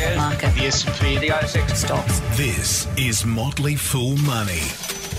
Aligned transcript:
shares, 0.00 0.16
Market. 0.16 0.54
the 0.54 0.66
S&P, 0.66 1.18
the 1.18 1.28
ASX. 1.28 1.76
Stocks. 1.76 2.20
This 2.36 2.88
is 2.96 3.24
Motley 3.26 3.76
Fool 3.76 4.16
Money. 4.18 4.62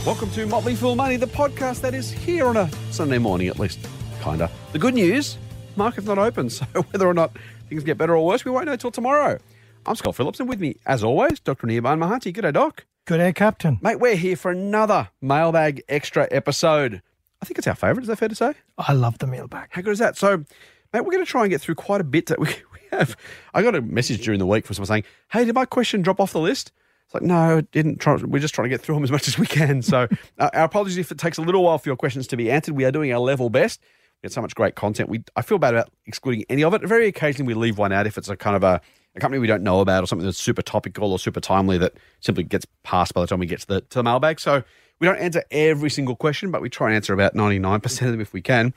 Welcome 0.05 0.31
to 0.31 0.47
Motley 0.47 0.75
Fool 0.75 0.95
Money, 0.95 1.17
the 1.17 1.27
podcast 1.27 1.81
that 1.81 1.93
is 1.93 2.09
here 2.09 2.47
on 2.47 2.57
a 2.57 2.69
Sunday 2.89 3.19
morning, 3.19 3.47
at 3.47 3.59
least, 3.59 3.79
kinda. 4.21 4.49
The 4.71 4.79
good 4.79 4.95
news: 4.95 5.37
market's 5.75 6.07
not 6.07 6.17
open, 6.17 6.49
so 6.57 6.65
whether 6.65 7.07
or 7.07 7.13
not 7.13 7.31
things 7.69 7.83
get 7.83 7.97
better 7.99 8.15
or 8.15 8.25
worse, 8.25 8.43
we 8.43 8.49
won't 8.49 8.65
know 8.65 8.75
till 8.75 8.91
tomorrow. 8.91 9.37
I'm 9.85 9.95
Scott 9.95 10.15
Phillips, 10.15 10.39
and 10.39 10.49
with 10.49 10.59
me, 10.59 10.77
as 10.87 11.03
always, 11.03 11.39
Dr. 11.39 11.67
Nirban 11.67 11.99
Mahanti. 11.99 12.33
day, 12.33 12.51
Doc. 12.51 12.85
Good 13.05 13.17
day, 13.17 13.33
Captain. 13.33 13.79
Mate, 13.81 13.99
we're 13.99 14.15
here 14.15 14.35
for 14.35 14.49
another 14.51 15.09
mailbag 15.21 15.83
extra 15.89 16.27
episode. 16.31 17.01
I 17.41 17.45
think 17.45 17.57
it's 17.59 17.67
our 17.67 17.75
favourite. 17.75 18.03
Is 18.03 18.07
that 18.07 18.17
fair 18.17 18.29
to 18.29 18.35
say? 18.35 18.53
I 18.77 18.93
love 18.93 19.19
the 19.19 19.27
mailbag. 19.27 19.69
How 19.71 19.81
good 19.81 19.93
is 19.93 19.99
that? 19.99 20.17
So, 20.17 20.45
mate, 20.93 21.01
we're 21.01 21.11
going 21.11 21.25
to 21.25 21.29
try 21.29 21.41
and 21.43 21.49
get 21.49 21.61
through 21.61 21.75
quite 21.75 22.01
a 22.01 22.05
bit 22.05 22.27
that 22.27 22.39
we, 22.39 22.47
we 22.47 22.79
have. 22.91 23.15
I 23.53 23.61
got 23.61 23.75
a 23.75 23.81
message 23.81 24.23
during 24.23 24.39
the 24.39 24.45
week 24.45 24.65
from 24.65 24.75
someone 24.75 24.87
saying, 24.87 25.03
"Hey, 25.31 25.45
did 25.45 25.55
my 25.55 25.65
question 25.65 26.01
drop 26.01 26.19
off 26.19 26.33
the 26.33 26.39
list?" 26.39 26.71
It's 27.05 27.13
like, 27.13 27.23
no, 27.23 27.57
it 27.57 27.69
didn't. 27.71 27.97
Try, 27.97 28.15
we're 28.15 28.39
just 28.39 28.53
trying 28.55 28.65
to 28.65 28.69
get 28.69 28.79
through 28.79 28.95
them 28.95 29.03
as 29.03 29.11
much 29.11 29.27
as 29.27 29.37
we 29.37 29.45
can. 29.45 29.81
So, 29.81 30.07
uh, 30.39 30.49
our 30.53 30.63
apologies 30.63 30.97
if 30.97 31.11
it 31.11 31.17
takes 31.17 31.37
a 31.37 31.41
little 31.41 31.63
while 31.63 31.77
for 31.77 31.89
your 31.89 31.97
questions 31.97 32.25
to 32.27 32.37
be 32.37 32.49
answered. 32.49 32.75
We 32.75 32.85
are 32.85 32.91
doing 32.91 33.11
our 33.11 33.19
level 33.19 33.49
best. 33.49 33.81
We 34.21 34.27
had 34.27 34.31
so 34.31 34.41
much 34.41 34.55
great 34.55 34.75
content. 34.75 35.09
We 35.09 35.23
I 35.35 35.41
feel 35.41 35.57
bad 35.57 35.73
about 35.73 35.91
excluding 36.05 36.45
any 36.49 36.63
of 36.63 36.73
it. 36.73 36.81
Very 36.87 37.07
occasionally 37.07 37.53
we 37.53 37.59
leave 37.59 37.77
one 37.77 37.91
out 37.91 38.07
if 38.07 38.17
it's 38.17 38.29
a 38.29 38.37
kind 38.37 38.55
of 38.55 38.63
a, 38.63 38.79
a 39.15 39.19
company 39.19 39.39
we 39.39 39.47
don't 39.47 39.63
know 39.63 39.81
about 39.81 40.03
or 40.03 40.07
something 40.07 40.25
that's 40.25 40.37
super 40.37 40.61
topical 40.61 41.11
or 41.11 41.19
super 41.19 41.41
timely 41.41 41.77
that 41.79 41.95
simply 42.21 42.43
gets 42.43 42.65
passed 42.83 43.13
by 43.13 43.21
the 43.21 43.27
time 43.27 43.39
we 43.39 43.45
get 43.45 43.59
to 43.61 43.67
the 43.67 43.81
to 43.81 43.99
the 43.99 44.03
mailbag. 44.03 44.39
So 44.39 44.63
we 44.99 45.07
don't 45.07 45.17
answer 45.17 45.43
every 45.51 45.89
single 45.89 46.15
question, 46.15 46.51
but 46.51 46.61
we 46.61 46.69
try 46.69 46.87
and 46.87 46.95
answer 46.95 47.13
about 47.13 47.35
ninety 47.35 47.59
nine 47.59 47.81
percent 47.81 48.07
of 48.07 48.13
them 48.13 48.21
if 48.21 48.31
we 48.31 48.41
can. 48.41 48.73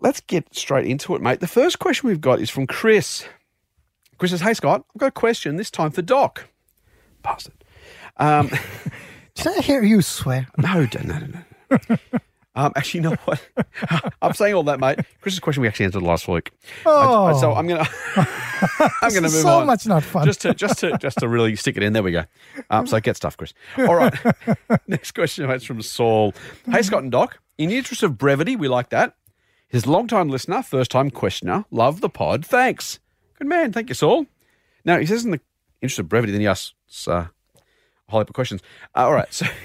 Let's 0.00 0.20
get 0.20 0.54
straight 0.54 0.86
into 0.86 1.14
it, 1.14 1.22
mate. 1.22 1.40
The 1.40 1.46
first 1.46 1.78
question 1.78 2.08
we've 2.08 2.20
got 2.20 2.40
is 2.40 2.50
from 2.50 2.66
Chris. 2.66 3.26
Chris 4.18 4.30
says, 4.30 4.40
"Hey 4.40 4.54
Scott, 4.54 4.84
I've 4.94 5.00
got 5.00 5.06
a 5.06 5.12
question 5.12 5.56
this 5.56 5.70
time 5.70 5.90
for 5.90 6.02
Doc." 6.02 6.48
Bastard. 7.22 7.64
Um, 8.16 8.50
Did 9.34 9.46
I 9.46 9.60
hear 9.60 9.82
you 9.82 10.02
swear? 10.02 10.48
no, 10.58 10.86
no, 10.94 11.02
no, 11.02 11.18
no. 11.18 11.78
no. 11.88 11.96
Um, 12.56 12.72
actually, 12.74 12.98
you 12.98 13.10
know 13.10 13.16
what? 13.24 13.40
I'm 14.22 14.32
saying 14.34 14.54
all 14.54 14.64
that, 14.64 14.80
mate. 14.80 14.98
Chris's 15.20 15.38
question 15.38 15.62
we 15.62 15.68
actually 15.68 15.86
answered 15.86 16.02
last 16.02 16.26
week. 16.26 16.50
Oh. 16.84 17.38
so 17.40 17.52
I'm 17.54 17.66
gonna, 17.66 17.86
I'm 18.16 19.14
gonna 19.14 19.22
move 19.22 19.30
so 19.30 19.48
on. 19.48 19.62
So 19.62 19.66
much 19.66 19.86
not 19.86 20.02
fun. 20.02 20.26
Just 20.26 20.42
to, 20.42 20.52
just 20.52 20.78
to, 20.80 20.98
just 20.98 21.18
to 21.18 21.28
really 21.28 21.54
stick 21.56 21.76
it 21.76 21.82
in. 21.82 21.92
There 21.92 22.02
we 22.02 22.10
go. 22.10 22.24
Um, 22.68 22.86
so 22.86 22.98
get 23.00 23.16
stuff, 23.16 23.36
Chris. 23.36 23.54
All 23.78 23.94
right. 23.94 24.12
Next 24.88 25.12
question, 25.12 25.46
mate, 25.46 25.56
is 25.56 25.64
from 25.64 25.80
Saul. 25.80 26.34
Hey, 26.70 26.82
Scott 26.82 27.02
and 27.02 27.12
Doc. 27.12 27.38
In 27.56 27.68
the 27.70 27.78
interest 27.78 28.02
of 28.02 28.18
brevity, 28.18 28.56
we 28.56 28.68
like 28.68 28.90
that. 28.90 29.14
His 29.70 29.86
long-time 29.86 30.28
listener, 30.28 30.62
first-time 30.62 31.10
questioner, 31.10 31.64
love 31.70 32.00
the 32.00 32.10
pod. 32.10 32.44
Thanks. 32.44 32.98
Good 33.38 33.48
man. 33.48 33.72
Thank 33.72 33.88
you, 33.88 33.94
Saul. 33.94 34.26
Now 34.84 34.98
he 34.98 35.06
says 35.06 35.24
in 35.24 35.30
the 35.30 35.40
interest 35.80 36.00
of 36.00 36.08
brevity, 36.08 36.32
then 36.32 36.42
he 36.42 36.46
asks 36.46 36.74
uh, 37.08 37.12
a 37.12 37.30
whole 38.10 38.20
heap 38.20 38.28
of 38.28 38.34
questions. 38.34 38.60
Uh, 38.94 39.04
all 39.04 39.14
right. 39.14 39.32
So. 39.32 39.46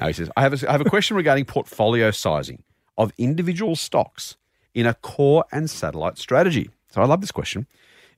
No, 0.00 0.08
he 0.08 0.12
says, 0.12 0.30
I 0.36 0.42
have, 0.42 0.60
a, 0.60 0.68
I 0.68 0.72
have 0.72 0.80
a 0.80 0.90
question 0.90 1.16
regarding 1.16 1.44
portfolio 1.44 2.10
sizing 2.10 2.62
of 2.98 3.12
individual 3.18 3.76
stocks 3.76 4.36
in 4.74 4.86
a 4.86 4.94
core 4.94 5.44
and 5.52 5.70
satellite 5.70 6.18
strategy. 6.18 6.70
So 6.90 7.00
I 7.00 7.06
love 7.06 7.20
this 7.20 7.32
question. 7.32 7.66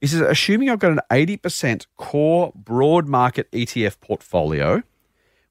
He 0.00 0.06
says, 0.06 0.20
assuming 0.20 0.70
I've 0.70 0.78
got 0.78 0.92
an 0.92 1.00
80% 1.10 1.86
core 1.96 2.52
broad 2.54 3.06
market 3.06 3.50
ETF 3.52 4.00
portfolio 4.00 4.82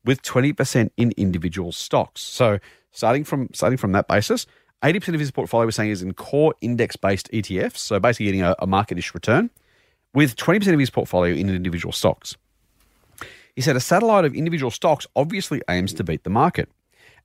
with 0.04 0.22
20% 0.22 0.92
in 0.98 1.14
individual 1.18 1.72
stocks. 1.72 2.22
So 2.22 2.60
starting 2.92 3.24
from 3.24 3.50
starting 3.54 3.78
from 3.78 3.92
that 3.94 4.08
basis, 4.08 4.46
80% 4.86 5.16
of 5.16 5.20
his 5.20 5.32
portfolio 5.32 5.66
we're 5.66 5.72
saying 5.72 5.90
is 5.90 6.04
in 6.04 6.14
core 6.14 6.54
index-based 6.62 7.32
ETFs, 7.32 7.78
so 7.78 8.00
basically 8.00 8.28
getting 8.28 8.44
a, 8.44 8.56
a 8.60 8.68
market-ish 8.68 9.16
return, 9.16 9.50
with 10.14 10.36
20% 10.36 10.74
of 10.74 10.80
his 10.80 10.92
portfolio 10.92 11.34
in 11.34 11.50
individual 11.50 11.92
stocks. 11.92 12.38
He 13.56 13.62
said 13.62 13.76
a 13.76 13.80
satellite 13.80 14.26
of 14.26 14.36
individual 14.36 14.70
stocks 14.70 15.08
obviously 15.16 15.60
aims 15.68 15.92
to 15.94 16.04
beat 16.04 16.24
the 16.24 16.30
market. 16.30 16.70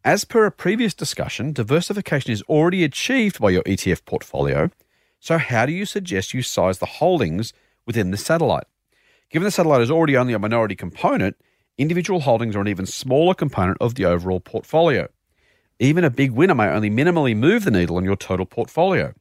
As 0.05 0.25
per 0.25 0.47
a 0.47 0.51
previous 0.51 0.95
discussion, 0.95 1.53
diversification 1.53 2.33
is 2.33 2.43
already 2.45 2.83
achieved 2.83 3.39
by 3.39 3.51
your 3.51 3.63
ETF 3.65 4.07
portfolio. 4.07 4.71
So, 5.19 5.37
how 5.37 5.67
do 5.67 5.73
you 5.73 5.85
suggest 5.85 6.33
you 6.33 6.41
size 6.41 6.79
the 6.79 6.87
holdings 6.87 7.53
within 7.85 8.11
the 8.11 8.17
satellite? 8.17 8.65
Given 9.29 9.45
the 9.45 9.51
satellite 9.51 9.83
is 9.83 9.91
already 9.91 10.17
only 10.17 10.33
a 10.33 10.39
minority 10.39 10.75
component, 10.75 11.37
individual 11.77 12.21
holdings 12.21 12.57
are 12.57 12.63
an 12.63 12.69
even 12.69 12.87
smaller 12.87 13.35
component 13.35 13.77
of 13.83 13.97
the 13.97 14.07
overall 14.07 14.41
portfolio. 14.41 15.09
Even 15.83 16.05
a 16.05 16.11
big 16.11 16.33
winner 16.33 16.55
may 16.55 16.69
only 16.69 16.91
minimally 16.91 17.35
move 17.35 17.65
the 17.65 17.71
needle 17.71 17.97
on 17.97 18.05
your 18.05 18.15
total 18.15 18.45
portfolio. 18.45 19.15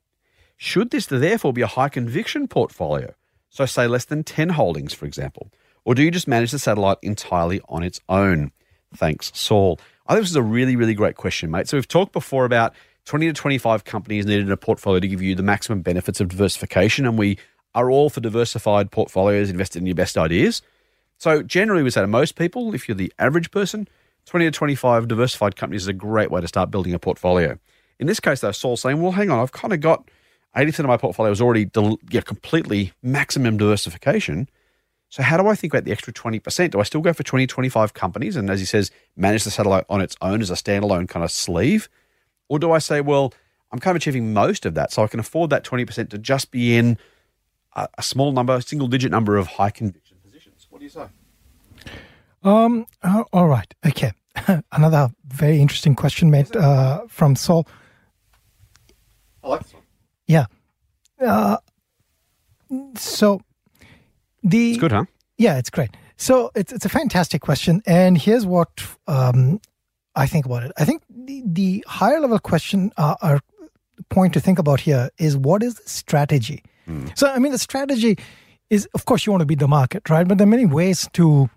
Should 0.57 0.91
this 0.91 1.05
therefore 1.05 1.53
be 1.53 1.61
a 1.61 1.67
high 1.67 1.87
conviction 1.87 2.49
portfolio? 2.49 3.13
So, 3.49 3.65
say 3.65 3.87
less 3.87 4.03
than 4.03 4.25
10 4.25 4.49
holdings, 4.49 4.93
for 4.93 5.05
example. 5.05 5.49
Or 5.85 5.95
do 5.95 6.03
you 6.03 6.11
just 6.11 6.27
manage 6.27 6.51
the 6.51 6.59
satellite 6.59 6.97
entirely 7.01 7.61
on 7.69 7.81
its 7.81 8.01
own? 8.09 8.51
Thanks, 8.93 9.31
Saul. 9.33 9.79
I 10.05 10.13
think 10.13 10.23
this 10.23 10.31
is 10.31 10.35
a 10.35 10.43
really, 10.43 10.75
really 10.75 10.93
great 10.93 11.15
question, 11.15 11.49
mate. 11.49 11.69
So, 11.69 11.77
we've 11.77 11.87
talked 11.87 12.11
before 12.11 12.43
about 12.43 12.75
20 13.05 13.27
to 13.27 13.33
25 13.33 13.85
companies 13.85 14.25
needed 14.25 14.45
in 14.45 14.51
a 14.51 14.57
portfolio 14.57 14.99
to 14.99 15.07
give 15.07 15.21
you 15.21 15.35
the 15.35 15.43
maximum 15.43 15.81
benefits 15.81 16.19
of 16.19 16.27
diversification. 16.27 17.05
And 17.05 17.17
we 17.17 17.37
are 17.73 17.89
all 17.89 18.09
for 18.09 18.19
diversified 18.19 18.91
portfolios 18.91 19.49
invested 19.49 19.81
in 19.81 19.85
your 19.85 19.95
best 19.95 20.17
ideas. 20.17 20.61
So, 21.19 21.41
generally, 21.41 21.83
we 21.83 21.89
say 21.89 22.01
to 22.01 22.07
most 22.07 22.35
people, 22.35 22.75
if 22.75 22.89
you're 22.89 22.95
the 22.95 23.13
average 23.17 23.49
person, 23.49 23.87
20 24.29 24.45
to 24.45 24.51
25 24.51 25.07
diversified 25.07 25.55
companies 25.55 25.81
is 25.83 25.87
a 25.87 25.93
great 25.93 26.29
way 26.29 26.39
to 26.39 26.47
start 26.47 26.69
building 26.69 26.93
a 26.93 26.99
portfolio. 26.99 27.57
In 27.99 28.05
this 28.05 28.19
case, 28.19 28.41
though, 28.41 28.51
Saul's 28.51 28.79
saying, 28.79 29.01
well, 29.01 29.11
hang 29.11 29.31
on, 29.31 29.39
I've 29.39 29.51
kind 29.51 29.73
of 29.73 29.81
got 29.81 30.07
80% 30.55 30.79
of 30.81 30.85
my 30.85 30.97
portfolio 30.97 31.31
is 31.31 31.41
already 31.41 31.65
del- 31.65 31.97
yeah, 32.11 32.21
completely 32.21 32.93
maximum 33.01 33.57
diversification. 33.57 34.47
So 35.09 35.23
how 35.23 35.37
do 35.37 35.47
I 35.47 35.55
think 35.55 35.73
about 35.73 35.85
the 35.85 35.91
extra 35.91 36.13
20%? 36.13 36.69
Do 36.69 36.79
I 36.79 36.83
still 36.83 37.01
go 37.01 37.11
for 37.11 37.23
20, 37.23 37.47
25 37.47 37.95
companies 37.95 38.35
and 38.35 38.51
as 38.51 38.59
he 38.59 38.67
says, 38.67 38.91
manage 39.15 39.45
the 39.45 39.49
satellite 39.49 39.85
on 39.89 39.99
its 39.99 40.15
own 40.21 40.41
as 40.41 40.51
a 40.51 40.53
standalone 40.53 41.09
kind 41.09 41.23
of 41.23 41.31
sleeve? 41.31 41.89
Or 42.49 42.59
do 42.59 42.71
I 42.71 42.77
say, 42.77 43.01
well, 43.01 43.33
I'm 43.71 43.79
kind 43.79 43.95
of 43.95 44.01
achieving 44.01 44.31
most 44.31 44.63
of 44.63 44.75
that, 44.75 44.91
so 44.91 45.03
I 45.03 45.07
can 45.07 45.19
afford 45.19 45.49
that 45.49 45.63
20% 45.63 46.09
to 46.09 46.19
just 46.19 46.51
be 46.51 46.77
in 46.77 46.99
a, 47.75 47.87
a 47.97 48.03
small 48.03 48.31
number, 48.31 48.53
a 48.53 48.61
single 48.61 48.87
digit 48.87 49.09
number 49.09 49.37
of 49.37 49.47
high 49.47 49.71
conviction 49.71 50.17
positions? 50.23 50.67
What 50.69 50.79
do 50.79 50.85
you 50.85 50.91
say? 50.91 51.05
Um. 52.43 52.85
uh, 53.03 53.23
all 53.33 53.47
right. 53.47 53.73
Okay. 53.85 54.13
Another 54.71 55.09
very 55.27 55.59
interesting 55.59 55.95
question, 55.95 56.29
mate, 56.31 56.55
uh, 56.55 57.01
from 57.07 57.35
Saul. 57.35 57.67
I 59.43 59.47
like 59.47 59.63
this 59.63 59.73
one. 59.73 59.83
Yeah. 60.27 60.45
Uh, 61.21 61.57
so 62.95 63.41
the 64.43 64.71
It's 64.71 64.79
good, 64.79 64.91
huh? 64.91 65.05
Yeah, 65.37 65.57
it's 65.57 65.69
great. 65.69 65.89
So 66.17 66.51
it's 66.55 66.73
it's 66.73 66.85
a 66.85 66.89
fantastic 66.89 67.41
question, 67.41 67.81
and 67.85 68.17
here's 68.17 68.45
what 68.45 68.69
um, 69.07 69.61
I 70.15 70.27
think 70.27 70.45
about 70.45 70.63
it. 70.63 70.71
I 70.77 70.85
think 70.85 71.03
the, 71.09 71.41
the 71.45 71.83
higher 71.87 72.19
level 72.19 72.39
question 72.39 72.91
uh, 72.97 73.15
or 73.21 73.39
point 74.09 74.33
to 74.33 74.39
think 74.39 74.59
about 74.59 74.81
here 74.81 75.09
is 75.17 75.37
what 75.37 75.63
is 75.63 75.75
the 75.75 75.89
strategy. 75.89 76.63
So 77.13 77.29
I 77.29 77.37
mean, 77.37 77.51
the 77.51 77.59
strategy 77.59 78.17
is, 78.71 78.87
of 78.95 79.05
course, 79.05 79.25
you 79.25 79.31
want 79.31 79.41
to 79.41 79.45
beat 79.45 79.59
the 79.59 79.67
market, 79.67 80.09
right? 80.09 80.27
But 80.27 80.39
there 80.39 80.47
are 80.47 80.49
many 80.49 80.65
ways 80.65 81.07
to 81.13 81.47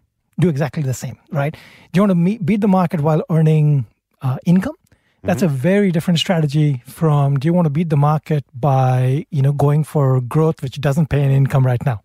do 0.42 0.48
exactly 0.48 0.82
the 0.82 0.94
same, 1.04 1.16
right? 1.30 1.52
Do 1.90 1.98
you 1.98 2.02
want 2.02 2.10
to 2.10 2.20
meet, 2.26 2.44
beat 2.44 2.60
the 2.60 2.68
market 2.68 3.00
while 3.00 3.22
earning 3.30 3.86
uh, 4.20 4.38
income? 4.44 4.76
That's 5.24 5.42
a 5.42 5.48
very 5.48 5.92
different 5.92 6.18
strategy 6.18 6.82
from 6.84 7.38
do 7.38 7.46
you 7.46 7.52
want 7.52 7.66
to 7.66 7.70
beat 7.70 7.90
the 7.90 7.96
market 7.96 8.44
by 8.52 9.24
you 9.30 9.40
know 9.40 9.52
going 9.52 9.84
for 9.84 10.20
growth 10.20 10.62
which 10.64 10.80
doesn't 10.80 11.10
pay 11.10 11.22
an 11.22 11.30
income 11.30 11.64
right 11.64 11.84
now 11.86 12.02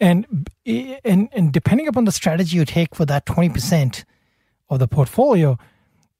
and 0.00 0.48
and 1.04 1.28
and 1.32 1.52
depending 1.52 1.88
upon 1.88 2.06
the 2.06 2.12
strategy 2.12 2.56
you 2.56 2.64
take 2.64 2.94
for 2.94 3.04
that 3.04 3.26
20% 3.26 4.04
of 4.70 4.78
the 4.78 4.88
portfolio 4.88 5.58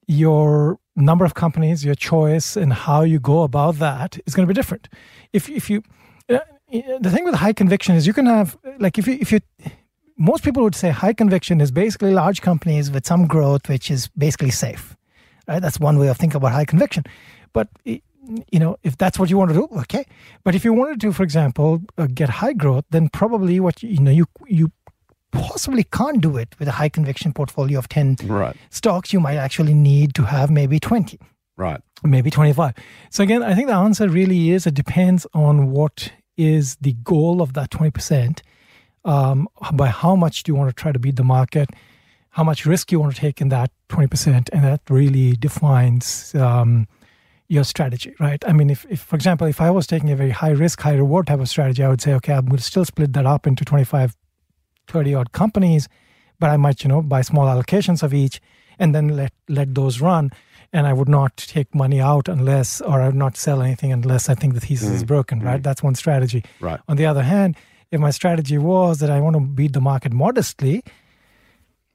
your 0.07 0.79
number 0.97 1.25
of 1.25 1.33
companies 1.33 1.83
your 1.83 1.95
choice 1.95 2.57
and 2.57 2.75
how 2.75 3.01
you 3.01 3.19
go 3.19 3.43
about 3.43 3.77
that 3.77 4.19
is 4.27 4.35
going 4.35 4.47
to 4.47 4.53
be 4.55 4.59
different 4.61 4.91
if 5.33 5.49
if 5.49 5.71
you 5.71 5.83
uh, 6.29 6.41
the 7.01 7.11
thing 7.11 7.25
with 7.25 7.35
high 7.35 7.55
conviction 7.55 7.95
is 7.95 8.07
you 8.07 8.13
can 8.13 8.27
have 8.27 8.57
like 8.79 8.99
if 8.99 9.07
you 9.07 9.17
if 9.19 9.33
you 9.33 9.41
most 10.17 10.45
people 10.45 10.63
would 10.63 10.75
say 10.75 10.91
high 10.91 11.13
conviction 11.13 11.61
is 11.61 11.71
basically 11.71 12.13
large 12.13 12.41
companies 12.43 12.91
with 12.91 13.07
some 13.07 13.27
growth 13.27 13.69
which 13.69 13.91
is 13.91 14.09
basically 14.17 14.51
safe 14.51 14.97
right 15.49 15.61
that's 15.63 15.81
one 15.81 15.99
way 15.99 16.09
of 16.09 16.17
thinking 16.17 16.37
about 16.37 16.53
high 16.53 16.65
conviction 16.65 17.05
but 17.53 17.69
you 17.85 18.61
know, 18.61 18.77
if 18.85 18.97
that's 18.97 19.19
what 19.19 19.31
you 19.31 19.37
want 19.37 19.51
to 19.51 19.55
do, 19.57 19.69
okay. 19.81 20.07
But 20.45 20.55
if 20.55 20.65
you 20.65 20.73
wanted 20.73 21.01
to, 21.01 21.13
for 21.13 21.25
example, 21.25 21.83
uh, 21.99 22.07
get 22.07 22.29
high 22.29 22.53
growth, 22.53 22.85
then 22.91 23.09
probably 23.09 23.59
what 23.59 23.83
you 23.83 23.99
know 23.99 24.13
you 24.13 24.27
you 24.47 24.71
possibly 25.33 25.83
can't 25.85 26.21
do 26.21 26.37
it 26.37 26.55
with 26.59 26.69
a 26.69 26.73
high 26.73 26.89
conviction 26.89 27.33
portfolio 27.33 27.79
of 27.81 27.89
ten 27.89 28.17
Right. 28.25 28.57
stocks. 28.71 29.13
You 29.13 29.19
might 29.19 29.37
actually 29.37 29.75
need 29.75 30.15
to 30.15 30.23
have 30.23 30.51
maybe 30.53 30.79
twenty, 30.79 31.19
Right. 31.57 31.81
maybe 32.05 32.31
twenty 32.31 32.53
five. 32.53 32.75
So 33.11 33.25
again, 33.25 33.43
I 33.43 33.55
think 33.57 33.67
the 33.67 33.75
answer 33.75 34.09
really 34.09 34.51
is 34.51 34.67
it 34.69 34.75
depends 34.75 35.27
on 35.35 35.73
what 35.73 36.13
is 36.37 36.77
the 36.77 36.93
goal 37.03 37.43
of 37.43 37.55
that 37.55 37.73
twenty 37.73 37.91
percent. 37.91 38.43
Um, 39.05 39.49
by 39.73 39.89
how 39.89 40.15
much 40.15 40.43
do 40.43 40.53
you 40.53 40.57
want 40.57 40.71
to 40.71 40.75
try 40.75 40.93
to 40.93 40.99
beat 40.99 41.17
the 41.17 41.25
market? 41.25 41.71
How 42.31 42.45
much 42.45 42.65
risk 42.65 42.93
you 42.93 43.01
want 43.01 43.15
to 43.15 43.21
take 43.21 43.41
in 43.41 43.49
that 43.49 43.71
twenty 43.89 44.09
percent, 44.09 44.49
and 44.53 44.65
that 44.65 44.81
really 44.89 45.33
defines. 45.33 46.35
Um, 46.35 46.87
your 47.53 47.65
strategy, 47.65 48.15
right? 48.19 48.43
I 48.47 48.55
mean, 48.55 48.71
if, 48.71 48.87
if, 48.89 49.01
for 49.01 49.15
example, 49.15 49.47
if 49.47 49.61
I 49.61 49.71
was 49.71 49.87
taking 49.87 50.11
a 50.11 50.17
very 50.17 50.31
high 50.31 50.53
risk, 50.53 50.81
high 50.81 50.95
reward 50.95 51.27
type 51.27 51.39
of 51.39 51.51
strategy, 51.51 51.85
I 51.85 51.89
would 51.91 52.01
say, 52.01 52.15
okay, 52.15 52.33
I'm 52.33 52.47
going 52.47 52.57
to 52.57 52.63
still 52.63 52.87
split 52.87 53.13
that 53.13 53.27
up 53.27 53.47
into 53.47 53.63
25, 53.63 54.17
30 54.89 55.15
odd 55.15 55.33
companies, 55.33 55.87
but 56.41 56.49
I 56.49 56.57
might, 56.57 56.83
you 56.83 56.89
know, 56.89 57.03
buy 57.03 57.21
small 57.21 57.47
allocations 57.47 58.03
of 58.03 58.15
each 58.15 58.41
and 58.79 58.95
then 58.95 59.09
let, 59.09 59.35
let 59.51 59.75
those 59.75 60.01
run. 60.01 60.31
And 60.73 60.87
I 60.87 60.95
would 60.95 61.11
not 61.11 61.37
take 61.37 61.75
money 61.75 62.01
out 62.01 62.27
unless, 62.27 62.81
or 62.81 63.03
I 63.03 63.07
would 63.07 63.15
not 63.15 63.37
sell 63.37 63.61
anything 63.61 63.93
unless 63.93 64.31
I 64.31 64.35
think 64.35 64.55
the 64.55 64.61
thesis 64.61 64.89
is 64.89 65.05
broken, 65.05 65.41
right? 65.41 65.63
That's 65.63 65.83
one 65.83 65.95
strategy. 65.95 66.43
Right. 66.59 66.81
On 66.89 66.97
the 66.97 67.05
other 67.05 67.23
hand, 67.23 67.57
if 67.93 68.01
my 68.01 68.11
strategy 68.11 68.59
was 68.59 68.99
that 68.99 69.11
I 69.11 69.21
want 69.21 69.35
to 69.35 69.41
beat 69.41 69.75
the 69.75 69.81
market 69.81 70.13
modestly, 70.13 70.83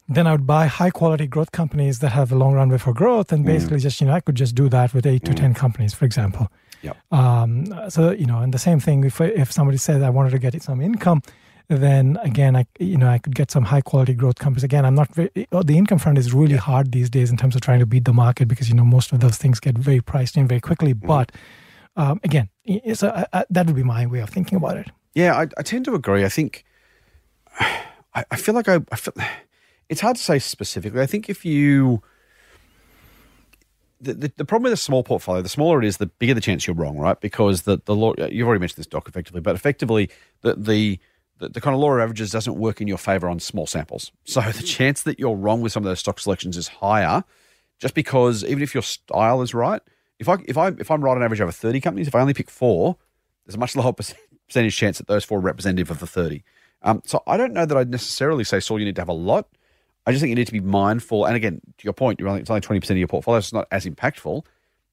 then 0.07 0.27
I 0.27 0.31
would 0.31 0.47
buy 0.47 0.67
high 0.67 0.91
quality 0.91 1.27
growth 1.27 1.51
companies 1.51 1.99
that 1.99 2.09
have 2.09 2.31
a 2.31 2.35
long 2.35 2.53
runway 2.53 2.77
for 2.77 2.94
growth, 2.94 3.33
and 3.33 3.44
basically 3.44 3.79
just 3.79 3.99
you 3.99 4.07
know 4.07 4.13
I 4.13 4.21
could 4.21 4.35
just 4.35 4.55
do 4.55 4.69
that 4.69 4.94
with 4.94 5.05
eight 5.05 5.25
to 5.25 5.33
ten 5.33 5.53
companies, 5.53 5.94
for 5.94 6.05
example. 6.05 6.47
Yep. 6.83 6.97
Um, 7.11 7.89
so 7.89 8.11
you 8.11 8.25
know, 8.25 8.39
and 8.39 8.53
the 8.53 8.59
same 8.59 8.79
thing 8.79 9.03
if 9.03 9.19
if 9.19 9.51
somebody 9.51 9.77
said 9.77 10.03
I 10.03 10.09
wanted 10.09 10.29
to 10.29 10.39
get 10.39 10.61
some 10.61 10.79
income, 10.79 11.23
then 11.67 12.17
again 12.21 12.55
I 12.55 12.67
you 12.79 12.97
know 12.97 13.09
I 13.09 13.17
could 13.17 13.35
get 13.35 13.51
some 13.51 13.65
high 13.65 13.81
quality 13.81 14.13
growth 14.13 14.38
companies. 14.38 14.63
Again, 14.63 14.85
I'm 14.85 14.95
not 14.95 15.13
very, 15.13 15.29
the 15.33 15.77
income 15.77 15.99
front 15.99 16.17
is 16.19 16.33
really 16.33 16.55
hard 16.55 16.94
these 16.94 17.09
days 17.09 17.29
in 17.29 17.35
terms 17.35 17.55
of 17.55 17.61
trying 17.61 17.79
to 17.79 17.85
beat 17.85 18.05
the 18.05 18.13
market 18.13 18.47
because 18.47 18.69
you 18.69 18.75
know 18.75 18.85
most 18.85 19.11
of 19.11 19.19
those 19.19 19.38
things 19.38 19.59
get 19.59 19.77
very 19.77 19.99
priced 19.99 20.38
in 20.38 20.47
very 20.47 20.61
quickly. 20.61 20.94
But 20.94 21.33
um, 21.97 22.21
again, 22.23 22.49
so 22.94 23.09
uh, 23.09 23.25
uh, 23.33 23.44
that 23.49 23.65
would 23.65 23.75
be 23.75 23.83
my 23.83 24.05
way 24.05 24.19
of 24.19 24.29
thinking 24.29 24.55
about 24.55 24.77
it. 24.77 24.88
Yeah, 25.17 25.33
I, 25.33 25.47
I 25.57 25.63
tend 25.63 25.83
to 25.85 25.95
agree. 25.95 26.23
I 26.23 26.29
think 26.29 26.63
I, 27.59 28.23
I 28.29 28.35
feel 28.35 28.53
like 28.53 28.69
I, 28.69 28.81
I 28.91 28.95
feel 28.95 29.15
it's 29.89 30.01
hard 30.01 30.15
to 30.15 30.21
say 30.21 30.37
specifically. 30.37 31.01
I 31.01 31.07
think 31.07 31.27
if 31.27 31.43
you 31.43 32.03
the, 33.99 34.13
the, 34.13 34.31
the 34.37 34.45
problem 34.45 34.65
with 34.65 34.73
a 34.73 34.77
small 34.77 35.03
portfolio, 35.03 35.41
the 35.41 35.49
smaller 35.49 35.81
it 35.81 35.87
is, 35.87 35.97
the 35.97 36.05
bigger 36.05 36.35
the 36.35 36.41
chance 36.41 36.67
you're 36.67 36.75
wrong, 36.75 36.99
right? 36.99 37.19
Because 37.19 37.63
the 37.63 37.81
the 37.83 37.95
law 37.95 38.13
you've 38.29 38.45
already 38.45 38.59
mentioned 38.59 38.77
this 38.77 38.85
doc 38.85 39.07
effectively, 39.07 39.41
but 39.41 39.55
effectively 39.55 40.11
the 40.41 40.53
the 40.53 40.99
the, 41.39 41.49
the 41.49 41.61
kind 41.61 41.73
of 41.73 41.79
law 41.79 41.93
of 41.93 41.99
averages 41.99 42.29
doesn't 42.29 42.55
work 42.55 42.79
in 42.79 42.87
your 42.87 42.99
favor 42.99 43.27
on 43.27 43.39
small 43.39 43.65
samples. 43.65 44.11
So 44.25 44.41
the 44.41 44.61
chance 44.61 45.01
that 45.01 45.19
you're 45.19 45.35
wrong 45.35 45.61
with 45.61 45.71
some 45.71 45.81
of 45.81 45.87
those 45.89 45.99
stock 45.99 46.19
selections 46.19 46.57
is 46.57 46.67
higher, 46.67 47.23
just 47.79 47.95
because 47.95 48.43
even 48.43 48.61
if 48.61 48.75
your 48.75 48.83
style 48.83 49.41
is 49.41 49.55
right, 49.55 49.81
if 50.19 50.29
I 50.29 50.37
if 50.45 50.59
I 50.59 50.67
if 50.77 50.91
I'm 50.91 51.03
right 51.03 51.17
on 51.17 51.23
average 51.23 51.41
over 51.41 51.51
30 51.51 51.81
companies, 51.81 52.07
if 52.07 52.13
I 52.13 52.19
only 52.19 52.35
pick 52.35 52.51
four, 52.51 52.97
there's 53.47 53.55
a 53.55 53.59
much 53.59 53.75
lower 53.75 53.93
percentage 53.93 54.26
chance 54.47 54.97
that 54.97 55.07
those 55.07 55.23
four 55.23 55.39
are 55.39 55.41
representative 55.41 55.91
of 55.91 55.99
the 55.99 56.07
30. 56.07 56.44
Um, 56.83 57.01
so 57.05 57.23
I 57.27 57.38
don't 57.38 57.53
know 57.53 57.65
that 57.65 57.77
I'd 57.77 57.89
necessarily 57.89 58.44
say, 58.44 58.59
Saul, 58.59 58.79
you 58.79 58.85
need 58.85 58.95
to 58.95 59.01
have 59.01 59.09
a 59.09 59.13
lot. 59.13 59.47
I 60.05 60.11
just 60.11 60.21
think 60.21 60.29
you 60.29 60.35
need 60.35 60.47
to 60.47 60.53
be 60.53 60.59
mindful. 60.61 61.25
And 61.25 61.35
again, 61.35 61.61
to 61.77 61.83
your 61.83 61.94
point, 61.94 62.19
you're 62.19 62.29
only, 62.29 62.41
it's 62.41 62.49
only 62.49 62.61
20% 62.61 62.89
of 62.89 62.97
your 62.97 63.07
portfolio, 63.07 63.39
so 63.39 63.45
it's 63.45 63.53
not 63.53 63.67
as 63.71 63.85
impactful. 63.85 64.45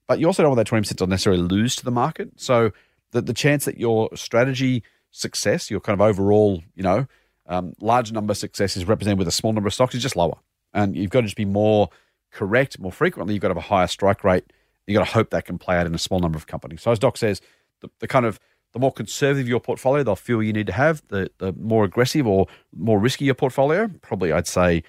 But 0.07 0.19
you 0.19 0.27
also 0.27 0.43
don't 0.43 0.57
want 0.57 0.69
that 0.69 0.73
20% 0.73 0.97
to 0.97 1.07
necessarily 1.07 1.43
lose 1.43 1.77
to 1.77 1.85
the 1.85 1.91
market. 1.91 2.31
So 2.37 2.73
the, 3.13 3.23
the 3.23 3.33
chance 3.33 3.65
that 3.65 3.79
your 3.79 4.11
strategy 4.15 4.83
success, 5.11 5.71
your 5.71 5.81
kind 5.81 5.99
of 5.99 6.05
overall, 6.05 6.63
you 6.75 6.83
know, 6.83 7.07
um, 7.47 7.75
large 7.81 8.11
number 8.13 8.35
success 8.35 8.77
is 8.77 8.87
represented 8.87 9.19
with 9.19 9.29
a 9.29 9.33
small 9.33 9.53
number 9.53 9.69
of 9.69 9.75
stocks 9.75 9.95
is 9.95 10.03
just 10.03 10.17
lower. 10.17 10.37
And 10.73 10.97
you've 10.97 11.11
got 11.11 11.21
to 11.21 11.27
just 11.27 11.37
be 11.37 11.45
more 11.45 11.91
correct 12.33 12.79
more 12.79 12.93
frequently. 12.93 13.35
You've 13.35 13.41
got 13.41 13.49
to 13.49 13.55
have 13.55 13.65
a 13.65 13.69
higher 13.69 13.87
strike 13.87 14.25
rate. 14.25 14.53
You've 14.87 14.99
got 14.99 15.07
to 15.07 15.13
hope 15.13 15.31
that 15.31 15.47
can 15.47 15.57
play 15.57 15.77
out 15.77 15.87
in 15.87 15.95
a 15.95 15.99
small 15.99 16.19
number 16.19 16.37
of 16.37 16.47
companies. 16.47 16.83
So 16.83 16.91
as 16.91 16.99
Doc 16.99 17.17
says, 17.17 17.41
the, 17.81 17.89
the 18.01 18.09
kind 18.09 18.27
of 18.27 18.39
the 18.75 18.81
more 18.81 18.93
conservative 18.93 19.49
your 19.49 19.61
portfolio, 19.61 20.03
they'll 20.03 20.17
feel 20.17 20.43
you 20.43 20.53
need 20.53 20.67
to 20.67 20.73
have. 20.73 21.03
The 21.09 21.31
the 21.39 21.53
more 21.55 21.85
aggressive 21.85 22.27
or 22.27 22.49
more 22.77 22.99
risky 22.99 23.25
your 23.25 23.35
portfolio, 23.35 23.89
probably 24.03 24.33
I'd 24.33 24.49
say 24.49 24.83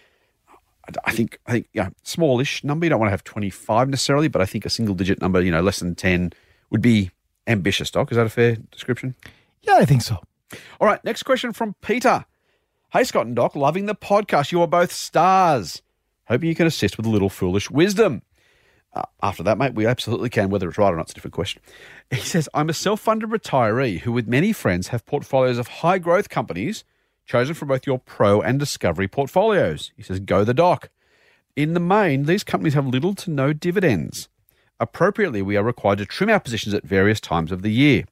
I 1.05 1.11
think 1.11 1.39
I 1.45 1.51
think 1.51 1.69
yeah, 1.71 1.89
smallish 2.03 2.63
number. 2.63 2.85
You 2.85 2.89
don't 2.89 2.99
want 2.99 3.07
to 3.07 3.11
have 3.13 3.23
twenty 3.23 3.49
five 3.49 3.87
necessarily, 3.87 4.27
but 4.27 4.41
I 4.41 4.45
think 4.45 4.65
a 4.65 4.69
single 4.69 4.95
digit 4.95 5.21
number, 5.21 5.39
you 5.41 5.51
know, 5.51 5.61
less 5.61 5.79
than 5.79 5.95
ten 5.95 6.33
would 6.71 6.81
be 6.81 7.11
ambitious. 7.47 7.91
Doc, 7.91 8.11
is 8.11 8.17
that 8.17 8.25
a 8.25 8.29
fair 8.29 8.57
description? 8.71 9.15
Yeah, 9.61 9.75
I 9.75 9.85
think 9.85 10.01
so. 10.01 10.17
All 10.79 10.87
right, 10.87 11.03
next 11.05 11.23
question 11.23 11.53
from 11.53 11.75
Peter. 11.81 12.25
Hey 12.91 13.03
Scott 13.03 13.27
and 13.27 13.35
Doc, 13.35 13.55
loving 13.55 13.85
the 13.85 13.95
podcast. 13.95 14.51
You 14.51 14.61
are 14.61 14.67
both 14.67 14.91
stars. 14.91 15.81
Hope 16.27 16.43
you 16.43 16.55
can 16.55 16.65
assist 16.65 16.97
with 16.97 17.05
a 17.05 17.09
little 17.09 17.29
foolish 17.29 17.69
wisdom. 17.69 18.23
Uh, 18.95 19.03
after 19.21 19.43
that, 19.43 19.57
mate, 19.57 19.73
we 19.73 19.85
absolutely 19.85 20.29
can. 20.29 20.49
Whether 20.49 20.69
it's 20.69 20.77
right 20.77 20.93
or 20.93 20.95
not, 20.95 21.03
it's 21.03 21.11
a 21.11 21.15
different 21.15 21.33
question. 21.33 21.61
He 22.11 22.21
says, 22.21 22.47
I'm 22.53 22.69
a 22.69 22.73
self 22.73 23.01
funded 23.01 23.29
retiree 23.29 23.99
who, 23.99 24.11
with 24.11 24.27
many 24.27 24.53
friends, 24.53 24.87
have 24.89 25.05
portfolios 25.05 25.57
of 25.57 25.67
high 25.67 25.97
growth 25.97 26.29
companies 26.29 26.83
chosen 27.25 27.55
from 27.55 27.67
both 27.67 27.85
your 27.85 27.99
pro 27.99 28.41
and 28.41 28.59
discovery 28.59 29.07
portfolios. 29.07 29.91
He 29.97 30.03
says, 30.03 30.19
Go 30.19 30.43
the 30.43 30.53
doc. 30.53 30.89
In 31.55 31.73
the 31.73 31.79
main, 31.79 32.23
these 32.23 32.43
companies 32.43 32.73
have 32.73 32.87
little 32.87 33.15
to 33.15 33.31
no 33.31 33.53
dividends. 33.53 34.29
Appropriately, 34.79 35.41
we 35.41 35.55
are 35.55 35.63
required 35.63 35.99
to 35.99 36.05
trim 36.05 36.29
our 36.29 36.39
positions 36.39 36.73
at 36.73 36.83
various 36.83 37.19
times 37.19 37.51
of 37.51 37.61
the 37.61 37.71
year. 37.71 38.05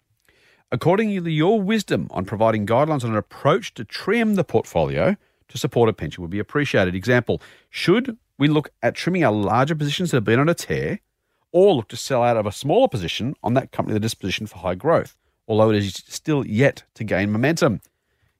Accordingly, 0.71 1.31
your 1.31 1.61
wisdom 1.61 2.07
on 2.11 2.25
providing 2.25 2.65
guidelines 2.65 3.03
on 3.03 3.11
an 3.11 3.17
approach 3.17 3.73
to 3.75 3.83
trim 3.83 4.35
the 4.35 4.43
portfolio 4.43 5.15
to 5.49 5.57
support 5.57 5.89
a 5.89 5.93
pension 5.93 6.21
would 6.21 6.31
be 6.31 6.39
appreciated. 6.39 6.95
Example, 6.95 7.41
should 7.69 8.17
we 8.37 8.47
look 8.47 8.69
at 8.81 8.95
trimming 8.95 9.23
our 9.23 9.31
larger 9.31 9.75
positions 9.75 10.11
that 10.11 10.17
have 10.17 10.23
been 10.23 10.39
on 10.39 10.49
a 10.49 10.53
tear 10.53 10.99
or 11.51 11.75
look 11.75 11.87
to 11.89 11.97
sell 11.97 12.23
out 12.23 12.37
of 12.37 12.45
a 12.45 12.51
smaller 12.51 12.87
position 12.87 13.35
on 13.43 13.53
that 13.53 13.71
company 13.71 13.93
that 13.93 14.05
is 14.05 14.15
positioned 14.15 14.49
for 14.49 14.57
high 14.59 14.75
growth, 14.75 15.15
although 15.47 15.69
it 15.69 15.77
is 15.77 15.93
still 16.07 16.45
yet 16.45 16.83
to 16.95 17.03
gain 17.03 17.31
momentum? 17.31 17.79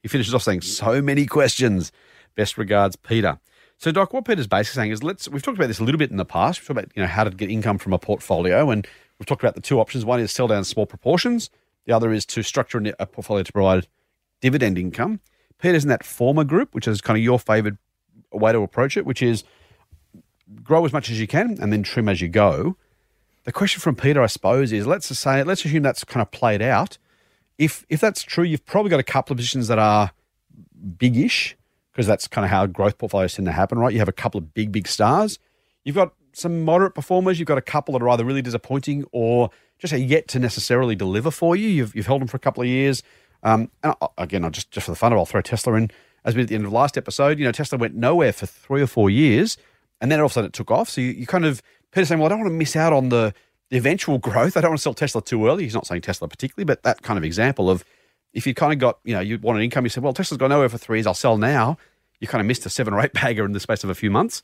He 0.01 0.07
finishes 0.07 0.34
off 0.34 0.44
saying, 0.44 0.62
so 0.62 1.01
many 1.01 1.25
questions. 1.25 1.92
Best 2.36 2.57
regards, 2.57 2.95
Peter. 2.95 3.40
So, 3.78 3.92
Doc, 3.92 4.13
what 4.13 4.25
Peter's 4.25 4.48
basically 4.48 4.81
saying 4.81 4.92
is 4.92 5.04
let's 5.04 5.28
we've 5.28 5.42
talked 5.44 5.57
about 5.57 5.68
this 5.68 5.80
a 5.80 5.84
little 5.84 6.00
bit 6.00 6.10
in 6.10 6.18
the 6.18 6.25
past. 6.25 6.60
We've 6.60 6.68
talked 6.68 6.80
about 6.80 6.92
you 6.96 7.01
know 7.01 7.07
how 7.07 7.24
to 7.24 7.30
get 7.30 7.50
income 7.50 7.78
from 7.78 7.94
a 7.94 8.00
portfolio, 8.00 8.69
and 8.69 8.88
we've 9.19 9.25
talked 9.25 9.44
about 9.44 9.56
the 9.56 9.62
two 9.62 9.80
options. 9.80 10.06
One 10.06 10.19
is 10.19 10.31
sell 10.31 10.48
down 10.48 10.63
small 10.63 10.86
proportions, 10.86 11.50
the 11.86 11.94
other 11.94 12.12
is 12.12 12.25
to 12.28 12.44
structure 12.44 12.81
a 13.00 13.06
portfolio 13.06 13.44
to 13.44 13.51
provide 13.51 13.88
dividend 14.42 14.78
income. 14.78 15.19
Peter's 15.60 15.84
in 15.84 15.89
that 15.89 16.04
former 16.04 16.44
group, 16.44 16.74
which 16.74 16.88
is 16.88 17.01
kind 17.01 17.18
of 17.18 17.24
your 17.24 17.39
favoured 17.39 17.78
way 18.31 18.51
to 18.51 18.60
approach 18.60 18.98
it, 18.98 19.06
which 19.06 19.22
is 19.22 19.44
grow 20.63 20.85
as 20.85 20.94
much 20.94 21.09
as 21.09 21.19
you 21.19 21.27
can 21.27 21.57
and 21.61 21.71
then 21.71 21.83
trim 21.83 22.09
as 22.09 22.21
you 22.21 22.27
go. 22.27 22.75
The 23.45 23.51
question 23.51 23.81
from 23.81 23.95
Peter, 23.95 24.21
I 24.21 24.27
suppose, 24.27 24.71
is 24.71 24.88
let's 24.88 25.07
say 25.07 25.44
let's 25.44 25.65
assume 25.65 25.83
that's 25.83 26.03
kind 26.03 26.21
of 26.21 26.31
played 26.31 26.61
out. 26.61 26.97
If 27.57 27.85
if 27.89 28.00
that's 28.00 28.23
true, 28.23 28.44
you've 28.44 28.65
probably 28.65 28.89
got 28.89 29.00
a 29.00 29.03
couple 29.03 29.33
of 29.33 29.38
positions 29.38 29.67
that 29.67 29.79
are 29.79 30.11
big-ish 30.97 31.55
because 31.91 32.07
that's 32.07 32.27
kind 32.27 32.44
of 32.44 32.51
how 32.51 32.65
growth 32.65 32.97
portfolios 32.97 33.35
tend 33.35 33.45
to 33.45 33.51
happen, 33.51 33.77
right? 33.77 33.94
You 33.94 34.00
have 34.00 34.07
a 34.07 34.13
couple 34.13 34.39
of 34.39 34.53
big, 34.53 34.71
big 34.71 34.88
stars. 34.88 35.38
You've 35.83 35.95
got 35.95 36.13
some 36.33 36.63
moderate 36.63 36.95
performers. 36.95 37.38
You've 37.39 37.47
got 37.47 37.59
a 37.59 37.61
couple 37.61 37.94
that 37.94 38.03
are 38.03 38.09
either 38.09 38.25
really 38.25 38.41
disappointing 38.41 39.05
or 39.11 39.51
just 39.77 39.94
are 39.94 39.97
yet 39.97 40.27
to 40.29 40.39
necessarily 40.39 40.95
deliver 40.95 41.29
for 41.29 41.55
you. 41.55 41.67
You've, 41.67 41.95
you've 41.95 42.07
held 42.07 42.21
them 42.21 42.27
for 42.27 42.38
a 42.38 42.39
couple 42.39 42.63
of 42.63 42.69
years. 42.69 43.03
Um, 43.44 43.69
and 43.83 43.94
I, 44.01 44.07
again, 44.17 44.44
I'll 44.44 44.50
just, 44.50 44.71
just 44.71 44.85
for 44.85 44.91
the 44.91 44.95
fun 44.95 45.11
of 45.11 45.17
it, 45.17 45.19
I'll 45.19 45.25
throw 45.25 45.41
Tesla 45.41 45.73
in. 45.73 45.91
As 46.25 46.35
we 46.35 46.41
did 46.41 46.45
at 46.45 46.50
the 46.50 46.55
end 46.55 46.65
of 46.65 46.72
last 46.72 46.98
episode, 46.98 47.38
you 47.38 47.45
know, 47.45 47.51
Tesla 47.51 47.77
went 47.77 47.95
nowhere 47.95 48.31
for 48.31 48.45
three 48.45 48.81
or 48.81 48.88
four 48.88 49.10
years, 49.10 49.57
and 50.03 50.12
then 50.12 50.19
all 50.19 50.25
of 50.25 50.31
a 50.31 50.33
sudden 50.33 50.50
it 50.50 50.53
took 50.53 50.69
off. 50.69 50.89
So 50.89 51.01
you, 51.01 51.12
you 51.12 51.25
kind 51.25 51.45
of, 51.45 51.63
Peter's 51.91 52.10
saying, 52.10 52.19
well, 52.19 52.27
I 52.27 52.29
don't 52.29 52.41
want 52.41 52.51
to 52.51 52.57
miss 52.57 52.75
out 52.75 52.93
on 52.93 53.10
the, 53.10 53.33
eventual 53.72 54.17
growth. 54.19 54.55
I 54.55 54.62
don't 54.62 54.72
want 54.72 54.79
to 54.79 54.83
sell 54.83 54.93
Tesla 54.93 55.24
too 55.24 55.48
early. 55.48 55.63
He's 55.63 55.74
not 55.74 55.88
saying 55.88 56.01
Tesla 56.01 56.27
particularly, 56.27 56.65
but 56.65 56.83
that 56.83 57.01
kind 57.01 57.17
of 57.17 57.24
example 57.24 57.72
of 57.72 57.83
if 58.31 58.45
you 58.45 58.53
kind 58.53 58.72
of 58.72 58.77
got, 58.77 59.00
you 59.03 59.15
know, 59.15 59.19
you 59.19 59.39
want 59.39 59.57
an 59.57 59.63
income, 59.63 59.83
you 59.83 59.89
said, 59.89 60.03
well, 60.03 60.13
Tesla's 60.13 60.38
got 60.38 60.50
nowhere 60.50 60.69
for 60.69 60.77
three 60.77 61.00
years, 61.00 61.07
I'll 61.07 61.15
sell 61.15 61.38
now. 61.39 61.77
You 62.19 62.27
kind 62.27 62.39
of 62.39 62.45
missed 62.45 62.67
a 62.67 62.69
seven 62.69 62.93
or 62.93 63.01
eight 63.01 63.13
bagger 63.13 63.45
in 63.45 63.53
the 63.53 63.60
space 63.60 63.83
of 63.83 63.89
a 63.89 63.95
few 63.95 64.12
months. 64.12 64.43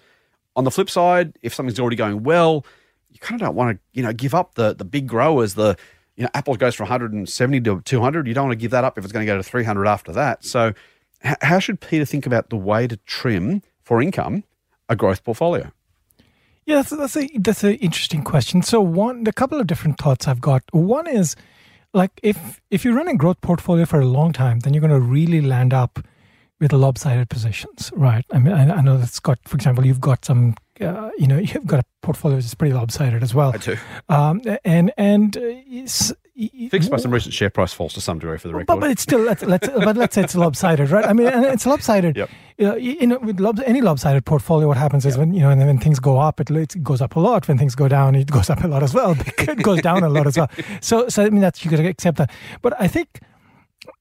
On 0.56 0.64
the 0.64 0.72
flip 0.72 0.90
side, 0.90 1.38
if 1.44 1.54
something's 1.54 1.80
already 1.80 1.96
going 1.96 2.24
well, 2.24 2.66
you 3.12 3.20
kind 3.20 3.40
of 3.40 3.46
don't 3.46 3.56
want 3.56 3.78
to, 3.78 3.82
you 3.94 4.02
know, 4.02 4.14
give 4.14 4.34
up 4.34 4.56
the 4.56 4.74
the 4.74 4.86
big 4.86 5.06
growers. 5.08 5.54
The 5.54 5.78
you 6.16 6.24
know, 6.24 6.30
Apple 6.34 6.56
goes 6.56 6.74
from 6.74 6.86
170 6.86 7.62
to 7.62 7.82
200. 7.82 8.28
You 8.28 8.34
don't 8.34 8.46
want 8.48 8.60
to 8.60 8.62
give 8.62 8.72
that 8.72 8.84
up 8.84 8.98
if 8.98 9.04
it's 9.04 9.14
going 9.14 9.26
to 9.26 9.32
go 9.32 9.38
to 9.38 9.44
300 9.44 9.86
after 9.86 10.12
that. 10.14 10.44
So, 10.44 10.74
how 11.22 11.60
should 11.60 11.80
Peter 11.80 12.06
think 12.06 12.26
about 12.26 12.50
the 12.50 12.58
way 12.58 12.88
to 12.88 12.98
trim 13.06 13.62
for 13.84 14.02
income 14.02 14.44
a 14.90 14.96
growth 14.96 15.24
portfolio? 15.24 15.72
Yeah, 16.66 16.76
that's 16.76 16.90
that's 16.90 17.16
a 17.16 17.30
that's 17.38 17.64
an 17.64 17.76
interesting 17.76 18.24
question. 18.24 18.62
So 18.62 18.82
one, 18.82 19.26
a 19.26 19.34
couple 19.34 19.60
of 19.60 19.68
different 19.68 19.98
thoughts 19.98 20.28
I've 20.28 20.42
got. 20.42 20.64
One 20.72 21.08
is 21.08 21.36
like 21.94 22.12
if 22.22 22.60
if 22.70 22.86
you 22.86 22.94
run 22.94 23.08
a 23.08 23.16
growth 23.16 23.42
portfolio 23.42 23.86
for 23.86 24.00
a 24.00 24.06
long 24.06 24.34
time, 24.34 24.60
then 24.60 24.74
you're 24.74 24.82
going 24.82 24.92
to 24.92 25.00
really 25.00 25.42
land 25.42 25.74
up 25.74 26.00
with 26.60 26.74
lopsided 26.74 27.30
positions, 27.30 27.92
right? 27.96 28.26
I 28.32 28.40
mean, 28.40 28.54
I, 28.54 28.78
I 28.78 28.82
know 28.82 28.98
that's 28.98 29.20
got, 29.20 29.40
for 29.46 29.56
example, 29.56 29.86
you've 29.86 30.02
got 30.02 30.26
some, 30.26 30.56
uh, 30.82 31.12
you 31.18 31.28
know, 31.28 31.38
you've 31.40 31.68
got 31.68 31.80
a 31.80 31.84
portfolio 32.02 32.38
that's 32.38 32.56
pretty 32.56 32.74
lopsided 32.74 33.24
as 33.24 33.34
well. 33.34 33.52
I 33.54 33.58
do. 33.58 33.78
Um, 34.08 34.42
and 34.64 34.92
and 34.98 35.38
uh, 35.38 36.14
Fixed 36.70 36.90
by 36.90 36.96
some 36.96 37.12
recent 37.12 37.34
share 37.34 37.50
price 37.50 37.74
falls 37.74 37.94
to 37.96 38.02
some 38.02 38.18
degree 38.18 38.38
for 38.38 38.48
the 38.48 38.54
record. 38.54 38.68
but, 38.68 38.80
but 38.80 38.92
it's 38.92 39.02
still 39.02 39.20
let's, 39.20 39.44
let's 39.44 39.68
but 39.84 39.98
let's 39.98 40.16
say 40.16 40.24
it's 40.24 40.36
lopsided, 40.36 40.90
right? 40.90 41.06
I 41.06 41.12
mean, 41.12 41.28
it's 41.28 41.66
lopsided. 41.66 42.16
Yep. 42.16 42.30
You 42.80 43.08
know, 43.08 43.20
with 43.20 43.42
lob, 43.42 43.60
any 43.66 43.82
lopsided 43.82 44.24
portfolio, 44.26 44.70
what 44.70 44.78
happens 44.78 45.06
is 45.06 45.18
when 45.18 45.34
you 45.34 45.42
know, 45.42 45.50
and 45.50 45.60
then 45.60 45.68
when 45.68 45.80
things 45.80 46.00
go 46.00 46.18
up, 46.18 46.40
it, 46.40 46.50
it 46.50 46.82
goes 46.82 47.02
up 47.02 47.18
a 47.18 47.20
lot. 47.20 47.50
When 47.50 47.58
things 47.58 47.76
go 47.76 47.90
down, 47.90 48.16
it 48.16 48.32
goes 48.32 48.50
up 48.50 48.64
a 48.64 48.68
lot 48.68 48.84
as 48.84 48.94
well. 48.94 49.18
It 49.38 49.64
goes 49.64 49.82
down 49.82 50.04
a 50.04 50.10
lot 50.10 50.28
as 50.28 50.38
well. 50.38 50.50
So, 50.80 51.10
so 51.10 51.26
I 51.26 51.30
mean, 51.30 51.42
that 51.42 51.66
you 51.66 51.72
got 51.72 51.78
to 51.78 51.88
accept 51.88 52.18
that. 52.20 52.32
But 52.62 52.80
I 52.80 52.88
think 52.88 53.20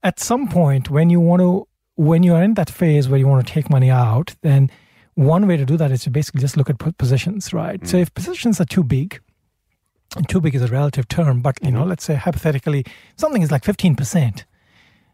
at 0.05 0.21
some 0.21 0.47
point 0.49 0.91
when 0.91 1.11
you 1.11 1.19
want 1.19 1.41
to 1.41 1.67
when 1.97 2.23
you 2.23 2.35
are 2.35 2.43
in 2.43 2.55
that 2.55 2.71
phase 2.71 3.09
where 3.09 3.19
you 3.19 3.27
want 3.27 3.45
to 3.45 3.53
take 3.53 3.69
money 3.69 3.91
out, 3.91 4.37
then 4.43 4.71
one 5.19 5.47
way 5.49 5.57
to 5.57 5.65
do 5.65 5.77
that 5.77 5.91
is 5.91 6.03
to 6.05 6.11
basically 6.11 6.41
just 6.41 6.57
look 6.57 6.71
at 6.71 6.79
positions, 6.99 7.53
right? 7.53 7.81
Mm. 7.81 7.89
So 7.89 7.97
if 7.97 8.15
positions 8.15 8.61
are 8.61 8.65
too 8.65 8.85
big, 8.85 9.21
too 10.29 10.41
big 10.41 10.55
is 10.55 10.63
a 10.63 10.69
relative 10.69 11.09
term, 11.09 11.41
but 11.43 11.57
you 11.63 11.71
know, 11.73 11.85
let's 11.85 12.05
say 12.05 12.15
hypothetically 12.15 12.85
something 13.17 13.43
is 13.43 13.51
like 13.51 13.63
15%. 13.63 14.45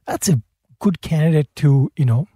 That's 0.06 0.28
a 0.28 0.40
good 0.78 1.00
candidate 1.00 1.48
to, 1.56 1.90
you 1.96 2.04
know, 2.04 2.28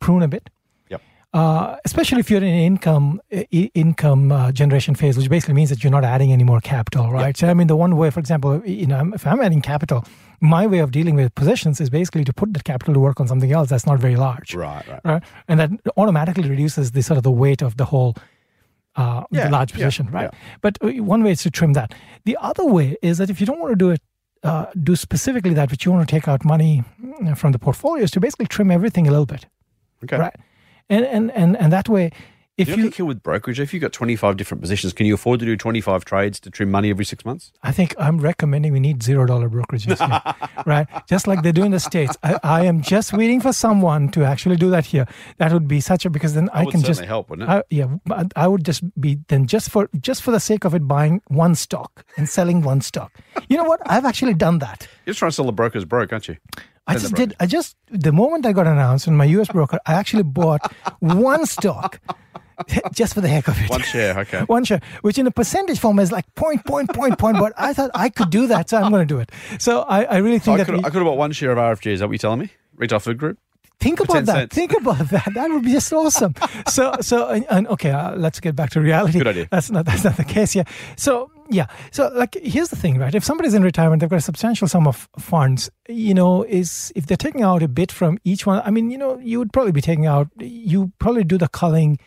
prune 0.00 0.22
a 0.22 0.28
bit. 0.28 0.48
Yep. 0.88 1.02
Uh, 1.34 1.76
especially 1.84 2.20
if 2.20 2.30
you're 2.30 2.42
in 2.42 2.54
income 2.72 3.20
i- 3.30 3.70
income 3.74 4.32
uh, 4.32 4.50
generation 4.52 4.94
phase, 4.94 5.16
which 5.18 5.28
basically 5.28 5.54
means 5.54 5.68
that 5.70 5.84
you're 5.84 5.90
not 5.98 6.04
adding 6.04 6.32
any 6.32 6.44
more 6.44 6.60
capital, 6.60 7.12
right? 7.12 7.36
So 7.36 7.48
I 7.48 7.54
mean, 7.54 7.66
the 7.66 7.76
one 7.76 7.96
way, 7.96 8.10
for 8.10 8.20
example, 8.20 8.62
you 8.64 8.86
know, 8.86 9.12
if 9.14 9.26
I'm 9.26 9.40
adding 9.40 9.60
capital, 9.60 10.04
my 10.44 10.66
way 10.72 10.78
of 10.84 10.90
dealing 10.90 11.14
with 11.20 11.34
positions 11.34 11.80
is 11.80 11.88
basically 11.90 12.24
to 12.24 12.32
put 12.40 12.52
that 12.54 12.64
capital 12.64 12.92
to 12.94 13.00
work 13.00 13.18
on 13.20 13.26
something 13.28 13.52
else 13.52 13.68
that's 13.70 13.86
not 13.86 13.98
very 13.98 14.16
large, 14.16 14.54
Right, 14.54 14.86
right. 14.88 15.00
right? 15.04 15.22
And 15.48 15.58
that 15.60 15.70
automatically 15.96 16.48
reduces 16.48 16.90
the 16.92 17.02
sort 17.02 17.16
of 17.16 17.22
the 17.22 17.30
weight 17.42 17.62
of 17.62 17.76
the 17.76 17.86
whole 17.92 18.14
uh, 18.96 19.22
Yeah, 19.30 19.44
the 19.46 19.50
large 19.50 19.70
yeah, 19.72 19.76
position, 19.78 20.06
right? 20.10 20.30
yeah. 20.32 20.38
But 20.60 20.78
uh, 20.82 20.88
one 21.14 21.22
way 21.24 21.32
is 21.32 21.42
to 21.42 21.50
trim 21.50 21.72
that. 21.74 21.94
The 22.24 22.36
other 22.40 22.64
way 22.76 22.96
is 23.02 23.18
that 23.18 23.28
if 23.30 23.40
you 23.40 23.46
don't 23.46 23.60
want 23.60 23.72
to 23.72 23.76
do 23.86 23.90
it, 23.90 24.00
uh, 24.42 24.66
do 24.82 24.94
specifically 24.96 25.54
that, 25.54 25.70
which 25.70 25.84
you 25.86 25.92
want 25.92 26.06
to 26.08 26.14
take 26.14 26.28
out 26.28 26.44
money 26.44 26.84
mm, 27.02 27.36
from 27.36 27.52
the 27.52 27.58
portfolio, 27.58 28.04
is 28.04 28.10
to 28.12 28.20
basically 28.20 28.46
trim 28.46 28.70
everything 28.70 29.08
a 29.08 29.10
little 29.10 29.26
bit, 29.34 29.46
Okay. 30.04 30.18
right? 30.18 30.36
And 30.90 31.04
and 31.06 31.30
and 31.32 31.56
and 31.56 31.72
that 31.72 31.88
way, 31.88 32.10
if 32.56 32.68
you 32.68 32.76
you, 32.76 32.82
think 32.82 32.94
here 32.94 33.04
with 33.04 33.20
brokerage, 33.20 33.58
if 33.58 33.74
you've 33.74 33.80
got 33.80 33.92
25 33.92 34.36
different 34.36 34.60
positions, 34.60 34.92
can 34.92 35.06
you 35.06 35.14
afford 35.14 35.40
to 35.40 35.46
do 35.46 35.56
25 35.56 36.04
trades 36.04 36.38
to 36.38 36.50
trim 36.50 36.70
money 36.70 36.88
every 36.88 37.04
six 37.04 37.24
months? 37.24 37.52
I 37.64 37.72
think 37.72 37.96
I'm 37.98 38.18
recommending 38.18 38.72
we 38.72 38.78
need 38.78 39.02
zero 39.02 39.26
dollar 39.26 39.48
brokerages, 39.48 39.98
here, 39.98 40.48
right? 40.66 40.86
Just 41.08 41.26
like 41.26 41.42
they 41.42 41.50
do 41.50 41.64
in 41.64 41.72
the 41.72 41.80
states. 41.80 42.16
I, 42.22 42.38
I 42.44 42.64
am 42.66 42.80
just 42.80 43.12
waiting 43.12 43.40
for 43.40 43.52
someone 43.52 44.08
to 44.10 44.24
actually 44.24 44.54
do 44.54 44.70
that 44.70 44.86
here. 44.86 45.06
That 45.38 45.52
would 45.52 45.66
be 45.66 45.80
such 45.80 46.04
a 46.04 46.10
because 46.10 46.34
then 46.34 46.48
I 46.52 46.62
would 46.62 46.70
can 46.70 46.82
just 46.82 47.00
help, 47.00 47.28
wouldn't 47.30 47.48
it? 47.48 47.52
I, 47.52 47.62
yeah, 47.70 47.88
I 48.36 48.46
would 48.46 48.64
just 48.64 48.82
be 49.00 49.18
then 49.26 49.46
just 49.46 49.70
for 49.70 49.90
just 50.00 50.22
for 50.22 50.30
the 50.30 50.40
sake 50.40 50.64
of 50.64 50.74
it 50.74 50.86
buying 50.86 51.22
one 51.26 51.56
stock 51.56 52.04
and 52.16 52.28
selling 52.28 52.62
one 52.62 52.82
stock. 52.82 53.12
You 53.48 53.56
know 53.56 53.64
what? 53.64 53.80
I've 53.86 54.04
actually 54.04 54.34
done 54.34 54.60
that. 54.60 54.86
You're 55.04 55.12
just 55.12 55.18
trying 55.18 55.30
to 55.30 55.34
sell 55.34 55.46
the 55.46 55.52
brokers 55.52 55.84
broke, 55.84 56.12
aren't 56.12 56.28
you? 56.28 56.36
I 56.86 56.94
just 56.98 57.14
did. 57.14 57.34
I 57.40 57.46
just 57.46 57.76
the 57.90 58.12
moment 58.12 58.46
I 58.46 58.52
got 58.52 58.68
announced 58.68 59.08
in 59.08 59.16
my 59.16 59.24
U.S. 59.24 59.48
broker, 59.48 59.80
I 59.86 59.94
actually 59.94 60.22
bought 60.22 60.72
one 61.00 61.46
stock 61.46 62.00
just 62.92 63.14
for 63.14 63.20
the 63.20 63.28
heck 63.28 63.48
of 63.48 63.60
it. 63.60 63.70
One 63.70 63.82
share, 63.82 64.18
okay. 64.20 64.40
One 64.46 64.64
share, 64.64 64.80
which 65.02 65.18
in 65.18 65.26
a 65.26 65.30
percentage 65.30 65.78
form 65.78 65.98
is 65.98 66.12
like 66.12 66.32
point, 66.34 66.64
point, 66.64 66.92
point, 66.92 67.18
point. 67.18 67.38
But 67.38 67.52
I 67.56 67.72
thought 67.72 67.90
I 67.94 68.08
could 68.08 68.30
do 68.30 68.46
that, 68.48 68.70
so 68.70 68.78
I'm 68.78 68.90
going 68.90 69.06
to 69.06 69.14
do 69.14 69.20
it. 69.20 69.30
So 69.58 69.82
I, 69.82 70.04
I 70.04 70.16
really 70.18 70.38
So 70.38 70.44
think 70.46 70.54
I 70.54 70.58
that 70.58 70.66
could, 70.66 70.74
we, 70.76 70.80
I 70.80 70.90
could 70.90 70.94
have 70.94 71.04
bought 71.04 71.18
one 71.18 71.32
share 71.32 71.52
of 71.52 71.58
RFG. 71.58 71.92
Is 71.92 72.00
that 72.00 72.06
what 72.06 72.12
you're 72.12 72.18
telling 72.18 72.40
me? 72.40 72.50
Retail 72.76 73.00
Food 73.00 73.18
Group? 73.18 73.38
think 73.80 74.00
about 74.00 74.24
that. 74.24 74.34
cents. 74.34 74.54
Think 74.54 74.72
about 74.72 75.08
that. 75.10 75.28
That 75.34 75.50
would 75.50 75.64
be 75.64 75.72
just 75.72 75.92
awesome. 75.92 76.34
so, 76.68 76.94
so, 77.00 77.28
and, 77.28 77.46
and 77.50 77.68
okay, 77.68 77.90
uh, 77.90 78.16
let's 78.16 78.40
get 78.40 78.56
back 78.56 78.70
to 78.70 78.80
reality. 78.80 79.18
Good 79.18 79.28
idea. 79.28 79.48
That's 79.50 79.70
not 79.70 79.84
that's 79.84 80.04
not 80.04 80.16
the 80.16 80.24
case. 80.24 80.54
Yeah. 80.54 80.64
So, 80.96 81.30
yeah. 81.50 81.66
So, 81.90 82.10
like, 82.14 82.34
here's 82.34 82.70
the 82.70 82.76
thing, 82.76 82.98
right? 82.98 83.14
If 83.14 83.24
somebody's 83.24 83.54
in 83.54 83.62
retirement, 83.62 84.00
they've 84.00 84.10
got 84.10 84.16
a 84.16 84.22
substantial 84.22 84.68
sum 84.68 84.86
of 84.86 85.08
funds. 85.18 85.70
You 85.88 86.14
know, 86.14 86.42
is 86.44 86.92
if 86.96 87.06
they're 87.06 87.16
taking 87.16 87.42
out 87.42 87.62
a 87.62 87.68
bit 87.68 87.92
from 87.92 88.18
each 88.24 88.46
one. 88.46 88.62
I 88.64 88.70
mean, 88.70 88.90
you 88.90 88.98
know, 88.98 89.18
you 89.18 89.38
would 89.38 89.52
probably 89.52 89.72
be 89.72 89.82
taking 89.82 90.06
out. 90.06 90.28
You 90.38 90.92
probably 90.98 91.24
do 91.24 91.38
the 91.38 91.48
culling 91.48 91.98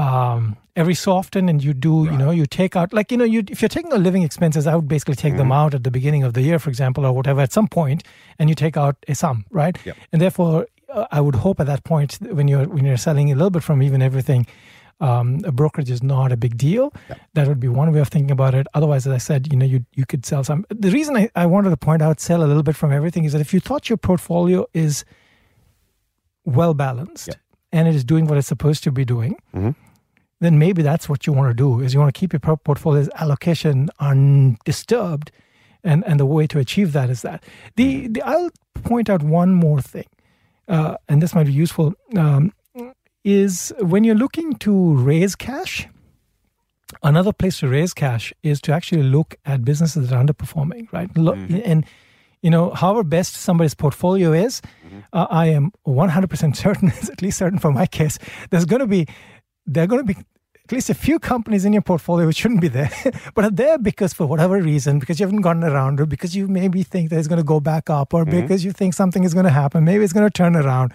um, 0.00 0.56
every 0.76 0.94
so 0.94 1.12
often, 1.12 1.48
and 1.50 1.62
you 1.62 1.72
do, 1.74 1.94
you 2.12 2.16
know, 2.22 2.30
you 2.40 2.46
take 2.46 2.74
out 2.80 2.92
like 2.98 3.12
you 3.12 3.18
know, 3.18 3.28
you 3.34 3.42
if 3.54 3.60
you're 3.62 3.68
taking 3.76 3.92
out 3.92 4.00
living 4.00 4.22
expenses, 4.22 4.66
I 4.66 4.74
would 4.76 4.88
basically 4.88 5.14
take 5.14 5.32
Mm-hmm. 5.32 5.38
them 5.38 5.52
out 5.52 5.74
at 5.74 5.82
the 5.84 5.90
beginning 5.90 6.22
of 6.28 6.32
the 6.32 6.42
year, 6.42 6.58
for 6.58 6.70
example, 6.70 7.04
or 7.06 7.12
whatever, 7.12 7.40
at 7.42 7.52
some 7.52 7.68
point, 7.68 8.02
and 8.38 8.48
you 8.48 8.54
take 8.54 8.76
out 8.76 8.96
a 9.08 9.14
sum, 9.14 9.44
right? 9.50 9.76
Yep. 9.84 9.96
And 10.12 10.22
therefore, 10.22 10.66
uh, 10.88 11.06
I 11.18 11.20
would 11.20 11.36
hope 11.44 11.60
at 11.60 11.66
that 11.66 11.82
point 11.84 12.18
when 12.38 12.48
you're 12.48 12.66
when 12.76 12.84
you're 12.86 12.96
selling 13.08 13.30
a 13.32 13.34
little 13.34 13.50
bit 13.50 13.62
from 13.62 13.82
even 13.82 14.00
everything. 14.02 14.46
Um, 15.08 15.28
a 15.44 15.52
brokerage 15.52 15.90
is 15.90 16.02
not 16.02 16.30
a 16.30 16.36
big 16.36 16.54
deal. 16.58 16.92
That 17.34 17.48
would 17.48 17.58
be 17.60 17.68
one 17.68 17.90
way 17.92 18.00
of 18.00 18.08
thinking 18.08 18.30
about 18.30 18.54
it. 18.54 18.66
Otherwise, 18.74 19.06
as 19.06 19.14
I 19.14 19.18
said, 19.28 19.48
you 19.52 19.56
know, 19.58 19.64
you 19.74 19.80
you 20.00 20.04
could 20.10 20.26
sell 20.26 20.44
some. 20.44 20.64
The 20.86 20.90
reason 20.90 21.16
I, 21.16 21.30
I 21.34 21.46
wanted 21.46 21.70
to 21.70 21.78
point 21.78 22.02
out 22.02 22.20
sell 22.20 22.40
a 22.42 22.48
little 22.50 22.62
bit 22.62 22.76
from 22.76 22.92
everything 22.92 23.24
is 23.24 23.32
that 23.32 23.40
if 23.40 23.54
you 23.54 23.60
thought 23.60 23.88
your 23.88 23.96
portfolio 24.08 24.66
is 24.74 25.04
well 26.44 26.74
balanced 26.74 27.30
and 27.72 27.88
it 27.88 27.94
is 27.94 28.04
doing 28.04 28.26
what 28.26 28.36
it's 28.38 28.48
supposed 28.48 28.82
to 28.84 28.92
be 28.92 29.04
doing, 29.04 29.36
Mhm. 29.54 29.74
Then 30.40 30.58
maybe 30.58 30.82
that's 30.82 31.08
what 31.08 31.26
you 31.26 31.32
want 31.32 31.50
to 31.50 31.54
do 31.54 31.80
is 31.80 31.94
you 31.94 32.00
want 32.00 32.12
to 32.12 32.18
keep 32.18 32.32
your 32.32 32.40
portfolio's 32.40 33.08
allocation 33.16 33.88
undisturbed 34.00 35.30
and 35.84 36.04
and 36.06 36.18
the 36.20 36.26
way 36.26 36.46
to 36.46 36.58
achieve 36.58 36.92
that 36.92 37.08
is 37.10 37.22
that. 37.22 37.44
The, 37.76 38.08
the 38.08 38.22
i'll 38.22 38.50
point 38.82 39.08
out 39.08 39.22
one 39.22 39.52
more 39.54 39.80
thing 39.80 40.06
uh, 40.68 40.96
and 41.08 41.22
this 41.22 41.34
might 41.34 41.46
be 41.46 41.52
useful 41.52 41.94
um, 42.16 42.52
is 43.24 43.72
when 43.80 44.04
you're 44.04 44.14
looking 44.14 44.54
to 44.56 44.94
raise 44.94 45.34
cash 45.34 45.88
another 47.02 47.32
place 47.32 47.60
to 47.60 47.68
raise 47.68 47.92
cash 47.94 48.32
is 48.42 48.60
to 48.62 48.72
actually 48.72 49.02
look 49.02 49.36
at 49.44 49.64
businesses 49.64 50.08
that 50.08 50.16
are 50.16 50.24
underperforming 50.24 50.90
right? 50.92 51.14
Look, 51.16 51.36
and 51.64 51.84
you 52.42 52.50
know 52.50 52.70
however 52.70 53.04
best 53.04 53.34
somebody's 53.34 53.74
portfolio 53.74 54.32
is 54.32 54.62
uh, 55.12 55.26
i 55.30 55.46
am 55.46 55.72
100% 55.86 56.56
certain 56.64 56.88
at 56.88 57.20
least 57.22 57.38
certain 57.38 57.58
for 57.58 57.70
my 57.72 57.86
case 57.86 58.18
there's 58.50 58.64
going 58.64 58.80
to 58.80 58.86
be 58.86 59.06
there 59.70 59.84
are 59.84 59.86
going 59.86 60.04
to 60.04 60.14
be 60.14 60.18
at 60.18 60.72
least 60.72 60.90
a 60.90 60.94
few 60.94 61.18
companies 61.18 61.64
in 61.64 61.72
your 61.72 61.82
portfolio 61.82 62.26
which 62.26 62.36
shouldn't 62.42 62.60
be 62.60 62.68
there, 62.68 62.90
but 63.34 63.44
are 63.44 63.50
there 63.50 63.78
because 63.78 64.12
for 64.12 64.26
whatever 64.26 64.60
reason, 64.60 64.98
because 64.98 65.18
you 65.18 65.26
haven't 65.26 65.40
gotten 65.42 65.64
around, 65.64 66.00
or 66.00 66.06
because 66.06 66.36
you 66.36 66.48
maybe 66.48 66.82
think 66.82 67.10
that 67.10 67.18
it's 67.18 67.28
going 67.28 67.40
to 67.40 67.44
go 67.44 67.60
back 67.60 67.88
up, 67.88 68.12
or 68.14 68.24
because 68.24 68.64
you 68.64 68.72
think 68.72 68.94
something 68.94 69.24
is 69.24 69.34
going 69.34 69.46
to 69.46 69.50
happen, 69.50 69.84
maybe 69.84 70.04
it's 70.04 70.12
going 70.12 70.26
to 70.26 70.30
turn 70.30 70.56
around. 70.56 70.92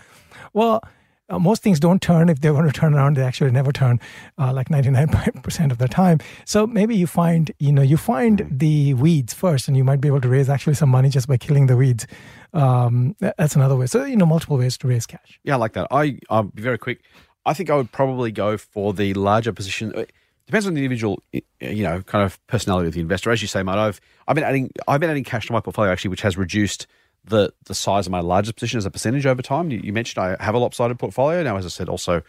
Well, 0.53 0.82
uh, 1.27 1.39
most 1.39 1.63
things 1.63 1.79
don't 1.79 2.01
turn 2.01 2.29
if 2.29 2.39
they're 2.39 2.53
going 2.53 2.67
to 2.67 2.72
turn 2.72 2.94
around. 2.94 3.17
They 3.17 3.24
actually 3.24 3.50
never 3.51 3.72
turn, 3.72 4.00
uh, 4.38 4.53
like 4.53 4.70
ninety 4.70 4.91
nine 4.91 5.08
percent 5.44 5.72
of 5.72 5.79
the 5.79 5.88
time. 5.88 6.20
So 6.46 6.67
maybe 6.67 6.96
you 6.96 7.08
find, 7.08 7.51
you 7.58 7.72
know, 7.72 7.82
you 7.82 7.98
find 7.98 8.48
the 8.50 8.94
weeds 8.94 9.34
first, 9.34 9.67
and 9.67 9.75
you 9.75 9.84
might 9.84 10.01
be 10.01 10.08
able 10.08 10.22
to 10.22 10.29
raise 10.29 10.50
actually 10.50 10.75
some 10.75 10.89
money 10.89 11.10
just 11.10 11.27
by 11.27 11.38
killing 11.38 11.65
the 11.65 11.75
weeds. 11.75 12.05
Um, 12.53 13.15
that's 13.20 13.55
another 13.55 13.75
way. 13.75 13.88
So 13.88 14.05
you 14.05 14.15
know, 14.15 14.27
multiple 14.27 14.58
ways 14.58 14.77
to 14.77 14.88
raise 14.88 15.05
cash. 15.08 15.39
Yeah, 15.44 15.55
I 15.55 15.58
like 15.58 15.74
that. 15.74 15.88
I 15.89 16.20
I'll 16.29 16.44
be 16.44 16.62
very 16.62 16.77
quick. 16.77 17.01
I 17.46 17.54
think 17.54 17.70
I 17.70 17.75
would 17.75 17.92
probably 17.92 18.32
go 18.32 18.58
for 18.58 18.94
the 18.94 19.14
larger 19.14 19.54
position. 19.54 19.94
It 19.96 20.12
depends 20.48 20.68
on 20.68 20.74
the 20.74 20.84
individual, 20.84 21.22
you 21.32 21.84
know, 21.84 22.02
kind 22.02 22.24
of 22.24 22.46
personality 22.48 22.88
of 22.88 22.94
the 22.94 23.02
investor. 23.02 23.32
As 23.32 23.42
you 23.42 23.48
say, 23.48 23.64
mate, 23.64 23.78
I've 23.78 24.02
I've 24.28 24.36
been 24.36 24.44
adding 24.44 24.72
I've 24.88 25.00
been 25.00 25.10
adding 25.10 25.24
cash 25.24 25.48
to 25.48 25.54
my 25.54 25.60
portfolio 25.60 25.92
actually, 25.92 26.10
which 26.10 26.22
has 26.22 26.38
reduced 26.38 26.88
the 27.24 27.54
the 27.66 27.75
size 27.75 28.08
of 28.08 28.12
my 28.12 28.20
largest 28.20 28.56
position 28.56 28.78
as 28.78 28.86
a 28.86 28.92
percentage 28.92 29.25
over 29.25 29.42
time. 29.42 29.72
You, 29.72 29.80
you 29.84 29.94
mentioned 29.94 30.24
I 30.24 30.44
have 30.44 30.56
a 30.56 30.60
lopsided 30.60 31.00
portfolio 31.00 31.44
now. 31.44 31.58
As 31.58 31.66
I 31.66 31.70
said, 31.70 31.90
also 31.90 32.22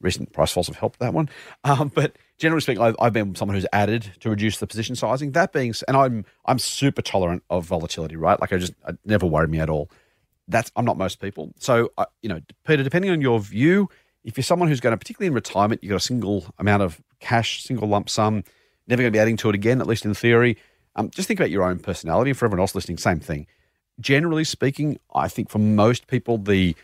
recent 0.00 0.32
price 0.32 0.52
falls 0.52 0.66
have 0.66 0.76
helped 0.76 0.98
that 1.00 1.14
one. 1.14 1.28
Um, 1.64 1.90
but 1.94 2.16
generally 2.36 2.60
speaking, 2.60 2.82
I've, 2.82 2.94
I've 3.00 3.14
been 3.14 3.34
someone 3.34 3.54
who's 3.54 3.66
added 3.72 4.12
to 4.20 4.28
reduce 4.28 4.58
the 4.58 4.66
position 4.66 4.96
sizing. 4.96 5.32
That 5.32 5.52
being, 5.52 5.72
and 5.88 5.96
I'm 5.96 6.24
I'm 6.44 6.58
super 6.58 7.00
tolerant 7.00 7.42
of 7.48 7.64
volatility, 7.64 8.16
right? 8.16 8.38
Like 8.40 8.52
I 8.52 8.58
just 8.58 8.74
it 8.86 8.98
never 9.04 9.24
worried 9.24 9.50
me 9.50 9.60
at 9.60 9.70
all 9.70 9.88
that's 10.48 10.70
I'm 10.76 10.84
not 10.84 10.98
most 10.98 11.20
people. 11.20 11.52
So 11.58 11.90
uh, 11.98 12.06
you 12.22 12.28
know, 12.28 12.40
Peter, 12.66 12.82
depending 12.82 13.10
on 13.10 13.20
your 13.20 13.40
view, 13.40 13.88
if 14.24 14.36
you're 14.36 14.44
someone 14.44 14.68
who's 14.68 14.80
going 14.80 14.92
to, 14.92 14.96
particularly 14.96 15.28
in 15.28 15.34
retirement, 15.34 15.82
you've 15.82 15.90
got 15.90 15.96
a 15.96 16.00
single 16.00 16.46
amount 16.58 16.82
of 16.82 17.00
cash, 17.20 17.62
single 17.62 17.88
lump 17.88 18.08
sum, 18.08 18.42
never 18.86 19.02
going 19.02 19.12
to 19.12 19.16
be 19.16 19.20
adding 19.20 19.36
to 19.38 19.50
it 19.50 19.54
again, 19.54 19.80
at 19.80 19.86
least 19.86 20.04
in 20.04 20.14
theory. 20.14 20.56
Um, 20.96 21.10
just 21.10 21.28
think 21.28 21.38
about 21.40 21.50
your 21.50 21.64
own 21.64 21.78
personality. 21.78 22.30
And 22.30 22.38
for 22.38 22.46
everyone 22.46 22.60
else 22.60 22.74
listening, 22.74 22.98
same 22.98 23.20
thing. 23.20 23.46
Generally 24.00 24.44
speaking, 24.44 24.98
I 25.14 25.28
think 25.28 25.50
for 25.50 25.58
most 25.58 26.06
people, 26.06 26.38
the 26.38 26.74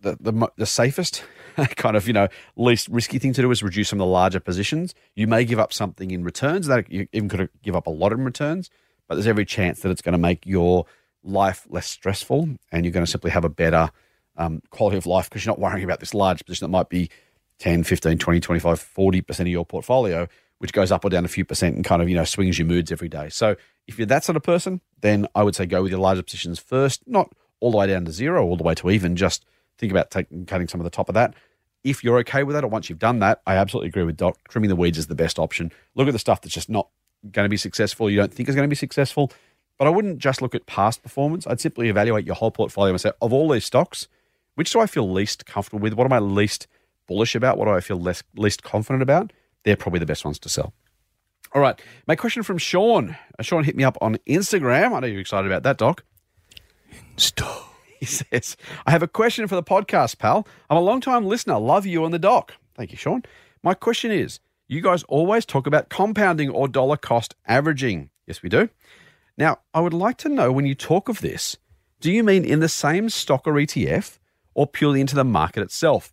the 0.00 0.16
the, 0.20 0.50
the 0.56 0.66
safest 0.66 1.24
kind 1.76 1.96
of 1.96 2.06
you 2.06 2.12
know 2.12 2.28
least 2.56 2.88
risky 2.88 3.18
thing 3.18 3.32
to 3.32 3.40
do 3.40 3.50
is 3.50 3.62
reduce 3.62 3.88
some 3.88 4.00
of 4.00 4.06
the 4.06 4.12
larger 4.12 4.40
positions. 4.40 4.94
You 5.14 5.26
may 5.26 5.44
give 5.44 5.58
up 5.58 5.72
something 5.72 6.10
in 6.10 6.22
returns 6.24 6.66
that 6.66 6.90
you 6.90 7.08
even 7.12 7.28
could 7.28 7.48
give 7.62 7.76
up 7.76 7.86
a 7.86 7.90
lot 7.90 8.12
in 8.12 8.24
returns, 8.24 8.68
but 9.08 9.14
there's 9.14 9.26
every 9.26 9.46
chance 9.46 9.80
that 9.80 9.90
it's 9.90 10.02
going 10.02 10.12
to 10.12 10.18
make 10.18 10.44
your 10.44 10.84
life 11.22 11.66
less 11.68 11.86
stressful 11.86 12.48
and 12.70 12.84
you're 12.84 12.92
going 12.92 13.04
to 13.04 13.10
simply 13.10 13.30
have 13.30 13.44
a 13.44 13.48
better 13.48 13.90
um, 14.36 14.62
quality 14.70 14.96
of 14.96 15.06
life 15.06 15.28
because 15.28 15.44
you're 15.44 15.52
not 15.52 15.60
worrying 15.60 15.84
about 15.84 16.00
this 16.00 16.14
large 16.14 16.44
position 16.44 16.66
that 16.66 16.70
might 16.70 16.88
be 16.88 17.10
10, 17.58 17.84
15, 17.84 18.18
20, 18.18 18.40
25, 18.40 18.78
40% 18.96 19.40
of 19.40 19.46
your 19.48 19.64
portfolio, 19.64 20.28
which 20.58 20.72
goes 20.72 20.92
up 20.92 21.04
or 21.04 21.10
down 21.10 21.24
a 21.24 21.28
few 21.28 21.44
percent 21.44 21.76
and 21.76 21.84
kind 21.84 22.02
of, 22.02 22.08
you 22.08 22.14
know, 22.14 22.24
swings 22.24 22.58
your 22.58 22.66
moods 22.66 22.92
every 22.92 23.08
day. 23.08 23.28
So 23.28 23.56
if 23.86 23.98
you're 23.98 24.06
that 24.06 24.24
sort 24.24 24.36
of 24.36 24.42
person, 24.42 24.80
then 25.00 25.26
I 25.34 25.42
would 25.42 25.54
say 25.54 25.66
go 25.66 25.82
with 25.82 25.90
your 25.90 26.00
larger 26.00 26.22
positions 26.22 26.58
first, 26.58 27.02
not 27.06 27.32
all 27.60 27.70
the 27.70 27.76
way 27.76 27.86
down 27.86 28.04
to 28.04 28.12
zero, 28.12 28.44
all 28.44 28.56
the 28.56 28.64
way 28.64 28.74
to 28.74 28.90
even, 28.90 29.16
just 29.16 29.44
think 29.78 29.90
about 29.90 30.10
taking, 30.10 30.46
cutting 30.46 30.68
some 30.68 30.80
of 30.80 30.84
the 30.84 30.90
top 30.90 31.08
of 31.08 31.14
that. 31.14 31.34
If 31.84 32.02
you're 32.02 32.18
okay 32.18 32.42
with 32.42 32.54
that, 32.54 32.64
or 32.64 32.68
once 32.68 32.90
you've 32.90 32.98
done 32.98 33.20
that, 33.20 33.42
I 33.46 33.54
absolutely 33.56 33.88
agree 33.88 34.02
with 34.02 34.16
Doc. 34.16 34.38
Trimming 34.48 34.68
the 34.68 34.76
weeds 34.76 34.98
is 34.98 35.06
the 35.06 35.14
best 35.14 35.38
option. 35.38 35.70
Look 35.94 36.08
at 36.08 36.12
the 36.12 36.18
stuff 36.18 36.40
that's 36.40 36.54
just 36.54 36.68
not 36.68 36.88
going 37.30 37.44
to 37.44 37.50
be 37.50 37.56
successful, 37.56 38.10
you 38.10 38.16
don't 38.16 38.32
think 38.32 38.48
is 38.48 38.54
going 38.54 38.66
to 38.66 38.70
be 38.70 38.76
successful. 38.76 39.32
But 39.78 39.86
I 39.86 39.90
wouldn't 39.90 40.18
just 40.18 40.40
look 40.40 40.54
at 40.54 40.66
past 40.66 41.02
performance. 41.02 41.46
I'd 41.46 41.60
simply 41.60 41.88
evaluate 41.88 42.24
your 42.24 42.34
whole 42.34 42.50
portfolio 42.50 42.92
and 42.92 43.00
say, 43.00 43.12
of 43.20 43.32
all 43.32 43.48
these 43.48 43.64
stocks, 43.64 44.08
which 44.56 44.72
do 44.72 44.80
I 44.80 44.86
feel 44.86 45.10
least 45.10 45.46
comfortable 45.46 45.78
with? 45.78 45.94
What 45.94 46.04
am 46.04 46.12
I 46.12 46.18
least 46.18 46.66
bullish 47.06 47.34
about? 47.34 47.56
What 47.56 47.66
do 47.66 47.70
I 47.70 47.80
feel 47.80 48.00
less 48.00 48.22
least 48.36 48.62
confident 48.62 49.02
about? 49.02 49.32
They're 49.62 49.76
probably 49.76 50.00
the 50.00 50.06
best 50.06 50.24
ones 50.24 50.38
to 50.40 50.48
sell. 50.48 50.74
All 51.52 51.62
right. 51.62 51.80
My 52.06 52.16
question 52.16 52.42
from 52.42 52.58
Sean. 52.58 53.16
Uh, 53.38 53.42
Sean 53.42 53.64
hit 53.64 53.76
me 53.76 53.84
up 53.84 53.96
on 54.00 54.16
Instagram. 54.26 54.92
I 54.92 55.00
know 55.00 55.06
you're 55.06 55.20
excited 55.20 55.50
about 55.50 55.62
that, 55.62 55.78
Doc. 55.78 56.04
Stop. 57.16 57.62
He 57.98 58.04
says, 58.04 58.58
I 58.86 58.90
have 58.90 59.02
a 59.02 59.08
question 59.08 59.48
for 59.48 59.54
the 59.54 59.62
podcast, 59.62 60.18
pal. 60.18 60.46
I'm 60.68 60.76
a 60.76 60.82
long 60.82 61.00
time 61.00 61.24
listener. 61.24 61.58
Love 61.58 61.86
you 61.86 62.04
on 62.04 62.10
the 62.10 62.18
doc. 62.18 62.52
Thank 62.74 62.90
you, 62.92 62.98
Sean. 62.98 63.22
My 63.62 63.72
question 63.72 64.10
is 64.10 64.38
You 64.68 64.82
guys 64.82 65.02
always 65.04 65.46
talk 65.46 65.66
about 65.66 65.88
compounding 65.88 66.50
or 66.50 66.68
dollar 66.68 66.98
cost 66.98 67.34
averaging. 67.46 68.10
Yes, 68.26 68.42
we 68.42 68.50
do. 68.50 68.68
Now, 69.38 69.60
I 69.72 69.80
would 69.80 69.94
like 69.94 70.18
to 70.18 70.28
know 70.28 70.52
when 70.52 70.66
you 70.66 70.74
talk 70.74 71.08
of 71.08 71.22
this, 71.22 71.56
do 72.00 72.12
you 72.12 72.22
mean 72.22 72.44
in 72.44 72.60
the 72.60 72.68
same 72.68 73.08
stock 73.08 73.46
or 73.46 73.54
ETF 73.54 74.18
or 74.56 74.66
purely 74.66 75.00
into 75.00 75.14
the 75.14 75.24
market 75.24 75.62
itself? 75.62 76.12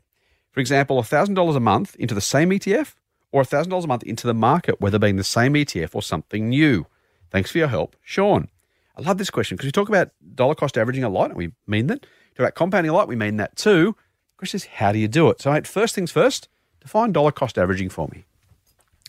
For 0.51 0.59
example, 0.59 1.01
$1,000 1.01 1.55
a 1.55 1.59
month 1.59 1.95
into 1.95 2.13
the 2.13 2.21
same 2.21 2.49
ETF 2.51 2.93
or 3.31 3.41
$1,000 3.41 3.83
a 3.83 3.87
month 3.87 4.03
into 4.03 4.27
the 4.27 4.33
market, 4.33 4.79
whether 4.79 4.99
being 4.99 5.15
the 5.15 5.23
same 5.23 5.53
ETF 5.53 5.95
or 5.95 6.03
something 6.03 6.49
new? 6.49 6.85
Thanks 7.31 7.49
for 7.49 7.57
your 7.57 7.69
help, 7.69 7.95
Sean. 8.03 8.49
I 8.95 9.01
love 9.01 9.17
this 9.17 9.31
question 9.31 9.55
because 9.55 9.67
we 9.67 9.71
talk 9.71 9.89
about 9.89 10.11
dollar 10.35 10.53
cost 10.53 10.77
averaging 10.77 11.03
a 11.03 11.09
lot, 11.09 11.29
and 11.29 11.37
we 11.37 11.53
mean 11.65 11.87
that. 11.87 12.01
Talk 12.01 12.39
about 12.39 12.55
compounding 12.55 12.91
a 12.91 12.93
lot, 12.93 13.07
we 13.07 13.15
mean 13.15 13.37
that 13.37 13.55
too. 13.55 13.95
The 14.33 14.37
question 14.37 14.57
is, 14.57 14.65
how 14.65 14.91
do 14.91 14.99
you 14.99 15.07
do 15.07 15.29
it? 15.29 15.41
So, 15.41 15.51
mate, 15.51 15.65
first 15.65 15.95
things 15.95 16.11
first, 16.11 16.49
define 16.81 17.11
dollar 17.11 17.31
cost 17.31 17.57
averaging 17.57 17.89
for 17.89 18.07
me. 18.09 18.25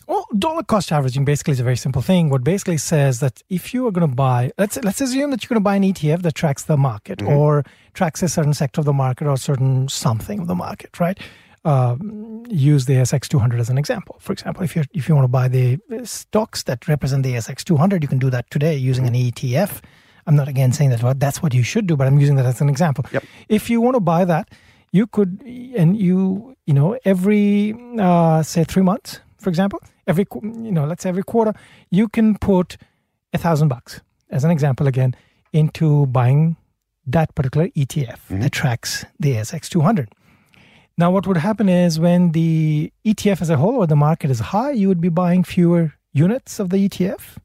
Well, 0.07 0.25
dollar 0.37 0.63
cost 0.63 0.91
averaging 0.91 1.25
basically 1.25 1.53
is 1.53 1.59
a 1.59 1.63
very 1.63 1.77
simple 1.77 2.01
thing. 2.01 2.29
What 2.29 2.43
basically 2.43 2.77
says 2.77 3.19
that 3.21 3.41
if 3.49 3.73
you 3.73 3.87
are 3.87 3.91
going 3.91 4.07
to 4.07 4.15
buy, 4.15 4.51
let's 4.57 4.77
let's 4.83 5.01
assume 5.01 5.31
that 5.31 5.43
you're 5.43 5.49
going 5.49 5.61
to 5.61 5.63
buy 5.63 5.75
an 5.75 5.83
ETF 5.83 6.21
that 6.21 6.35
tracks 6.35 6.63
the 6.63 6.77
market 6.77 7.19
Mm-hmm. 7.19 7.33
or 7.33 7.63
tracks 7.93 8.21
a 8.21 8.27
certain 8.27 8.53
sector 8.53 8.81
of 8.81 8.85
the 8.85 8.93
market 8.93 9.25
or 9.25 9.33
a 9.33 9.37
certain 9.37 9.87
something 9.89 10.39
of 10.41 10.47
the 10.47 10.55
market, 10.55 10.99
right? 10.99 11.17
Um, 11.63 12.43
use 12.47 12.85
the 12.85 12.93
ASX 12.93 13.27
200 13.27 13.59
as 13.59 13.69
an 13.71 13.77
example. 13.79 14.17
For 14.19 14.31
example, 14.33 14.63
if 14.63 14.75
you 14.75 14.83
if 14.93 15.09
you 15.09 15.15
want 15.15 15.25
to 15.25 15.29
buy 15.29 15.47
the 15.47 15.79
stocks 16.03 16.63
that 16.63 16.87
represent 16.87 17.23
the 17.23 17.33
ASX 17.33 17.63
200, 17.63 18.03
you 18.03 18.07
can 18.07 18.19
do 18.19 18.29
that 18.29 18.49
today 18.51 18.75
using 18.75 19.07
an 19.07 19.13
ETF. 19.13 19.81
I'm 20.27 20.35
not 20.35 20.47
again 20.47 20.71
saying 20.71 20.91
that 20.91 21.19
that's 21.19 21.41
what 21.41 21.53
you 21.55 21.63
should 21.63 21.87
do, 21.87 21.95
but 21.95 22.05
I'm 22.05 22.19
using 22.19 22.35
that 22.35 22.45
as 22.45 22.61
an 22.61 22.69
example. 22.69 23.05
Yep. 23.11 23.23
If 23.49 23.69
you 23.69 23.81
want 23.81 23.95
to 23.95 23.99
buy 23.99 24.25
that, 24.25 24.49
you 24.91 25.07
could, 25.07 25.41
and 25.75 25.97
you 25.97 26.55
you 26.67 26.73
know 26.75 26.97
every 27.05 27.73
uh, 27.99 28.43
say 28.43 28.63
three 28.63 28.83
months, 28.83 29.19
for 29.39 29.49
example, 29.49 29.79
every 30.07 30.25
you 30.41 30.71
know 30.71 30.85
let's 30.85 31.03
say 31.03 31.09
every 31.09 31.23
quarter, 31.23 31.53
you 31.89 32.07
can 32.07 32.37
put 32.37 32.77
a 33.33 33.37
thousand 33.37 33.67
bucks 33.67 34.01
as 34.29 34.43
an 34.43 34.51
example 34.51 34.87
again 34.87 35.15
into 35.53 36.05
buying 36.07 36.57
that 37.05 37.33
particular 37.35 37.67
ETF 37.69 38.19
mm-hmm. 38.29 38.41
that 38.41 38.51
tracks 38.51 39.05
the 39.19 39.33
ASX 39.33 39.69
200. 39.69 40.09
Now, 40.97 41.11
what 41.11 41.27
would 41.27 41.37
happen 41.37 41.67
is 41.67 41.99
when 41.99 42.31
the 42.31 42.91
ETF 43.05 43.41
as 43.41 43.49
a 43.49 43.57
whole 43.57 43.75
or 43.75 43.87
the 43.87 43.97
market 43.97 44.31
is 44.31 44.39
high, 44.39 44.71
you 44.71 44.87
would 44.87 45.01
be 45.01 45.09
buying 45.09 45.43
fewer 45.43 45.93
units 46.13 46.59
of 46.59 46.69
the 46.69 46.87
ETF. 46.87 47.37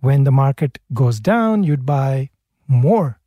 When 0.00 0.24
the 0.24 0.30
market 0.30 0.78
goes 0.92 1.18
down, 1.18 1.64
you'd 1.64 1.86
buy 1.86 2.28
more 2.68 3.18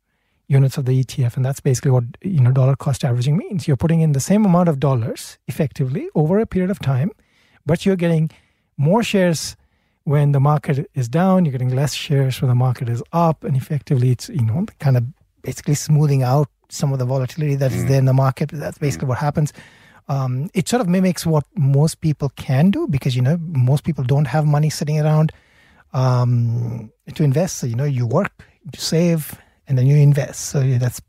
units 0.46 0.78
of 0.78 0.86
the 0.86 1.02
ETF, 1.02 1.36
and 1.36 1.44
that's 1.44 1.60
basically 1.60 1.90
what 1.90 2.04
you 2.22 2.40
know 2.40 2.52
dollar 2.52 2.76
cost 2.76 3.04
averaging 3.04 3.36
means. 3.36 3.66
You're 3.66 3.76
putting 3.76 4.00
in 4.00 4.12
the 4.12 4.20
same 4.20 4.44
amount 4.44 4.68
of 4.68 4.78
dollars 4.78 5.38
effectively 5.48 6.08
over 6.14 6.38
a 6.38 6.46
period 6.46 6.70
of 6.70 6.78
time, 6.78 7.10
but 7.66 7.84
you're 7.84 7.96
getting 7.96 8.30
more 8.78 9.02
shares 9.02 9.56
when 10.04 10.32
the 10.32 10.40
market 10.40 10.90
is 10.94 11.08
down. 11.08 11.44
You're 11.44 11.52
getting 11.52 11.74
less 11.76 11.92
shares 11.92 12.40
when 12.40 12.48
the 12.48 12.54
market 12.54 12.88
is 12.88 13.02
up, 13.12 13.44
and 13.44 13.54
effectively, 13.56 14.10
it's 14.10 14.30
you 14.30 14.42
know 14.42 14.64
kind 14.80 14.96
of 14.96 15.04
basically 15.42 15.74
smoothing 15.74 16.22
out 16.22 16.48
some 16.70 16.92
of 16.92 16.98
the 16.98 17.04
volatility 17.04 17.56
that 17.56 17.72
is 17.72 17.84
there 17.86 17.98
in 17.98 18.04
the 18.06 18.12
market. 18.12 18.50
That's 18.52 18.78
basically 18.78 19.08
what 19.08 19.18
happens. 19.18 19.52
Um, 20.08 20.48
it 20.54 20.68
sort 20.68 20.80
of 20.80 20.88
mimics 20.88 21.26
what 21.26 21.44
most 21.56 22.00
people 22.00 22.30
can 22.36 22.70
do 22.70 22.86
because 22.88 23.14
you 23.14 23.20
know 23.20 23.36
most 23.40 23.84
people 23.84 24.04
don't 24.04 24.26
have 24.26 24.46
money 24.46 24.70
sitting 24.70 24.98
around 24.98 25.32
um, 25.92 26.90
to 27.14 27.22
invest. 27.22 27.58
So 27.58 27.66
you 27.66 27.74
know 27.76 27.84
you 27.84 28.06
work, 28.06 28.32
you 28.64 28.78
save, 28.78 29.38
and 29.66 29.76
then 29.76 29.86
you 29.86 29.96
invest. 29.96 30.46
So 30.46 30.60
yeah, 30.60 30.78
that's 30.78 31.02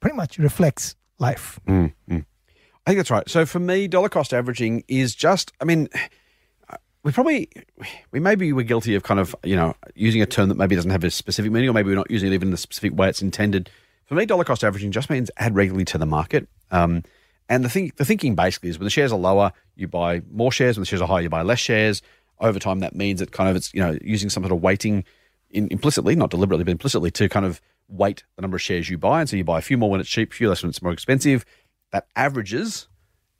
pretty 0.00 0.16
much 0.16 0.38
reflects 0.38 0.94
life. 1.18 1.58
I 2.86 2.90
think 2.90 2.98
that's 2.98 3.10
right. 3.10 3.28
So 3.28 3.46
for 3.46 3.58
me, 3.60 3.88
dollar 3.88 4.10
cost 4.10 4.34
averaging 4.34 4.84
is 4.88 5.14
just, 5.14 5.52
I 5.58 5.64
mean, 5.64 5.88
we 7.04 7.12
probably, 7.12 7.50
we 8.10 8.18
maybe 8.18 8.52
we're 8.52 8.64
guilty 8.64 8.94
of 8.94 9.02
kind 9.02 9.20
of, 9.20 9.36
you 9.44 9.54
know, 9.54 9.74
using 9.94 10.22
a 10.22 10.26
term 10.26 10.48
that 10.48 10.56
maybe 10.56 10.74
doesn't 10.74 10.90
have 10.90 11.04
a 11.04 11.10
specific 11.10 11.52
meaning, 11.52 11.68
or 11.68 11.74
maybe 11.74 11.90
we're 11.90 11.96
not 11.96 12.10
using 12.10 12.32
it 12.32 12.34
even 12.34 12.48
in 12.48 12.52
the 12.52 12.56
specific 12.56 12.98
way 12.98 13.08
it's 13.10 13.20
intended. 13.20 13.70
For 14.06 14.14
me, 14.14 14.24
dollar 14.24 14.44
cost 14.44 14.64
averaging 14.64 14.90
just 14.90 15.10
means 15.10 15.30
add 15.36 15.54
regularly 15.54 15.84
to 15.86 15.98
the 15.98 16.06
market. 16.06 16.48
Um, 16.70 17.04
and 17.48 17.62
the 17.62 17.68
thing, 17.68 17.92
the 17.96 18.06
thinking 18.06 18.34
basically 18.34 18.70
is 18.70 18.78
when 18.78 18.84
the 18.84 18.90
shares 18.90 19.12
are 19.12 19.18
lower, 19.18 19.52
you 19.76 19.86
buy 19.86 20.22
more 20.32 20.50
shares. 20.50 20.76
When 20.76 20.82
the 20.82 20.86
shares 20.86 21.02
are 21.02 21.08
higher, 21.08 21.20
you 21.20 21.28
buy 21.28 21.42
less 21.42 21.58
shares. 21.58 22.00
Over 22.40 22.58
time, 22.58 22.80
that 22.80 22.94
means 22.94 23.20
that 23.20 23.32
kind 23.32 23.50
of 23.50 23.56
it's 23.56 23.72
you 23.74 23.80
know 23.80 23.98
using 24.02 24.30
some 24.30 24.42
sort 24.42 24.52
of 24.52 24.62
weighting 24.62 25.04
in, 25.50 25.68
implicitly, 25.70 26.16
not 26.16 26.30
deliberately, 26.30 26.64
but 26.64 26.72
implicitly 26.72 27.10
to 27.12 27.28
kind 27.28 27.44
of 27.44 27.60
weight 27.88 28.24
the 28.36 28.42
number 28.42 28.56
of 28.56 28.62
shares 28.62 28.88
you 28.88 28.96
buy. 28.96 29.20
And 29.20 29.28
so 29.28 29.36
you 29.36 29.44
buy 29.44 29.58
a 29.58 29.62
few 29.62 29.76
more 29.76 29.90
when 29.90 30.00
it's 30.00 30.08
cheap, 30.08 30.32
a 30.32 30.34
few 30.34 30.48
less 30.48 30.62
when 30.62 30.70
it's 30.70 30.82
more 30.82 30.92
expensive. 30.92 31.44
That 31.92 32.08
averages 32.16 32.88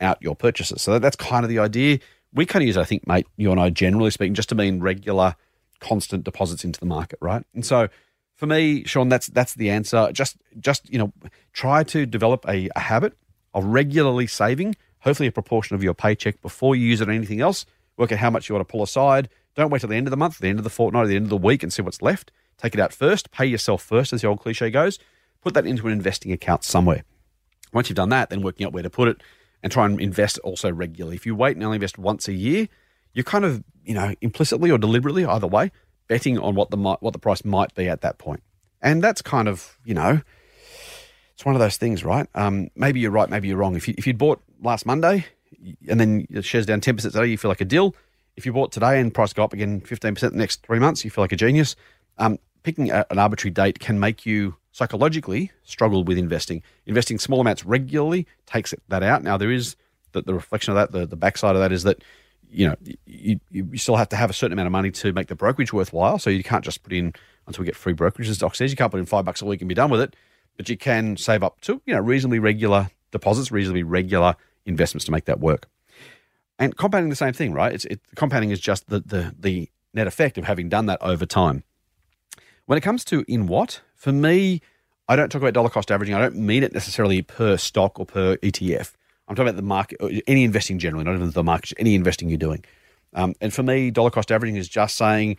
out 0.01 0.19
your 0.21 0.37
purchases. 0.37 0.83
So 0.83 0.93
that, 0.93 1.03
that's 1.03 1.17
kind 1.17 1.45
of 1.45 1.49
the 1.49 1.59
idea. 1.59 1.99
We 2.35 2.47
kind 2.47 2.62
of 2.62 2.66
use, 2.66 2.77
I 2.77 2.85
think, 2.85 3.07
mate, 3.07 3.27
you 3.37 3.51
and 3.51 3.61
I, 3.61 3.70
generally 3.70 4.11
speaking, 4.11 4.35
just 4.35 4.49
to 4.49 4.55
mean 4.55 4.81
regular, 4.81 5.37
constant 5.81 6.25
deposits 6.25 6.64
into 6.64 6.81
the 6.81 6.87
market, 6.87 7.18
right? 7.23 7.44
And 7.55 7.64
so 7.64 7.88
for 8.35 8.47
me, 8.47 8.85
Sean, 8.85 9.09
that's 9.09 9.29
that's 9.29 9.55
the 9.55 9.70
answer. 9.70 10.11
Just 10.12 10.37
just 10.59 10.90
you 10.90 10.99
know, 10.99 11.12
try 11.53 11.85
to 11.85 12.07
develop 12.07 12.44
a, 12.49 12.68
a 12.75 12.81
habit 12.81 13.16
of 13.53 13.64
regularly 13.64 14.27
saving, 14.27 14.75
hopefully 15.01 15.29
a 15.29 15.33
proportion 15.33 15.77
of 15.77 15.83
your 15.83 15.94
paycheck 15.94 16.42
before 16.42 16.75
you 16.75 16.87
use 16.87 17.01
it 17.01 17.09
on 17.09 17.14
anything 17.14 17.40
else. 17.40 17.64
Work 17.97 18.11
out 18.11 18.18
how 18.18 18.31
much 18.31 18.49
you 18.49 18.55
want 18.55 18.66
to 18.66 18.70
pull 18.70 18.83
aside. 18.83 19.29
Don't 19.55 19.70
wait 19.70 19.81
till 19.81 19.88
the 19.88 19.97
end 19.97 20.09
of 20.09 20.11
the 20.11 20.16
month, 20.16 20.38
the 20.38 20.49
end 20.49 20.59
of 20.59 20.64
the 20.64 20.70
fortnight, 20.70 21.07
the 21.07 21.16
end 21.16 21.27
of 21.27 21.31
the 21.31 21.37
week, 21.37 21.62
and 21.62 21.73
see 21.73 21.83
what's 21.83 22.03
left. 22.03 22.33
Take 22.59 22.75
it 22.75 22.81
out 22.81 22.92
first. 22.92 23.31
Pay 23.31 23.47
yourself 23.47 23.83
first, 23.83 24.12
as 24.12 24.23
the 24.23 24.27
old 24.27 24.40
cliche 24.40 24.70
goes. 24.70 24.99
Put 25.40 25.55
that 25.55 25.66
into 25.66 25.87
an 25.87 25.92
investing 25.92 26.33
account 26.33 26.64
somewhere. 26.64 27.05
Once 27.73 27.88
you've 27.88 27.97
done 27.97 28.09
that, 28.09 28.31
then 28.31 28.42
working 28.42 28.66
out 28.66 28.73
where 28.73 28.83
to 28.83 28.90
put 28.90 29.09
it 29.09 29.23
and 29.64 29.72
try 29.72 29.87
and 29.87 30.00
invest 30.00 30.38
also 30.40 30.70
regularly. 30.70 31.16
If 31.16 31.27
you 31.27 31.35
wait 31.35 31.57
and 31.57 31.64
only 31.64 31.77
invest 31.77 31.98
once 31.98 32.29
a 32.29 32.35
year, 32.35 32.68
you're 33.14 33.24
kind 33.24 33.44
of, 33.44 33.64
you 33.83 33.94
know, 33.94 34.14
implicitly 34.20 34.70
or 34.70 34.79
deliberately, 34.79 35.24
either 35.24 35.46
way, 35.46 35.72
betting 36.07 36.38
on 36.38 36.55
what 36.55 36.70
the 36.70 36.77
what 36.77 37.12
the 37.12 37.18
price 37.18 37.44
might 37.44 37.74
be 37.74 37.88
at 37.88 38.03
that 38.03 38.18
point. 38.18 38.42
And 38.83 39.03
that's 39.03 39.22
kind 39.22 39.48
of, 39.48 39.79
you 39.85 39.94
know, 39.94 40.20
it's 41.33 41.44
one 41.46 41.55
of 41.55 41.61
those 41.61 41.79
things, 41.79 42.05
right? 42.05 42.29
Um, 42.35 42.68
maybe 42.77 43.00
you're 43.00 43.11
right, 43.11 43.29
maybe 43.29 43.48
you're 43.48 43.57
wrong. 43.57 43.74
If 43.74 43.88
you 43.88 43.94
if 43.96 44.07
you'd 44.07 44.18
bought 44.18 44.42
last 44.62 44.85
Monday 44.85 45.24
and 45.88 45.98
then 45.98 46.27
the 46.29 46.42
shares 46.42 46.66
down 46.66 46.81
ten 46.83 46.94
percent 46.94 47.14
today, 47.14 47.27
you 47.27 47.38
feel 47.38 47.48
like 47.48 47.62
a 47.62 47.64
deal. 47.64 47.96
If 48.37 48.44
you 48.44 48.53
bought 48.53 48.70
today 48.70 49.00
and 49.00 49.14
price 49.14 49.33
go 49.33 49.44
up 49.44 49.55
again 49.55 49.81
fifteen 49.81 50.14
percent 50.14 50.35
the 50.35 50.38
next 50.38 50.66
three 50.66 50.79
months, 50.79 51.05
you 51.05 51.11
feel 51.11 51.24
like 51.24 51.33
a 51.33 51.37
genius. 51.37 51.74
Um, 52.18 52.38
picking 52.62 52.90
a, 52.90 53.07
an 53.11 53.18
arbitrary 53.18 53.53
date 53.53 53.81
can 53.81 53.98
make 53.98 54.27
you 54.27 54.57
psychologically 54.75 55.53
struggle 55.63 56.03
with 56.03 56.19
investing. 56.19 56.61
Investing 56.85 57.17
small 57.17 57.41
amounts 57.41 57.65
regularly 57.65 58.27
takes 58.45 58.75
that 58.89 59.05
out. 59.05 59.23
Now 59.23 59.37
there 59.37 59.53
is 59.53 59.77
the, 60.11 60.23
the 60.23 60.35
reflection 60.35 60.73
of 60.73 60.75
that. 60.75 60.91
The, 60.91 61.07
the 61.07 61.17
backside 61.17 61.55
of 61.55 61.63
that 61.63 61.71
is 61.71 61.85
that 61.85 62.03
you 62.51 62.67
know 62.67 62.75
you 63.07 63.39
you 63.51 63.79
still 63.79 63.95
have 63.95 64.09
to 64.09 64.17
have 64.17 64.31
a 64.31 64.33
certain 64.33 64.53
amount 64.53 64.67
of 64.67 64.73
money 64.73 64.91
to 64.91 65.13
make 65.13 65.29
the 65.29 65.37
brokerage 65.37 65.73
worthwhile. 65.73 66.19
So 66.19 66.29
you 66.29 66.43
can't 66.43 66.65
just 66.65 66.83
put 66.83 66.93
in 66.93 67.15
until 67.47 67.63
we 67.63 67.67
get 67.67 67.77
free 67.77 67.93
brokerage, 67.93 68.29
as 68.29 68.39
Doc 68.39 68.57
says. 68.57 68.73
You 68.73 68.77
can't 68.77 68.91
put 68.91 68.99
in 68.99 69.07
five 69.07 69.25
bucks 69.25 69.41
a 69.43 69.45
week 69.45 69.63
and 69.63 69.69
be 69.69 69.77
done 69.77 69.91
with 69.91 70.01
it. 70.01 70.17
But 70.57 70.69
you 70.69 70.77
can 70.77 71.17
save 71.17 71.45
up 71.45 71.61
to 71.63 71.81
you 71.87 71.95
know 71.95 72.01
reasonably 72.01 72.41
regular 72.41 72.91
deposits, 73.13 73.53
reasonably 73.53 73.85
regular 73.85 74.35
investments 74.67 75.05
to 75.05 75.13
make 75.13 75.27
that 75.27 75.39
work. 75.39 75.69
And 76.59 76.77
compounding 76.77 77.11
the 77.11 77.17
same 77.17 77.33
thing, 77.33 77.53
right? 77.53 77.73
It's 77.73 77.85
it, 77.85 78.01
compounding 78.17 78.51
is 78.51 78.59
just 78.59 78.89
the, 78.89 78.99
the 78.99 79.37
the 79.39 79.71
net 79.93 80.09
effect 80.09 80.37
of 80.37 80.45
having 80.45 80.69
done 80.69 80.87
that 80.87 81.01
over 81.01 81.27
time. 81.27 81.63
When 82.67 82.79
it 82.79 82.81
comes 82.81 83.05
to 83.07 83.25
in 83.29 83.47
what, 83.47 83.83
for 84.05 84.12
me, 84.12 84.61
I 85.09 85.17
don't 85.17 85.33
talk 85.33 85.40
about 85.40 85.55
dollar 85.55 85.71
cost 85.71 85.90
averaging. 85.90 86.14
I 86.14 86.21
don't 86.21 86.37
mean 86.37 86.62
it 86.62 86.75
necessarily 86.75 87.23
per 87.23 87.57
stock 87.57 87.99
or 87.99 88.05
per 88.05 88.37
ETF. 88.37 88.93
I'm 89.27 89.35
talking 89.35 89.49
about 89.49 89.57
the 89.57 89.62
market, 89.62 89.99
any 90.27 90.45
investing 90.45 90.79
generally, 90.79 91.05
not 91.07 91.14
even 91.14 91.31
the 91.31 91.43
market, 91.43 91.73
any 91.79 91.95
investing 91.95 92.29
you're 92.29 92.37
doing. 92.37 92.62
Um, 93.14 93.35
and 93.40 93.51
for 93.51 93.62
me, 93.62 93.90
dollar 93.90 94.11
cost 94.11 94.31
averaging 94.31 94.57
is 94.57 94.69
just 94.69 94.99
saying 94.99 95.38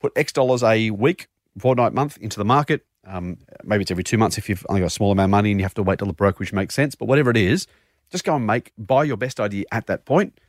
put 0.00 0.12
X 0.16 0.32
dollars 0.32 0.62
a 0.62 0.90
week, 0.92 1.28
fortnight, 1.58 1.92
month 1.92 2.16
into 2.16 2.38
the 2.38 2.44
market. 2.46 2.86
Um, 3.04 3.36
maybe 3.62 3.82
it's 3.82 3.90
every 3.90 4.02
two 4.02 4.16
months 4.16 4.38
if 4.38 4.48
you've 4.48 4.64
only 4.70 4.80
got 4.80 4.86
a 4.86 4.90
small 4.90 5.12
amount 5.12 5.26
of 5.26 5.32
money 5.32 5.50
and 5.50 5.60
you 5.60 5.64
have 5.66 5.74
to 5.74 5.82
wait 5.82 5.98
till 5.98 6.08
the 6.08 6.14
brokerage 6.14 6.54
makes 6.54 6.74
sense. 6.74 6.94
But 6.94 7.08
whatever 7.08 7.30
it 7.30 7.36
is, 7.36 7.66
just 8.10 8.24
go 8.24 8.34
and 8.36 8.46
make 8.46 8.72
buy 8.78 9.04
your 9.04 9.18
best 9.18 9.40
idea 9.40 9.66
at 9.70 9.88
that 9.88 10.06
point 10.06 10.40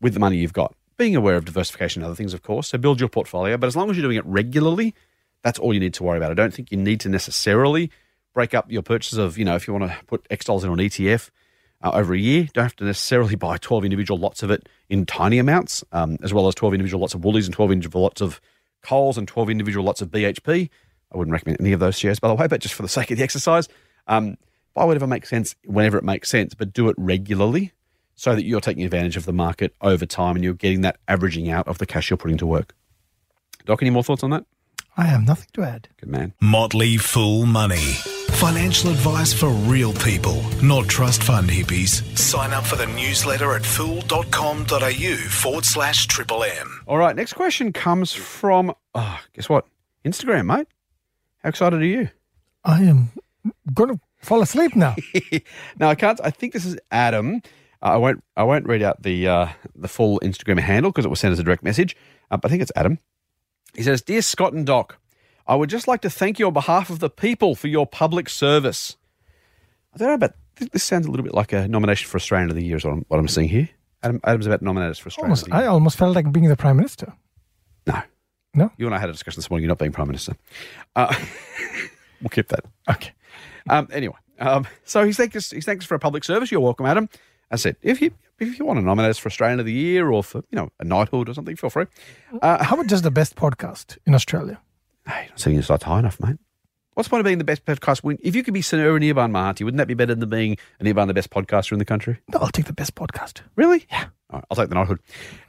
with 0.00 0.14
the 0.14 0.20
money 0.20 0.36
you've 0.36 0.52
got. 0.52 0.76
Being 0.96 1.16
aware 1.16 1.34
of 1.34 1.44
diversification 1.44 2.02
and 2.02 2.06
other 2.06 2.14
things, 2.14 2.34
of 2.34 2.42
course. 2.42 2.68
So 2.68 2.78
build 2.78 3.00
your 3.00 3.08
portfolio. 3.08 3.56
But 3.56 3.66
as 3.66 3.74
long 3.74 3.90
as 3.90 3.96
you're 3.96 4.06
doing 4.06 4.16
it 4.16 4.24
regularly, 4.26 4.94
that's 5.42 5.58
all 5.58 5.72
you 5.72 5.80
need 5.80 5.94
to 5.94 6.02
worry 6.02 6.16
about. 6.16 6.30
I 6.30 6.34
don't 6.34 6.52
think 6.52 6.70
you 6.70 6.78
need 6.78 7.00
to 7.00 7.08
necessarily 7.08 7.90
break 8.34 8.54
up 8.54 8.70
your 8.70 8.82
purchases 8.82 9.18
of, 9.18 9.38
you 9.38 9.44
know, 9.44 9.56
if 9.56 9.66
you 9.66 9.74
want 9.74 9.90
to 9.90 10.04
put 10.06 10.26
X 10.30 10.44
dollars 10.44 10.64
in 10.64 10.70
an 10.70 10.76
ETF 10.76 11.30
uh, 11.82 11.90
over 11.94 12.14
a 12.14 12.18
year, 12.18 12.48
don't 12.52 12.64
have 12.64 12.76
to 12.76 12.84
necessarily 12.84 13.34
buy 13.36 13.56
12 13.58 13.84
individual 13.84 14.18
lots 14.18 14.42
of 14.42 14.50
it 14.50 14.68
in 14.88 15.06
tiny 15.06 15.38
amounts, 15.38 15.84
um, 15.92 16.18
as 16.22 16.34
well 16.34 16.48
as 16.48 16.54
12 16.54 16.74
individual 16.74 17.00
lots 17.00 17.14
of 17.14 17.24
Woolies 17.24 17.46
and 17.46 17.54
12 17.54 17.72
individual 17.72 18.02
lots 18.02 18.20
of 18.20 18.40
Coles 18.82 19.18
and 19.18 19.26
12 19.26 19.50
individual 19.50 19.84
lots 19.84 20.00
of 20.02 20.10
BHP. 20.10 20.68
I 21.12 21.16
wouldn't 21.16 21.32
recommend 21.32 21.60
any 21.60 21.72
of 21.72 21.80
those 21.80 21.98
shares, 21.98 22.18
by 22.20 22.28
the 22.28 22.34
way, 22.34 22.46
but 22.46 22.60
just 22.60 22.74
for 22.74 22.82
the 22.82 22.88
sake 22.88 23.10
of 23.10 23.18
the 23.18 23.24
exercise, 23.24 23.68
um, 24.06 24.36
buy 24.74 24.84
whatever 24.84 25.06
makes 25.06 25.28
sense 25.28 25.56
whenever 25.64 25.96
it 25.96 26.04
makes 26.04 26.28
sense, 26.28 26.54
but 26.54 26.72
do 26.72 26.88
it 26.88 26.96
regularly 26.98 27.72
so 28.14 28.34
that 28.34 28.44
you're 28.44 28.60
taking 28.60 28.84
advantage 28.84 29.16
of 29.16 29.24
the 29.24 29.32
market 29.32 29.74
over 29.80 30.06
time 30.06 30.36
and 30.36 30.44
you're 30.44 30.54
getting 30.54 30.80
that 30.82 30.98
averaging 31.06 31.50
out 31.50 31.68
of 31.68 31.78
the 31.78 31.86
cash 31.86 32.10
you're 32.10 32.16
putting 32.16 32.38
to 32.38 32.46
work. 32.46 32.74
Doc, 33.64 33.82
any 33.82 33.90
more 33.90 34.02
thoughts 34.02 34.22
on 34.22 34.30
that? 34.30 34.44
I 34.98 35.04
have 35.04 35.26
nothing 35.26 35.48
to 35.52 35.62
add. 35.62 35.88
Good 36.00 36.08
man. 36.08 36.32
Motley 36.40 36.96
Fool 36.96 37.44
Money. 37.44 37.94
Financial 38.36 38.90
advice 38.90 39.32
for 39.32 39.48
real 39.50 39.92
people, 39.92 40.42
not 40.62 40.88
trust 40.88 41.22
fund 41.22 41.50
hippies. 41.50 42.02
Sign 42.16 42.52
up 42.52 42.64
for 42.64 42.76
the 42.76 42.86
newsletter 42.86 43.54
at 43.54 43.64
fool.com.au 43.64 45.16
forward 45.30 45.64
slash 45.64 46.06
triple 46.06 46.44
M. 46.44 46.82
All 46.86 46.98
right, 46.98 47.14
next 47.16 47.34
question 47.34 47.72
comes 47.72 48.12
from, 48.12 48.74
oh, 48.94 49.20
guess 49.34 49.48
what? 49.48 49.66
Instagram, 50.04 50.46
mate. 50.46 50.66
How 51.42 51.50
excited 51.50 51.80
are 51.80 51.84
you? 51.84 52.08
I 52.64 52.82
am 52.82 53.10
going 53.72 53.90
to 53.90 54.00
fall 54.18 54.42
asleep 54.42 54.74
now. 54.76 54.96
no, 55.78 55.88
I 55.88 55.94
can't. 55.94 56.20
I 56.22 56.30
think 56.30 56.52
this 56.52 56.64
is 56.64 56.78
Adam. 56.90 57.42
Uh, 57.82 57.86
I 57.86 57.96
won't. 57.96 58.24
I 58.36 58.42
won't 58.44 58.66
read 58.66 58.82
out 58.82 59.02
the 59.02 59.28
uh, 59.28 59.48
the 59.74 59.88
full 59.88 60.18
Instagram 60.20 60.58
handle 60.58 60.90
because 60.90 61.04
it 61.04 61.08
was 61.08 61.20
sent 61.20 61.32
as 61.32 61.38
a 61.38 61.44
direct 61.44 61.62
message. 61.62 61.96
Uh, 62.30 62.36
but 62.36 62.48
I 62.48 62.50
think 62.50 62.62
it's 62.62 62.72
Adam. 62.74 62.98
He 63.76 63.82
says, 63.82 64.02
"Dear 64.02 64.22
Scott 64.22 64.52
and 64.52 64.66
Doc, 64.66 64.98
I 65.46 65.54
would 65.54 65.70
just 65.70 65.86
like 65.86 66.00
to 66.02 66.10
thank 66.10 66.38
you 66.38 66.46
on 66.46 66.52
behalf 66.52 66.90
of 66.90 66.98
the 66.98 67.10
people 67.10 67.54
for 67.54 67.68
your 67.68 67.86
public 67.86 68.28
service." 68.28 68.96
I 69.94 69.98
don't 69.98 70.08
know, 70.08 70.18
but 70.18 70.36
this, 70.72 70.84
sounds 70.84 71.06
a 71.06 71.10
little 71.10 71.24
bit 71.24 71.34
like 71.34 71.52
a 71.52 71.68
nomination 71.68 72.08
for 72.08 72.16
Australian 72.16 72.50
of 72.50 72.56
the 72.56 72.64
Year. 72.64 72.76
Is 72.76 72.84
what 72.84 72.92
I'm, 72.92 73.04
what 73.08 73.18
I'm 73.18 73.28
seeing 73.28 73.48
here. 73.48 73.68
Adam, 74.02 74.20
Adam's 74.24 74.46
about 74.46 74.58
to 74.60 74.64
nominate 74.64 74.90
us 74.90 74.98
for 74.98 75.08
Australian 75.08 75.30
almost, 75.30 75.42
of 75.44 75.48
the 75.50 75.54
I 75.56 75.66
almost 75.66 75.96
felt 75.96 76.14
like 76.14 76.30
being 76.32 76.48
the 76.48 76.56
prime 76.56 76.76
minister. 76.76 77.12
no, 77.86 78.02
No? 78.54 78.70
You 78.76 78.86
and 78.86 78.94
I 78.94 78.98
had 78.98 79.08
a 79.08 79.12
discussion 79.12 79.38
this 79.38 79.50
morning. 79.50 79.64
You're 79.64 79.70
not 79.70 79.78
being 79.78 79.92
prime 79.92 80.06
minister. 80.06 80.36
Uh, 80.94 81.14
we'll 82.20 82.30
keep 82.30 82.48
that. 82.48 82.64
Okay. 82.90 83.12
Um, 83.68 83.88
anyway, 83.90 84.16
um, 84.38 84.66
so 84.84 85.04
he's 85.04 85.16
thanks. 85.16 85.50
He's 85.50 85.64
thanks 85.64 85.84
us 85.84 85.88
for 85.88 85.94
a 85.94 85.98
public 85.98 86.24
service. 86.24 86.50
You're 86.50 86.60
welcome, 86.60 86.86
Adam. 86.86 87.08
I 87.50 87.56
said, 87.56 87.76
if 87.82 88.00
you 88.00 88.12
if 88.38 88.58
you 88.58 88.64
want 88.64 88.78
to 88.78 88.84
nominate 88.84 89.10
us 89.10 89.18
for 89.18 89.28
Australian 89.28 89.60
of 89.60 89.66
the 89.66 89.72
Year 89.72 90.10
or 90.10 90.22
for 90.22 90.38
you 90.50 90.56
know 90.56 90.68
a 90.80 90.84
knighthood 90.84 91.28
or 91.28 91.34
something, 91.34 91.56
feel 91.56 91.70
free. 91.70 91.86
Uh, 92.42 92.62
How 92.62 92.74
about 92.74 92.86
just 92.86 93.02
the 93.02 93.10
best 93.10 93.36
podcast 93.36 93.98
in 94.06 94.14
Australia? 94.14 94.60
hey, 95.06 95.26
not 95.28 95.38
setting 95.38 95.54
your 95.54 95.62
sights 95.62 95.84
high 95.84 96.00
enough, 96.00 96.18
mate. 96.20 96.36
What's 96.94 97.08
the 97.08 97.10
point 97.10 97.20
of 97.20 97.26
being 97.26 97.38
the 97.38 97.44
best 97.44 97.64
podcast? 97.64 98.02
When, 98.02 98.18
if 98.22 98.34
you 98.34 98.42
could 98.42 98.54
be 98.54 98.62
Sir 98.62 98.98
Nirban 98.98 99.30
Mahanti, 99.30 99.64
wouldn't 99.64 99.76
that 99.76 99.86
be 99.86 99.94
better 99.94 100.14
than 100.14 100.28
being 100.30 100.56
an 100.80 100.86
Nearban 100.86 101.06
the 101.06 101.14
best 101.14 101.30
podcaster 101.30 101.72
in 101.72 101.78
the 101.78 101.84
country? 101.84 102.18
No, 102.32 102.38
I'll 102.40 102.48
take 102.48 102.64
the 102.64 102.72
best 102.72 102.94
podcast. 102.94 103.42
Really? 103.54 103.86
Yeah. 103.90 104.06
All 104.30 104.38
right, 104.38 104.44
I'll 104.50 104.56
take 104.56 104.70
the 104.70 104.74
knighthood. 104.74 105.00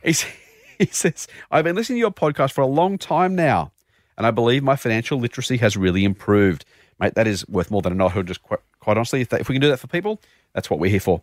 He, 0.03 0.13
he 0.77 0.85
says, 0.87 1.27
I've 1.49 1.63
been 1.63 1.75
listening 1.75 1.95
to 1.97 2.01
your 2.01 2.11
podcast 2.11 2.51
for 2.51 2.61
a 2.61 2.67
long 2.67 2.97
time 2.97 3.33
now, 3.33 3.71
and 4.17 4.27
I 4.27 4.31
believe 4.31 4.61
my 4.61 4.75
financial 4.75 5.19
literacy 5.19 5.57
has 5.57 5.77
really 5.77 6.03
improved. 6.03 6.65
Mate, 6.99 7.15
that 7.15 7.27
is 7.27 7.47
worth 7.47 7.71
more 7.71 7.81
than 7.81 7.93
a 7.93 7.95
knighthood, 7.95 8.27
just 8.27 8.43
quite, 8.43 8.59
quite 8.79 8.97
honestly. 8.97 9.21
If, 9.21 9.29
that, 9.29 9.39
if 9.39 9.47
we 9.49 9.55
can 9.55 9.61
do 9.61 9.69
that 9.69 9.79
for 9.79 9.87
people, 9.87 10.21
that's 10.53 10.69
what 10.69 10.79
we're 10.79 10.91
here 10.91 10.99
for. 10.99 11.21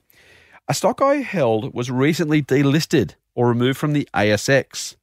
A 0.68 0.74
stock 0.74 1.02
I 1.02 1.16
held 1.16 1.74
was 1.74 1.90
recently 1.90 2.42
delisted 2.42 3.14
or 3.34 3.48
removed 3.48 3.78
from 3.78 3.92
the 3.92 4.08
ASX. 4.14 4.96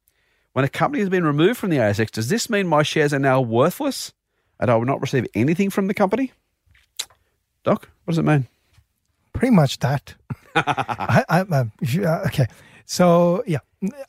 When 0.52 0.64
a 0.64 0.68
company 0.68 1.00
has 1.00 1.08
been 1.08 1.24
removed 1.24 1.58
from 1.58 1.70
the 1.70 1.76
ASX, 1.78 2.10
does 2.10 2.28
this 2.28 2.50
mean 2.50 2.66
my 2.66 2.82
shares 2.82 3.14
are 3.14 3.18
now 3.18 3.40
worthless 3.40 4.12
and 4.60 4.70
I 4.70 4.76
will 4.76 4.84
not 4.86 5.00
receive 5.00 5.26
anything 5.34 5.70
from 5.70 5.86
the 5.86 5.94
company? 5.94 6.32
Doc, 7.64 7.88
what 8.04 8.12
does 8.12 8.18
it 8.18 8.24
mean? 8.24 8.48
Pretty 9.32 9.54
much 9.54 9.78
that. 9.78 10.14
I, 10.54 11.24
I, 11.28 11.40
uh, 11.42 11.64
you- 11.80 12.04
uh, 12.06 12.24
okay. 12.26 12.46
So 12.84 13.42
yeah, 13.46 13.60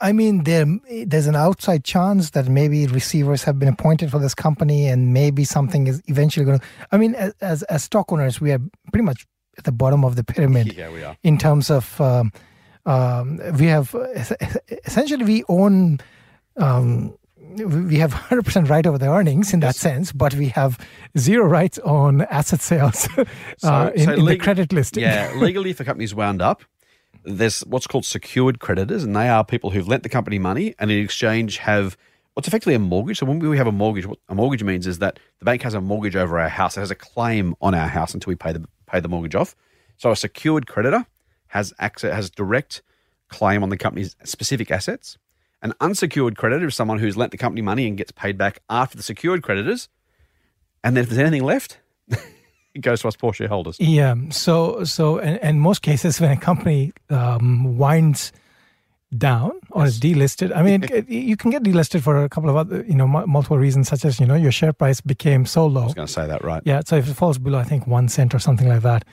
I 0.01 0.11
mean 0.11 0.43
there 0.43 0.65
there's 1.05 1.27
an 1.27 1.35
outside 1.35 1.83
chance 1.85 2.31
that 2.31 2.47
maybe 2.49 2.87
receivers 2.87 3.43
have 3.43 3.57
been 3.59 3.69
appointed 3.69 4.09
for 4.11 4.19
this 4.19 4.33
company, 4.35 4.87
and 4.87 5.13
maybe 5.13 5.43
something 5.45 5.87
is 5.87 6.01
eventually 6.07 6.45
going 6.45 6.59
to. 6.59 6.65
I 6.91 6.97
mean, 6.97 7.13
as 7.15 7.33
as, 7.39 7.63
as 7.63 7.83
stock 7.83 8.11
owners, 8.11 8.41
we 8.41 8.51
are 8.51 8.59
pretty 8.91 9.05
much 9.05 9.25
at 9.57 9.63
the 9.63 9.71
bottom 9.71 10.03
of 10.03 10.15
the 10.15 10.23
pyramid 10.23 10.73
Yeah, 10.77 10.91
we 10.91 11.03
are. 11.03 11.17
in 11.23 11.37
terms 11.37 11.69
of 11.69 11.99
um, 12.01 12.31
um, 12.85 13.39
we 13.57 13.65
have 13.67 13.95
essentially 14.85 15.25
we 15.25 15.43
own. 15.47 15.99
Um, 16.57 17.17
we 17.55 17.97
have 17.97 18.13
100% 18.13 18.67
right 18.67 18.85
over 18.87 18.97
the 18.97 19.07
earnings 19.07 19.53
in 19.53 19.59
that 19.59 19.75
sense, 19.75 20.11
but 20.11 20.33
we 20.33 20.47
have 20.47 20.79
zero 21.17 21.45
rights 21.45 21.77
on 21.79 22.21
asset 22.23 22.61
sales 22.61 23.07
uh, 23.63 23.91
in, 23.93 24.09
in 24.09 24.25
the 24.25 24.37
credit 24.37 24.73
listing. 24.73 25.03
Yeah, 25.03 25.31
legally, 25.37 25.69
if 25.69 25.79
a 25.79 25.83
company's 25.85 26.15
wound 26.15 26.41
up, 26.41 26.63
there's 27.23 27.61
what's 27.61 27.85
called 27.85 28.05
secured 28.05 28.59
creditors, 28.59 29.03
and 29.03 29.15
they 29.15 29.29
are 29.29 29.43
people 29.45 29.69
who've 29.69 29.87
lent 29.87 30.01
the 30.01 30.09
company 30.09 30.39
money 30.39 30.73
and 30.79 30.89
in 30.89 31.03
exchange 31.03 31.57
have 31.57 31.95
what's 32.33 32.47
effectively 32.47 32.73
a 32.73 32.79
mortgage. 32.79 33.19
So 33.19 33.25
when 33.25 33.39
we 33.39 33.57
have 33.57 33.67
a 33.67 33.71
mortgage, 33.71 34.07
what 34.07 34.19
a 34.29 34.35
mortgage 34.35 34.63
means 34.63 34.87
is 34.87 34.99
that 34.99 35.19
the 35.39 35.45
bank 35.45 35.61
has 35.61 35.73
a 35.73 35.81
mortgage 35.81 36.15
over 36.15 36.39
our 36.39 36.49
house. 36.49 36.75
It 36.77 36.79
has 36.79 36.91
a 36.91 36.95
claim 36.95 37.55
on 37.61 37.75
our 37.75 37.87
house 37.87 38.13
until 38.13 38.31
we 38.31 38.35
pay 38.35 38.53
the 38.53 38.65
pay 38.93 38.99
the 38.99 39.09
mortgage 39.09 39.35
off. 39.35 39.55
So 39.97 40.11
a 40.11 40.15
secured 40.15 40.67
creditor 40.67 41.05
has 41.47 41.73
access 41.79 42.13
has 42.13 42.29
direct 42.29 42.81
claim 43.29 43.63
on 43.63 43.69
the 43.69 43.77
company's 43.77 44.15
specific 44.23 44.71
assets. 44.71 45.17
An 45.61 45.73
unsecured 45.79 46.37
creditor 46.37 46.67
is 46.67 46.75
someone 46.75 46.99
who's 46.99 47.17
lent 47.17 47.31
the 47.31 47.37
company 47.37 47.61
money 47.61 47.87
and 47.87 47.97
gets 47.97 48.11
paid 48.11 48.37
back 48.37 48.59
after 48.69 48.97
the 48.97 49.03
secured 49.03 49.43
creditors. 49.43 49.89
And 50.83 50.95
then 50.95 51.03
if 51.03 51.09
there's 51.09 51.19
anything 51.19 51.43
left, 51.43 51.79
it 52.09 52.81
goes 52.81 53.01
to 53.01 53.07
us 53.07 53.15
poor 53.15 53.33
shareholders. 53.33 53.77
Yeah. 53.79 54.15
So, 54.29 54.83
so, 54.83 55.19
in, 55.19 55.37
in 55.37 55.59
most 55.59 55.81
cases, 55.81 56.19
when 56.19 56.31
a 56.31 56.37
company 56.37 56.91
um, 57.09 57.77
winds 57.77 58.33
down 59.17 59.51
or 59.71 59.85
is 59.85 59.99
delisted, 59.99 60.55
I 60.55 60.61
mean, 60.63 60.85
you 61.07 61.37
can 61.37 61.51
get 61.51 61.63
delisted 61.63 62.01
for 62.01 62.23
a 62.23 62.29
couple 62.29 62.49
of 62.49 62.55
other, 62.55 62.83
you 62.87 62.95
know, 62.95 63.07
mu- 63.07 63.25
multiple 63.25 63.57
reasons, 63.57 63.87
such 63.87 64.05
as 64.05 64.19
you 64.19 64.25
know 64.25 64.35
your 64.35 64.51
share 64.51 64.73
price 64.73 65.01
became 65.01 65.45
so 65.45 65.65
low. 65.65 65.81
I 65.81 65.85
was 65.85 65.93
going 65.93 66.07
to 66.07 66.13
say 66.13 66.27
that, 66.27 66.43
right? 66.43 66.61
Yeah. 66.65 66.81
So 66.85 66.95
if 66.95 67.09
it 67.09 67.13
falls 67.13 67.37
below, 67.37 67.59
I 67.59 67.63
think 67.63 67.87
one 67.87 68.07
cent 68.09 68.33
or 68.33 68.39
something 68.39 68.67
like 68.67 68.81
that, 68.81 69.05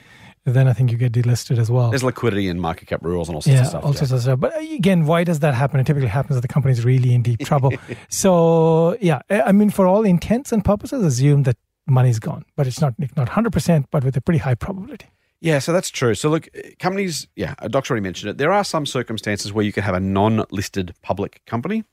then 0.45 0.67
I 0.67 0.73
think 0.73 0.91
you 0.91 0.97
get 0.97 1.11
delisted 1.11 1.59
as 1.59 1.69
well. 1.69 1.91
There's 1.91 2.03
liquidity 2.03 2.47
and 2.47 2.59
market 2.59 2.87
cap 2.87 3.03
rules 3.03 3.29
and 3.29 3.35
all 3.35 3.41
sorts 3.41 3.55
yeah, 3.55 3.61
of 3.61 3.67
stuff. 3.67 3.83
all 3.83 3.91
yeah. 3.91 3.97
sorts 3.97 4.11
of 4.11 4.21
stuff. 4.21 4.39
But 4.39 4.55
uh, 4.55 4.59
again, 4.59 5.05
why 5.05 5.23
does 5.23 5.39
that 5.39 5.53
happen? 5.53 5.79
It 5.79 5.85
typically 5.85 6.09
happens 6.09 6.37
if 6.37 6.41
the 6.41 6.47
company's 6.47 6.83
really 6.83 7.13
in 7.13 7.21
deep 7.21 7.39
trouble. 7.45 7.71
so 8.09 8.97
yeah, 9.01 9.21
I 9.29 9.51
mean, 9.51 9.69
for 9.69 9.85
all 9.85 10.03
intents 10.03 10.51
and 10.51 10.65
purposes, 10.65 11.05
assume 11.05 11.43
that 11.43 11.57
money's 11.87 12.19
gone, 12.19 12.45
but 12.55 12.65
it's 12.67 12.81
not 12.81 12.95
not 13.15 13.29
hundred 13.29 13.53
percent, 13.53 13.85
but 13.91 14.03
with 14.03 14.17
a 14.17 14.21
pretty 14.21 14.39
high 14.39 14.55
probability. 14.55 15.07
Yeah, 15.41 15.57
so 15.57 15.73
that's 15.73 15.89
true. 15.89 16.13
So 16.13 16.29
look, 16.29 16.47
companies, 16.77 17.27
yeah, 17.35 17.55
uh, 17.57 17.67
Doc's 17.67 17.89
already 17.89 18.03
mentioned 18.03 18.29
it. 18.29 18.37
There 18.37 18.53
are 18.53 18.63
some 18.63 18.85
circumstances 18.85 19.51
where 19.51 19.65
you 19.65 19.73
can 19.73 19.83
have 19.83 19.95
a 19.95 19.99
non-listed 19.99 20.93
public 21.01 21.41
company, 21.47 21.83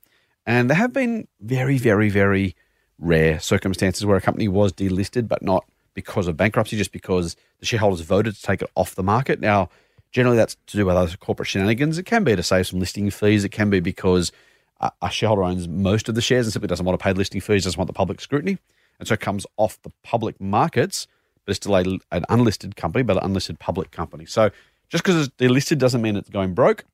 and 0.45 0.69
there 0.69 0.77
have 0.77 0.93
been 0.93 1.27
very, 1.41 1.79
very, 1.79 2.11
very 2.11 2.55
rare 2.99 3.41
circumstances 3.41 4.05
where 4.05 4.19
a 4.19 4.21
company 4.21 4.49
was 4.49 4.73
delisted, 4.75 5.29
but 5.29 5.43
not 5.43 5.65
because 5.95 6.29
of 6.29 6.37
bankruptcy, 6.37 6.77
just 6.77 6.93
because 6.93 7.37
the 7.59 7.67
shareholders 7.67 8.03
voted 8.03 8.37
to 8.37 8.43
take 8.43 8.61
it 8.61 8.71
off 8.75 8.95
the 8.95 9.03
market. 9.03 9.41
Now, 9.41 9.71
generally, 10.13 10.37
that's 10.37 10.57
to 10.67 10.77
do 10.77 10.85
with 10.85 10.97
other 10.97 11.17
corporate 11.17 11.49
shenanigans. 11.49 11.97
It 11.97 12.05
can 12.05 12.25
be 12.25 12.37
to 12.37 12.43
save 12.43 12.67
some 12.67 12.81
listing 12.81 13.11
fees. 13.11 13.45
It 13.45 13.49
can 13.49 13.71
be 13.71 13.81
because 13.81 14.31
a, 14.79 14.93
a 15.01 15.11
shareholder 15.11 15.45
owns 15.45 15.67
most 15.67 16.11
of 16.11 16.15
the 16.15 16.21
shares 16.21 16.45
and 16.45 16.53
simply 16.53 16.69
doesn't 16.69 16.85
want 16.85 16.99
to 16.99 17.03
pay 17.03 17.15
listing 17.15 17.41
fees, 17.41 17.65
doesn't 17.65 17.79
want 17.79 17.89
the 17.89 17.95
public 17.95 18.21
scrutiny, 18.21 18.59
and 18.99 19.09
so 19.09 19.15
it 19.15 19.21
comes 19.21 19.47
off 19.57 19.81
the 19.83 19.93
public 20.03 20.39
markets 20.39 21.07
but 21.49 21.53
it's 21.53 21.65
still 21.65 21.77
a, 21.77 21.99
an 22.15 22.27
unlisted 22.29 22.77
company, 22.77 23.03
but 23.03 23.17
an 23.17 23.25
unlisted 23.25 23.59
public 23.59 23.91
company. 23.91 24.27
So 24.27 24.51
just 24.91 25.03
because 25.03 25.29
it's 25.29 25.35
delisted 25.37 25.79
doesn't 25.79 26.03
mean 26.03 26.15
it's 26.15 26.29
going 26.29 26.53
broke. 26.53 26.85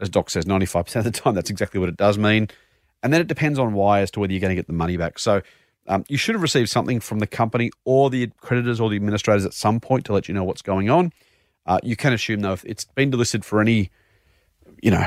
As 0.00 0.08
Doc 0.08 0.30
says, 0.30 0.46
95% 0.46 0.96
of 0.96 1.04
the 1.04 1.12
time, 1.12 1.36
that's 1.36 1.48
exactly 1.48 1.78
what 1.78 1.88
it 1.88 1.96
does 1.96 2.18
mean. 2.18 2.48
And 3.04 3.12
then 3.12 3.20
it 3.20 3.28
depends 3.28 3.56
on 3.56 3.72
why 3.72 4.00
as 4.00 4.10
to 4.10 4.20
whether 4.20 4.32
you're 4.32 4.40
going 4.40 4.50
to 4.50 4.56
get 4.56 4.66
the 4.66 4.72
money 4.72 4.96
back. 4.96 5.20
So 5.20 5.42
um, 5.86 6.04
you 6.08 6.16
should 6.16 6.34
have 6.34 6.42
received 6.42 6.70
something 6.70 6.98
from 6.98 7.20
the 7.20 7.26
company 7.28 7.70
or 7.84 8.10
the 8.10 8.32
creditors 8.40 8.80
or 8.80 8.90
the 8.90 8.96
administrators 8.96 9.46
at 9.46 9.54
some 9.54 9.78
point 9.78 10.06
to 10.06 10.12
let 10.12 10.26
you 10.26 10.34
know 10.34 10.42
what's 10.42 10.62
going 10.62 10.90
on. 10.90 11.12
Uh, 11.64 11.78
you 11.84 11.94
can 11.94 12.12
assume, 12.12 12.40
though, 12.40 12.54
if 12.54 12.64
it's 12.64 12.86
been 12.86 13.12
delisted 13.12 13.44
for 13.44 13.60
any, 13.60 13.90
you 14.82 14.90
know, 14.90 15.06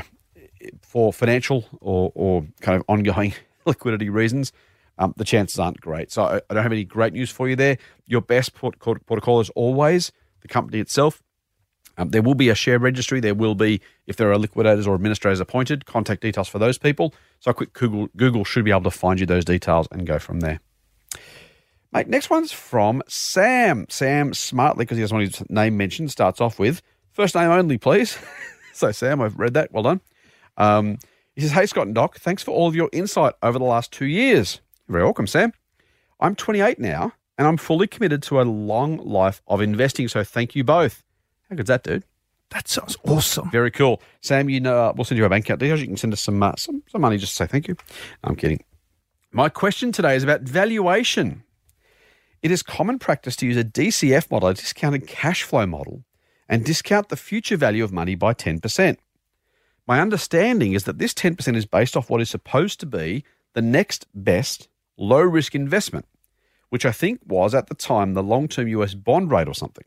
for 0.82 1.12
financial 1.12 1.66
or, 1.82 2.14
or 2.16 2.46
kind 2.62 2.78
of 2.80 2.86
ongoing 2.88 3.34
liquidity 3.66 4.10
reasons, 4.10 4.54
um, 4.98 5.14
the 5.18 5.26
chances 5.26 5.60
aren't 5.60 5.82
great. 5.82 6.12
So 6.12 6.24
I, 6.24 6.36
I 6.50 6.54
don't 6.54 6.64
have 6.64 6.72
any 6.72 6.84
great 6.84 7.14
news 7.14 7.32
for 7.32 7.50
you 7.50 7.56
there. 7.56 7.78
Your 8.06 8.22
best 8.22 8.54
port, 8.54 8.80
protocol 8.80 9.40
is 9.40 9.50
always 9.52 10.12
the 10.42 10.48
company 10.48 10.80
itself. 10.80 11.22
Um, 11.98 12.10
there 12.10 12.22
will 12.22 12.36
be 12.36 12.50
a 12.50 12.56
share 12.56 12.80
registry. 12.80 13.20
There 13.20 13.36
will 13.36 13.56
be, 13.56 13.82
if 14.08 14.16
there 14.16 14.32
are 14.32 14.38
liquidators 14.38 14.88
or 14.88 14.96
administrators 14.96 15.40
appointed, 15.40 15.86
contact 15.86 16.22
details 16.22 16.48
for 16.48 16.58
those 16.58 16.78
people. 16.78 17.14
So 17.40 17.52
a 17.52 17.54
quick 17.54 17.74
Google, 17.74 18.08
Google 18.18 18.44
should 18.44 18.66
be 18.66 18.72
able 18.72 18.84
to 18.84 18.92
find 18.92 19.20
you 19.20 19.26
those 19.26 19.46
details 19.46 19.88
and 19.92 20.06
go 20.06 20.18
from 20.18 20.40
there. 20.40 20.60
Mate, 21.92 22.08
next 22.08 22.32
one's 22.32 22.52
from 22.52 23.04
Sam. 23.08 23.86
Sam, 23.90 24.34
smartly, 24.34 24.86
because 24.86 24.98
he 24.98 25.04
doesn't 25.04 25.16
want 25.16 25.36
his 25.36 25.50
name 25.50 25.78
mentioned, 25.78 26.10
starts 26.10 26.42
off 26.42 26.58
with 26.58 26.82
first 27.14 27.36
name 27.36 27.50
only, 27.50 27.78
please. 27.78 28.18
so, 28.74 28.92
Sam, 28.92 29.22
I've 29.22 29.40
read 29.40 29.54
that. 29.54 29.72
Well 29.72 29.84
done. 29.84 30.02
Um, 30.58 30.98
he 31.36 31.42
says, 31.42 31.52
Hey, 31.52 31.66
Scott 31.66 31.88
and 31.88 31.96
Doc, 31.96 32.18
thanks 32.18 32.44
for 32.44 32.52
all 32.52 32.68
of 32.68 32.76
your 32.76 32.90
insight 32.92 33.34
over 33.42 33.58
the 33.58 33.66
last 33.66 33.92
two 33.92 34.06
years. 34.06 34.60
You're 34.88 34.94
very 34.94 35.04
welcome, 35.06 35.28
Sam. 35.28 35.54
I'm 36.20 36.36
28 36.36 36.80
now, 36.80 37.14
and 37.38 37.48
I'm 37.48 37.58
fully 37.58 37.88
committed 37.88 38.22
to 38.24 38.42
a 38.42 38.44
long 38.44 38.98
life 38.98 39.42
of 39.48 39.62
investing. 39.62 40.08
So, 40.08 40.24
thank 40.24 40.56
you 40.56 40.64
both. 40.64 41.04
How 41.50 41.56
good's 41.56 41.70
that, 41.70 41.84
dude? 41.84 42.04
That 42.50 42.68
sounds 42.68 42.98
awesome. 43.08 43.50
Very 43.50 43.72
cool. 43.72 44.02
Sam, 44.22 44.50
you 44.50 44.60
know, 44.60 44.78
uh, 44.78 44.94
we'll 44.96 45.06
send 45.06 45.18
you 45.18 45.24
our 45.24 45.30
bank 45.30 45.46
account 45.46 45.60
details. 45.60 45.82
You 45.82 45.88
can 45.88 45.98
send 45.98 46.14
us 46.14 46.22
some, 46.22 46.42
uh, 46.44 46.54
some, 46.58 46.84
some 46.88 47.02
money 47.02 47.18
just 47.18 47.32
to 47.32 47.36
say 47.38 47.48
thank 47.48 47.68
you. 47.68 47.76
I'm 48.24 48.36
kidding. 48.36 48.64
My 49.32 49.50
question 49.50 49.92
today 49.92 50.16
is 50.16 50.24
about 50.24 50.42
valuation. 50.42 51.44
It 52.44 52.52
is 52.52 52.62
common 52.62 53.00
practice 53.00 53.36
to 53.38 53.48
use 53.48 53.58
a 53.58 53.64
DCF 53.64 54.30
model, 54.30 54.50
a 54.50 54.54
discounted 54.54 55.08
cash 55.08 55.44
flow 55.44 55.66
model, 55.66 56.04
and 56.48 56.64
discount 56.64 57.10
the 57.10 57.16
future 57.16 57.58
value 57.58 57.84
of 57.84 57.92
money 57.92 58.16
by 58.16 58.34
10%. 58.34 58.98
My 59.88 60.00
understanding 60.00 60.74
is 60.74 60.84
that 60.84 61.00
this 61.00 61.14
10% 61.14 61.56
is 61.56 61.66
based 61.66 61.98
off 61.98 62.10
what 62.10 62.22
is 62.22 62.30
supposed 62.30 62.80
to 62.82 62.86
be 62.86 63.24
the 63.54 63.62
next 63.62 64.06
best 64.14 64.68
low 64.98 65.22
risk 65.22 65.56
investment, 65.56 66.06
which 66.70 66.86
I 66.86 66.92
think 66.92 67.22
was 67.26 67.54
at 67.54 67.68
the 67.68 67.76
time 67.76 68.14
the 68.14 68.24
long 68.24 68.48
term 68.48 68.68
US 68.68 68.94
bond 68.94 69.32
rate 69.32 69.48
or 69.48 69.56
something. 69.56 69.86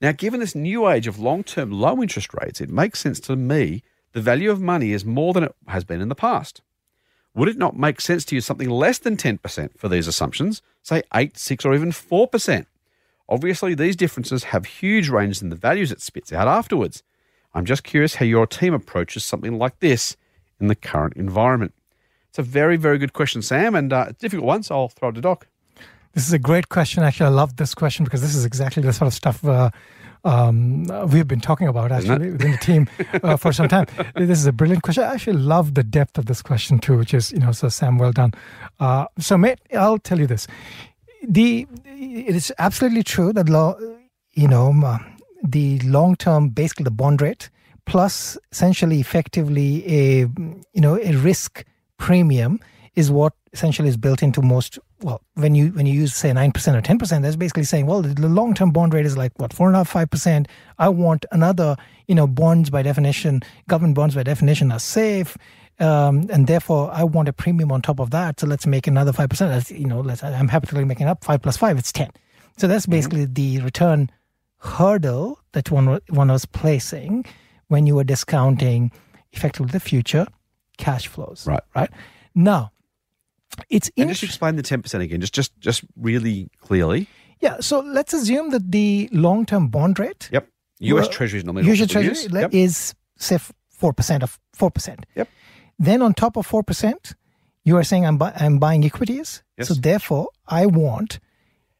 Now, 0.00 0.12
given 0.12 0.40
this 0.40 0.54
new 0.54 0.88
age 0.88 1.06
of 1.06 1.18
long 1.18 1.42
term 1.42 1.70
low 1.70 2.00
interest 2.02 2.32
rates, 2.34 2.60
it 2.60 2.70
makes 2.70 3.00
sense 3.00 3.20
to 3.20 3.36
me 3.36 3.82
the 4.12 4.20
value 4.20 4.50
of 4.50 4.60
money 4.60 4.92
is 4.92 5.04
more 5.04 5.32
than 5.32 5.44
it 5.44 5.54
has 5.66 5.84
been 5.84 6.00
in 6.00 6.08
the 6.08 6.14
past. 6.14 6.62
Would 7.34 7.48
it 7.48 7.58
not 7.58 7.76
make 7.76 8.00
sense 8.00 8.24
to 8.26 8.34
use 8.34 8.46
something 8.46 8.70
less 8.70 8.98
than 8.98 9.16
10% 9.16 9.78
for 9.78 9.88
these 9.88 10.08
assumptions, 10.08 10.62
say 10.82 11.02
8, 11.14 11.36
6, 11.36 11.64
or 11.64 11.74
even 11.74 11.90
4%? 11.90 12.66
Obviously, 13.28 13.74
these 13.74 13.96
differences 13.96 14.44
have 14.44 14.64
huge 14.64 15.08
ranges 15.08 15.42
in 15.42 15.50
the 15.50 15.56
values 15.56 15.92
it 15.92 16.00
spits 16.00 16.32
out 16.32 16.48
afterwards. 16.48 17.02
I'm 17.54 17.64
just 17.64 17.84
curious 17.84 18.16
how 18.16 18.24
your 18.24 18.46
team 18.46 18.72
approaches 18.72 19.24
something 19.24 19.58
like 19.58 19.78
this 19.80 20.16
in 20.58 20.68
the 20.68 20.74
current 20.74 21.16
environment. 21.16 21.74
It's 22.28 22.38
a 22.38 22.42
very, 22.42 22.76
very 22.76 22.98
good 22.98 23.12
question, 23.12 23.42
Sam, 23.42 23.74
and 23.74 23.92
uh, 23.92 24.06
a 24.08 24.12
difficult 24.14 24.46
one, 24.46 24.62
so 24.62 24.74
I'll 24.74 24.88
throw 24.88 25.08
it 25.08 25.12
to 25.12 25.20
Doc. 25.20 25.46
This 26.12 26.26
is 26.26 26.32
a 26.32 26.38
great 26.38 26.68
question. 26.68 27.02
Actually, 27.02 27.26
I 27.26 27.30
love 27.30 27.56
this 27.56 27.74
question 27.74 28.04
because 28.04 28.20
this 28.22 28.34
is 28.34 28.44
exactly 28.44 28.82
the 28.82 28.92
sort 28.92 29.06
of 29.06 29.14
stuff 29.14 29.44
uh, 29.44 29.70
um, 30.24 30.84
we've 31.10 31.28
been 31.28 31.40
talking 31.40 31.68
about 31.68 31.92
actually 31.92 32.32
within 32.32 32.52
the 32.52 32.58
team 32.58 32.88
uh, 33.22 33.36
for 33.36 33.52
some 33.52 33.68
time. 33.68 33.86
This 34.16 34.38
is 34.38 34.46
a 34.46 34.52
brilliant 34.52 34.82
question. 34.82 35.04
I 35.04 35.14
actually 35.14 35.38
love 35.38 35.74
the 35.74 35.84
depth 35.84 36.18
of 36.18 36.26
this 36.26 36.42
question 36.42 36.78
too, 36.78 36.98
which 36.98 37.14
is, 37.14 37.30
you 37.32 37.38
know, 37.38 37.52
so 37.52 37.68
Sam, 37.68 37.98
well 37.98 38.12
done. 38.12 38.32
Uh, 38.80 39.06
so, 39.18 39.38
mate, 39.38 39.60
I'll 39.72 39.98
tell 39.98 40.18
you 40.18 40.26
this. 40.26 40.46
The 41.22 41.66
it 41.84 42.34
is 42.34 42.52
absolutely 42.58 43.02
true 43.02 43.32
that 43.32 43.48
law, 43.48 43.76
you 44.32 44.48
know, 44.48 44.70
um, 44.70 45.16
the 45.42 45.78
long 45.80 46.16
term, 46.16 46.48
basically 46.48 46.84
the 46.84 46.90
bond 46.90 47.20
rate 47.22 47.50
plus 47.88 48.36
essentially 48.52 49.00
effectively 49.00 49.82
a 49.86 50.18
you 50.74 50.80
know 50.80 50.98
a 50.98 51.12
risk 51.16 51.64
premium 51.98 52.60
is 52.94 53.10
what 53.10 53.32
essentially 53.52 53.88
is 53.88 53.96
built 53.96 54.22
into 54.22 54.42
most 54.42 54.78
well 55.02 55.22
when 55.34 55.54
you 55.54 55.68
when 55.68 55.86
you 55.86 55.94
use 55.94 56.14
say 56.14 56.30
9% 56.30 56.48
or 56.74 56.82
10% 56.82 57.22
that's 57.22 57.36
basically 57.36 57.64
saying 57.64 57.86
well 57.86 58.02
the 58.02 58.28
long 58.28 58.54
term 58.54 58.70
bond 58.70 58.92
rate 58.92 59.06
is 59.06 59.16
like 59.16 59.32
what 59.38 59.52
4.5 59.52 60.08
5% 60.08 60.46
i 60.78 60.88
want 60.88 61.24
another 61.30 61.76
you 62.06 62.14
know 62.14 62.26
bonds 62.26 62.70
by 62.70 62.82
definition 62.82 63.40
government 63.68 63.94
bonds 63.94 64.14
by 64.14 64.22
definition 64.22 64.72
are 64.72 64.80
safe 64.80 65.36
um, 65.80 66.26
and 66.30 66.46
therefore 66.46 66.90
I 66.92 67.04
want 67.04 67.28
a 67.28 67.32
premium 67.32 67.70
on 67.70 67.82
top 67.82 68.00
of 68.00 68.10
that. 68.10 68.40
So 68.40 68.46
let's 68.46 68.66
make 68.66 68.86
another 68.86 69.12
five 69.12 69.30
percent. 69.30 69.52
That's 69.52 69.70
you 69.70 69.86
know, 69.86 70.00
let's, 70.00 70.22
I'm 70.22 70.48
happy 70.48 70.66
to 70.66 70.84
make 70.84 71.00
it 71.00 71.04
up. 71.04 71.24
Five 71.24 71.42
plus 71.42 71.56
five, 71.56 71.78
it's 71.78 71.92
ten. 71.92 72.10
So 72.56 72.66
that's 72.66 72.84
mm-hmm. 72.84 72.92
basically 72.92 73.24
the 73.26 73.60
return 73.60 74.10
hurdle 74.58 75.38
that 75.52 75.70
one 75.70 76.00
one 76.08 76.28
was 76.28 76.44
placing 76.44 77.24
when 77.68 77.86
you 77.86 77.94
were 77.94 78.04
discounting 78.04 78.90
effectively 79.32 79.70
the 79.70 79.80
future 79.80 80.26
cash 80.78 81.06
flows. 81.06 81.46
Right. 81.46 81.62
Right. 81.74 81.90
Now, 82.34 82.72
it's 83.68 83.90
and 83.96 84.08
just 84.08 84.22
explain 84.22 84.56
the 84.56 84.62
ten 84.62 84.82
percent 84.82 85.02
again, 85.02 85.20
just 85.20 85.34
just 85.34 85.58
just 85.60 85.84
really 85.96 86.48
clearly. 86.60 87.08
Yeah. 87.40 87.60
So 87.60 87.80
let's 87.80 88.12
assume 88.14 88.50
that 88.50 88.70
the 88.70 89.08
long 89.12 89.44
term 89.46 89.68
bond 89.68 89.98
rate. 89.98 90.28
Yep. 90.32 90.48
U.S. 90.80 91.02
Well, 91.02 91.12
Treasury 91.12 91.38
is 91.38 91.44
normally 91.44 91.66
U.S. 91.66 91.90
Treasury 91.90 92.40
yep. 92.40 92.54
is 92.54 92.94
say 93.16 93.38
four 93.68 93.92
percent 93.92 94.22
of 94.22 94.38
four 94.54 94.70
percent. 94.70 95.06
Yep. 95.16 95.28
Then 95.78 96.02
on 96.02 96.14
top 96.14 96.36
of 96.36 96.46
four 96.46 96.62
percent, 96.62 97.14
you 97.64 97.76
are 97.76 97.84
saying 97.84 98.06
I'm 98.06 98.18
bu- 98.18 98.36
I'm 98.36 98.58
buying 98.58 98.84
equities. 98.84 99.42
Yes. 99.56 99.68
So 99.68 99.74
therefore, 99.74 100.28
I 100.46 100.66
want 100.66 101.18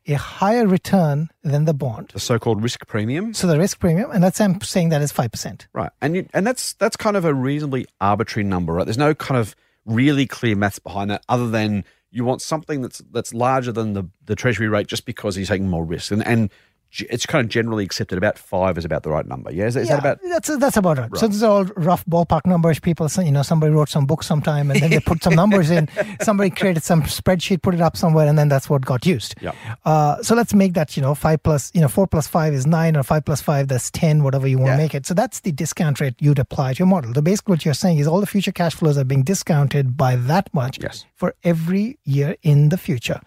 a 0.08 0.14
higher 0.14 0.66
return 0.66 1.28
than 1.42 1.66
the 1.66 1.74
bond. 1.74 2.10
The 2.12 2.20
so-called 2.20 2.62
risk 2.62 2.86
premium. 2.86 3.34
So 3.34 3.46
the 3.46 3.58
risk 3.58 3.78
premium, 3.78 4.10
and 4.10 4.24
that's 4.24 4.40
I'm 4.40 4.60
saying 4.62 4.88
that 4.88 5.02
is 5.02 5.12
five 5.12 5.30
percent. 5.30 5.68
Right, 5.72 5.90
and 6.00 6.16
you, 6.16 6.28
and 6.32 6.46
that's 6.46 6.72
that's 6.74 6.96
kind 6.96 7.16
of 7.16 7.24
a 7.24 7.34
reasonably 7.34 7.86
arbitrary 8.00 8.44
number, 8.44 8.72
right? 8.72 8.84
There's 8.84 8.98
no 8.98 9.14
kind 9.14 9.38
of 9.38 9.54
really 9.84 10.26
clear 10.26 10.56
maths 10.56 10.78
behind 10.78 11.10
that, 11.10 11.24
other 11.28 11.48
than 11.48 11.84
you 12.10 12.24
want 12.24 12.40
something 12.40 12.80
that's 12.80 12.98
that's 13.10 13.34
larger 13.34 13.72
than 13.72 13.92
the, 13.92 14.04
the 14.24 14.34
treasury 14.34 14.68
rate 14.68 14.86
just 14.86 15.04
because 15.04 15.36
he's 15.36 15.48
taking 15.48 15.68
more 15.68 15.84
risk. 15.84 16.10
And 16.10 16.26
and 16.26 16.50
it's 16.92 17.26
kind 17.26 17.44
of 17.44 17.50
generally 17.50 17.84
accepted 17.84 18.16
about 18.16 18.38
five 18.38 18.78
is 18.78 18.84
about 18.84 19.02
the 19.02 19.10
right 19.10 19.26
number. 19.26 19.52
Yeah, 19.52 19.66
is, 19.66 19.76
is 19.76 19.88
yeah, 19.88 19.96
that 19.96 20.00
about? 20.00 20.18
That's 20.22 20.56
that's 20.56 20.76
about 20.76 20.98
right. 20.98 21.10
right. 21.10 21.20
So 21.20 21.28
these 21.28 21.42
are 21.42 21.50
all 21.50 21.64
rough 21.76 22.04
ballpark 22.06 22.46
numbers. 22.46 22.80
People, 22.80 23.08
you 23.22 23.30
know, 23.30 23.42
somebody 23.42 23.72
wrote 23.72 23.90
some 23.90 24.06
book 24.06 24.22
sometime, 24.22 24.70
and 24.70 24.80
then 24.80 24.90
they 24.90 25.00
put 25.00 25.22
some 25.22 25.34
numbers 25.42 25.70
in. 25.70 25.88
Somebody 26.22 26.50
created 26.50 26.82
some 26.82 27.02
spreadsheet, 27.02 27.62
put 27.62 27.74
it 27.74 27.80
up 27.80 27.96
somewhere, 27.96 28.26
and 28.26 28.38
then 28.38 28.48
that's 28.48 28.70
what 28.70 28.84
got 28.84 29.04
used. 29.04 29.34
Yeah. 29.40 29.52
Uh, 29.84 30.22
so 30.22 30.34
let's 30.34 30.54
make 30.54 30.74
that 30.74 30.96
you 30.96 31.02
know 31.02 31.14
five 31.14 31.42
plus 31.42 31.70
you 31.74 31.80
know 31.80 31.88
four 31.88 32.06
plus 32.06 32.26
five 32.26 32.54
is 32.54 32.66
nine, 32.66 32.96
or 32.96 33.02
five 33.02 33.24
plus 33.24 33.42
five 33.42 33.68
that's 33.68 33.90
ten, 33.90 34.22
whatever 34.22 34.46
you 34.46 34.58
want 34.58 34.72
to 34.72 34.78
make 34.78 34.94
it. 34.94 35.04
So 35.04 35.12
that's 35.12 35.40
the 35.40 35.52
discount 35.52 36.00
rate 36.00 36.14
you'd 36.20 36.38
apply 36.38 36.74
to 36.74 36.78
your 36.78 36.88
model. 36.88 37.12
So 37.14 37.20
basically, 37.20 37.52
what 37.52 37.64
you're 37.64 37.74
saying 37.74 37.98
is 37.98 38.06
all 38.06 38.20
the 38.20 38.26
future 38.26 38.52
cash 38.52 38.74
flows 38.74 38.96
are 38.96 39.04
being 39.04 39.24
discounted 39.24 39.96
by 39.96 40.16
that 40.16 40.52
much 40.54 40.78
yes. 40.82 41.04
for 41.14 41.34
every 41.44 41.98
year 42.04 42.36
in 42.42 42.70
the 42.70 42.78
future. 42.78 43.20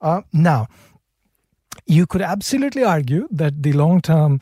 Uh, 0.00 0.22
now 0.32 0.66
you 1.86 2.06
could 2.06 2.22
absolutely 2.22 2.84
argue 2.84 3.28
that 3.30 3.62
the 3.62 3.72
long 3.72 4.00
term, 4.00 4.40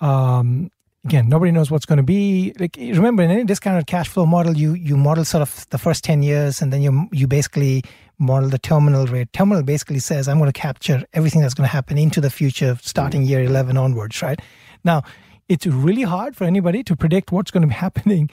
um, 0.00 0.70
again, 1.04 1.28
nobody 1.28 1.52
knows 1.52 1.70
what's 1.70 1.86
going 1.86 1.98
to 1.98 2.02
be. 2.02 2.52
Like 2.58 2.76
remember, 2.76 3.22
in 3.22 3.30
any 3.30 3.44
discounted 3.44 3.86
cash 3.86 4.08
flow 4.08 4.26
model, 4.26 4.56
you 4.56 4.74
you 4.74 4.96
model 4.96 5.24
sort 5.24 5.42
of 5.42 5.66
the 5.70 5.78
first 5.78 6.04
ten 6.04 6.22
years, 6.22 6.62
and 6.62 6.72
then 6.72 6.82
you 6.82 7.08
you 7.12 7.26
basically 7.26 7.82
model 8.18 8.48
the 8.48 8.58
terminal 8.58 9.06
rate. 9.06 9.32
Terminal 9.32 9.62
basically 9.62 9.98
says 9.98 10.28
I'm 10.28 10.38
going 10.38 10.52
to 10.52 10.60
capture 10.60 11.04
everything 11.12 11.42
that's 11.42 11.54
going 11.54 11.68
to 11.68 11.72
happen 11.72 11.98
into 11.98 12.20
the 12.20 12.30
future, 12.30 12.78
starting 12.82 13.22
year 13.22 13.42
eleven 13.42 13.76
onwards. 13.76 14.22
Right 14.22 14.40
now, 14.84 15.02
it's 15.48 15.66
really 15.66 16.02
hard 16.02 16.36
for 16.36 16.44
anybody 16.44 16.82
to 16.84 16.96
predict 16.96 17.32
what's 17.32 17.50
going 17.50 17.62
to 17.62 17.68
be 17.68 17.74
happening 17.86 18.30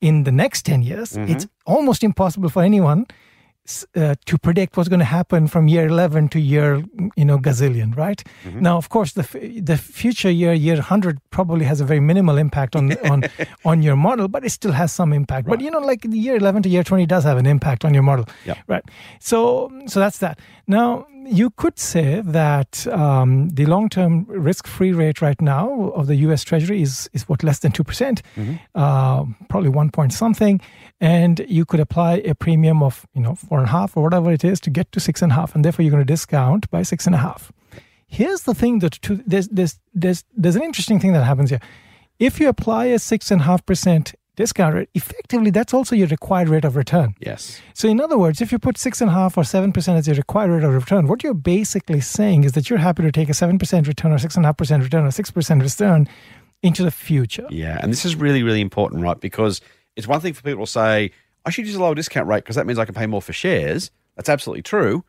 in 0.00 0.24
the 0.24 0.32
next 0.32 0.64
10 0.64 0.82
years. 0.82 1.12
Mm-hmm. 1.12 1.32
It's 1.32 1.46
almost 1.66 2.02
impossible 2.02 2.48
for 2.48 2.62
anyone 2.62 3.06
uh, 3.94 4.14
to 4.26 4.38
predict 4.38 4.76
what's 4.76 4.88
going 4.88 5.00
to 5.00 5.04
happen 5.04 5.46
from 5.46 5.68
year 5.68 5.86
11 5.86 6.28
to 6.28 6.40
year 6.40 6.82
you 7.16 7.24
know 7.24 7.38
gazillion 7.38 7.96
right 7.96 8.24
mm-hmm. 8.44 8.60
now 8.60 8.76
of 8.76 8.88
course 8.88 9.12
the 9.12 9.22
the 9.62 9.76
future 9.76 10.30
year 10.30 10.52
year 10.52 10.76
100 10.76 11.18
probably 11.30 11.64
has 11.64 11.80
a 11.80 11.84
very 11.84 12.00
minimal 12.00 12.36
impact 12.38 12.74
on 12.74 12.92
on 13.10 13.22
on 13.64 13.82
your 13.82 13.96
model 13.96 14.28
but 14.28 14.44
it 14.44 14.50
still 14.50 14.72
has 14.72 14.92
some 14.92 15.12
impact 15.12 15.46
right. 15.46 15.58
but 15.58 15.64
you 15.64 15.70
know 15.70 15.78
like 15.78 16.02
the 16.02 16.18
year 16.18 16.36
11 16.36 16.62
to 16.62 16.68
year 16.68 16.82
20 16.82 17.06
does 17.06 17.24
have 17.24 17.38
an 17.38 17.46
impact 17.46 17.84
on 17.84 17.94
your 17.94 18.02
model 18.02 18.26
yep. 18.44 18.58
right 18.66 18.84
so 19.20 19.70
so 19.86 20.00
that's 20.00 20.18
that 20.18 20.38
now 20.66 21.06
you 21.30 21.50
could 21.50 21.78
say 21.78 22.20
that 22.22 22.86
um, 22.88 23.50
the 23.50 23.66
long-term 23.66 24.24
risk-free 24.28 24.92
rate 24.92 25.22
right 25.22 25.40
now 25.40 25.90
of 25.94 26.06
the 26.06 26.16
U.S. 26.16 26.42
Treasury 26.42 26.82
is 26.82 27.08
is 27.12 27.28
what 27.28 27.44
less 27.44 27.60
than 27.60 27.72
two 27.72 27.84
percent, 27.84 28.22
mm-hmm. 28.36 28.56
uh, 28.74 29.24
probably 29.48 29.68
one 29.68 29.90
point 29.90 30.12
something, 30.12 30.60
and 31.00 31.44
you 31.48 31.64
could 31.64 31.80
apply 31.80 32.14
a 32.24 32.34
premium 32.34 32.82
of 32.82 33.06
you 33.14 33.20
know 33.20 33.36
four 33.50 33.58
and 33.58 33.66
a 33.66 33.72
half 33.72 33.96
or 33.96 34.02
whatever 34.04 34.32
it 34.32 34.44
is 34.44 34.60
to 34.60 34.70
get 34.70 34.92
to 34.92 35.00
six 35.00 35.22
and 35.22 35.32
a 35.32 35.34
half, 35.34 35.56
and 35.56 35.64
therefore 35.64 35.82
you're 35.82 35.90
going 35.90 36.06
to 36.06 36.12
discount 36.12 36.70
by 36.70 36.82
six 36.84 37.04
and 37.04 37.16
a 37.16 37.18
half. 37.18 37.50
Here's 38.06 38.42
the 38.42 38.54
thing 38.54 38.78
that 38.78 38.92
to, 39.02 39.16
there's 39.26 39.48
there's 39.48 39.80
there's 39.92 40.24
there's 40.36 40.54
an 40.54 40.62
interesting 40.62 41.00
thing 41.00 41.14
that 41.14 41.24
happens 41.24 41.50
here. 41.50 41.60
If 42.20 42.38
you 42.38 42.48
apply 42.48 42.84
a 42.86 42.98
six 43.00 43.32
and 43.32 43.40
a 43.40 43.44
half 43.44 43.66
percent 43.66 44.14
discount 44.36 44.76
rate, 44.76 44.88
effectively 44.94 45.50
that's 45.50 45.74
also 45.74 45.96
your 45.96 46.06
required 46.06 46.48
rate 46.48 46.64
of 46.64 46.76
return. 46.76 47.16
Yes. 47.18 47.60
So 47.74 47.88
in 47.88 48.00
other 48.00 48.16
words, 48.16 48.40
if 48.40 48.52
you 48.52 48.60
put 48.60 48.78
six 48.78 49.00
and 49.00 49.10
a 49.10 49.12
half 49.12 49.36
or 49.36 49.42
seven 49.42 49.72
percent 49.72 49.98
as 49.98 50.06
your 50.06 50.14
required 50.14 50.50
rate 50.52 50.62
of 50.62 50.72
return, 50.72 51.08
what 51.08 51.24
you're 51.24 51.34
basically 51.34 52.00
saying 52.00 52.44
is 52.44 52.52
that 52.52 52.70
you're 52.70 52.78
happy 52.78 53.02
to 53.02 53.10
take 53.10 53.28
a 53.28 53.34
seven 53.34 53.58
percent 53.58 53.88
return 53.88 54.12
or 54.12 54.18
six 54.18 54.36
and 54.36 54.44
a 54.44 54.48
half 54.48 54.58
percent 54.58 54.84
return 54.84 55.04
or 55.04 55.10
six 55.10 55.32
percent 55.32 55.60
return 55.60 56.08
into 56.62 56.84
the 56.84 56.92
future. 56.92 57.48
Yeah, 57.50 57.78
and 57.82 57.90
this 57.90 58.04
is 58.04 58.14
really, 58.14 58.44
really 58.44 58.60
important, 58.60 59.02
right? 59.02 59.18
Because 59.18 59.60
it's 59.96 60.06
one 60.06 60.20
thing 60.20 60.34
for 60.34 60.42
people 60.42 60.66
to 60.66 60.70
say, 60.70 61.10
I 61.44 61.50
should 61.50 61.66
use 61.66 61.74
a 61.74 61.80
lower 61.80 61.94
discount 61.94 62.28
rate 62.28 62.44
because 62.44 62.56
that 62.56 62.66
means 62.66 62.78
I 62.78 62.84
can 62.84 62.94
pay 62.94 63.06
more 63.06 63.22
for 63.22 63.32
shares. 63.32 63.90
That's 64.16 64.28
absolutely 64.28 64.62
true. 64.62 65.04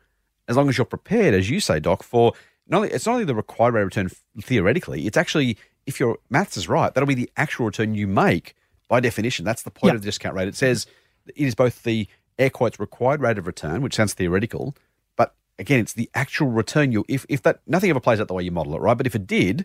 As 0.48 0.56
long 0.56 0.68
as 0.68 0.76
you're 0.76 0.84
prepared, 0.84 1.34
as 1.34 1.50
you 1.50 1.60
say, 1.60 1.80
Doc, 1.80 2.02
for 2.02 2.32
not 2.66 2.78
only 2.78 2.90
it's 2.90 3.06
not 3.06 3.12
only 3.12 3.24
the 3.24 3.34
required 3.34 3.74
rate 3.74 3.82
of 3.82 3.86
return 3.86 4.10
theoretically, 4.40 5.06
it's 5.06 5.16
actually 5.16 5.56
if 5.86 6.00
your 6.00 6.18
maths 6.30 6.56
is 6.56 6.68
right, 6.68 6.92
that'll 6.92 7.06
be 7.06 7.14
the 7.14 7.30
actual 7.36 7.66
return 7.66 7.94
you 7.94 8.06
make 8.06 8.54
by 8.88 9.00
definition, 9.00 9.44
that's 9.44 9.62
the 9.62 9.70
point 9.70 9.90
yep. 9.90 9.96
of 9.96 10.02
the 10.02 10.06
discount 10.06 10.36
rate. 10.36 10.48
It 10.48 10.54
says 10.54 10.86
it 11.26 11.34
is 11.36 11.54
both 11.54 11.82
the 11.82 12.06
air 12.38 12.50
quotes 12.50 12.78
required 12.78 13.20
rate 13.20 13.38
of 13.38 13.46
return, 13.46 13.80
which 13.80 13.94
sounds 13.94 14.12
theoretical, 14.12 14.76
but 15.16 15.34
again, 15.58 15.80
it's 15.80 15.94
the 15.94 16.10
actual 16.14 16.48
return 16.48 16.92
you 16.92 17.04
if 17.08 17.24
if 17.28 17.42
that 17.42 17.60
nothing 17.66 17.90
ever 17.90 18.00
plays 18.00 18.20
out 18.20 18.28
the 18.28 18.34
way 18.34 18.42
you 18.42 18.50
model 18.50 18.74
it, 18.74 18.80
right? 18.80 18.96
But 18.96 19.06
if 19.06 19.14
it 19.14 19.26
did, 19.26 19.64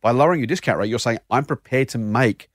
by 0.00 0.10
lowering 0.10 0.40
your 0.40 0.46
discount 0.46 0.78
rate, 0.78 0.88
you're 0.88 0.98
saying 0.98 1.18
I'm 1.30 1.44
prepared 1.44 1.88
to 1.90 1.98
make 1.98 2.48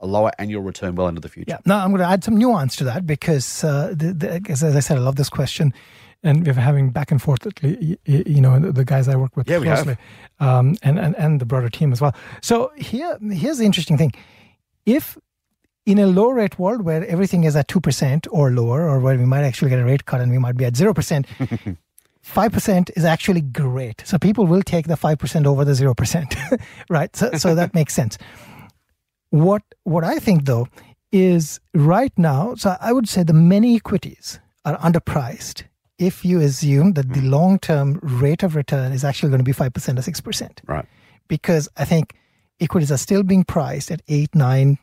a 0.00 0.06
lower 0.06 0.30
annual 0.38 0.62
return 0.62 0.94
well 0.94 1.08
into 1.08 1.20
the 1.20 1.28
future. 1.28 1.50
Yeah. 1.50 1.58
Now 1.64 1.84
I'm 1.84 1.90
going 1.90 2.00
to 2.00 2.08
add 2.08 2.24
some 2.24 2.36
nuance 2.36 2.76
to 2.76 2.84
that 2.84 3.06
because, 3.06 3.64
uh, 3.64 3.92
the, 3.94 4.12
the, 4.12 4.40
as 4.48 4.62
I 4.62 4.80
said, 4.80 4.96
I 4.96 5.00
love 5.00 5.16
this 5.16 5.28
question, 5.28 5.74
and 6.22 6.46
we're 6.46 6.54
having 6.54 6.90
back 6.90 7.10
and 7.10 7.20
forth. 7.20 7.46
You 7.62 8.40
know, 8.40 8.58
the 8.58 8.84
guys 8.84 9.08
I 9.08 9.16
work 9.16 9.36
with 9.36 9.48
yeah, 9.48 9.58
closely, 9.58 9.96
um, 10.40 10.76
and, 10.82 10.98
and 10.98 11.16
and 11.16 11.40
the 11.40 11.46
broader 11.46 11.68
team 11.68 11.92
as 11.92 12.00
well. 12.00 12.14
So 12.42 12.72
here, 12.76 13.18
here's 13.20 13.58
the 13.58 13.64
interesting 13.66 13.98
thing: 13.98 14.12
if 14.86 15.18
in 15.88 15.98
a 15.98 16.06
low 16.06 16.28
rate 16.28 16.58
world 16.58 16.82
where 16.82 17.02
everything 17.06 17.44
is 17.44 17.56
at 17.56 17.66
2% 17.66 18.26
or 18.30 18.50
lower, 18.50 18.86
or 18.86 19.00
where 19.00 19.16
we 19.16 19.24
might 19.24 19.42
actually 19.42 19.70
get 19.70 19.78
a 19.78 19.84
rate 19.84 20.04
cut 20.04 20.20
and 20.20 20.30
we 20.30 20.36
might 20.36 20.54
be 20.54 20.66
at 20.66 20.74
0%, 20.74 21.24
5% 22.22 22.90
is 22.96 23.04
actually 23.06 23.40
great. 23.40 24.02
So 24.04 24.18
people 24.18 24.46
will 24.46 24.60
take 24.60 24.86
the 24.86 24.96
5% 24.96 25.46
over 25.46 25.64
the 25.64 25.72
0%, 25.72 26.60
right? 26.90 27.16
So, 27.16 27.30
so 27.38 27.54
that 27.54 27.72
makes 27.72 27.94
sense. 27.94 28.18
What, 29.30 29.62
what 29.84 30.04
I 30.04 30.18
think 30.18 30.44
though 30.44 30.68
is 31.12 31.60
right 31.74 32.12
now, 32.16 32.54
so 32.54 32.76
I 32.80 32.92
would 32.92 33.08
say 33.08 33.22
the 33.22 33.32
many 33.32 33.76
equities 33.76 34.40
are 34.64 34.76
underpriced 34.78 35.64
if 35.98 36.24
you 36.24 36.40
assume 36.40 36.92
that 36.92 37.12
the 37.12 37.20
long 37.22 37.58
term 37.58 37.98
rate 38.02 38.42
of 38.42 38.54
return 38.54 38.92
is 38.92 39.04
actually 39.04 39.30
going 39.30 39.40
to 39.40 39.44
be 39.44 39.52
5% 39.52 39.66
or 39.66 39.72
6%. 39.72 40.58
Right. 40.66 40.86
Because 41.26 41.68
I 41.76 41.84
think 41.84 42.14
equities 42.60 42.92
are 42.92 42.98
still 42.98 43.22
being 43.22 43.44
priced 43.44 43.90
at 43.90 44.02
8 44.08 44.32
9% 44.32 44.78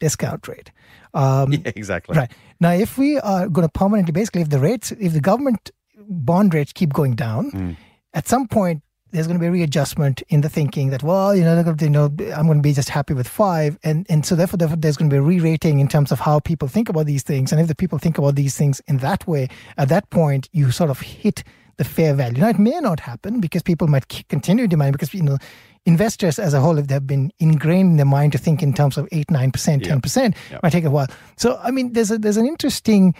discount 0.00 0.48
rate. 0.48 0.70
Um, 1.14 1.52
Yeah, 1.52 1.72
exactly. 1.76 2.16
Right. 2.16 2.30
Now, 2.60 2.72
if 2.72 2.96
we 2.98 3.18
are 3.18 3.48
going 3.48 3.66
to 3.66 3.72
permanently, 3.72 4.12
basically, 4.12 4.42
if 4.42 4.50
the 4.50 4.58
rates, 4.58 4.92
if 4.92 5.12
the 5.12 5.20
government 5.20 5.70
bond 6.08 6.54
rates 6.54 6.72
keep 6.72 6.92
going 6.92 7.14
down, 7.14 7.76
at 8.14 8.26
some 8.28 8.48
point, 8.48 8.82
there's 9.12 9.26
going 9.26 9.38
to 9.38 9.40
be 9.40 9.46
a 9.46 9.50
readjustment 9.52 10.22
in 10.28 10.40
the 10.40 10.48
thinking 10.48 10.90
that, 10.90 11.02
well, 11.02 11.34
you 11.34 11.42
know, 11.42 11.54
they're 11.54 11.64
going 11.64 11.76
to, 11.76 11.84
you 11.84 11.90
know, 11.90 12.04
I'm 12.34 12.46
going 12.46 12.58
to 12.58 12.62
be 12.62 12.72
just 12.72 12.88
happy 12.88 13.14
with 13.14 13.28
five. 13.28 13.78
And, 13.84 14.04
and 14.08 14.26
so 14.26 14.34
therefore, 14.34 14.58
therefore, 14.58 14.76
there's 14.76 14.96
going 14.96 15.08
to 15.10 15.14
be 15.14 15.18
a 15.18 15.22
re-rating 15.22 15.78
in 15.78 15.88
terms 15.88 16.10
of 16.12 16.20
how 16.20 16.40
people 16.40 16.68
think 16.68 16.88
about 16.88 17.06
these 17.06 17.22
things. 17.22 17.52
And 17.52 17.60
if 17.60 17.68
the 17.68 17.74
people 17.74 17.98
think 17.98 18.18
about 18.18 18.34
these 18.34 18.56
things 18.56 18.80
in 18.88 18.98
that 18.98 19.26
way, 19.26 19.48
at 19.78 19.88
that 19.88 20.10
point, 20.10 20.48
you 20.52 20.70
sort 20.70 20.90
of 20.90 21.00
hit 21.00 21.44
the 21.76 21.84
fair 21.84 22.14
value. 22.14 22.40
Now, 22.40 22.48
it 22.48 22.58
may 22.58 22.78
not 22.80 23.00
happen 23.00 23.40
because 23.40 23.62
people 23.62 23.86
might 23.86 24.08
continue 24.28 24.66
demanding 24.66 24.92
because, 24.92 25.14
you 25.14 25.22
know, 25.22 25.38
investors 25.84 26.38
as 26.38 26.52
a 26.52 26.60
whole, 26.60 26.78
if 26.78 26.88
they've 26.88 27.06
been 27.06 27.30
ingrained 27.38 27.90
in 27.92 27.96
their 27.96 28.06
mind 28.06 28.32
to 28.32 28.38
think 28.38 28.62
in 28.62 28.72
terms 28.72 28.96
of 28.96 29.08
8 29.12 29.28
9%, 29.28 29.52
10%, 29.82 30.34
Yep. 30.50 30.62
might 30.62 30.70
take 30.72 30.84
a 30.84 30.90
while. 30.90 31.06
So, 31.36 31.58
I 31.62 31.70
mean, 31.70 31.92
there's 31.92 32.10
a, 32.10 32.18
there's 32.18 32.38
an 32.38 32.46
interesting 32.46 33.14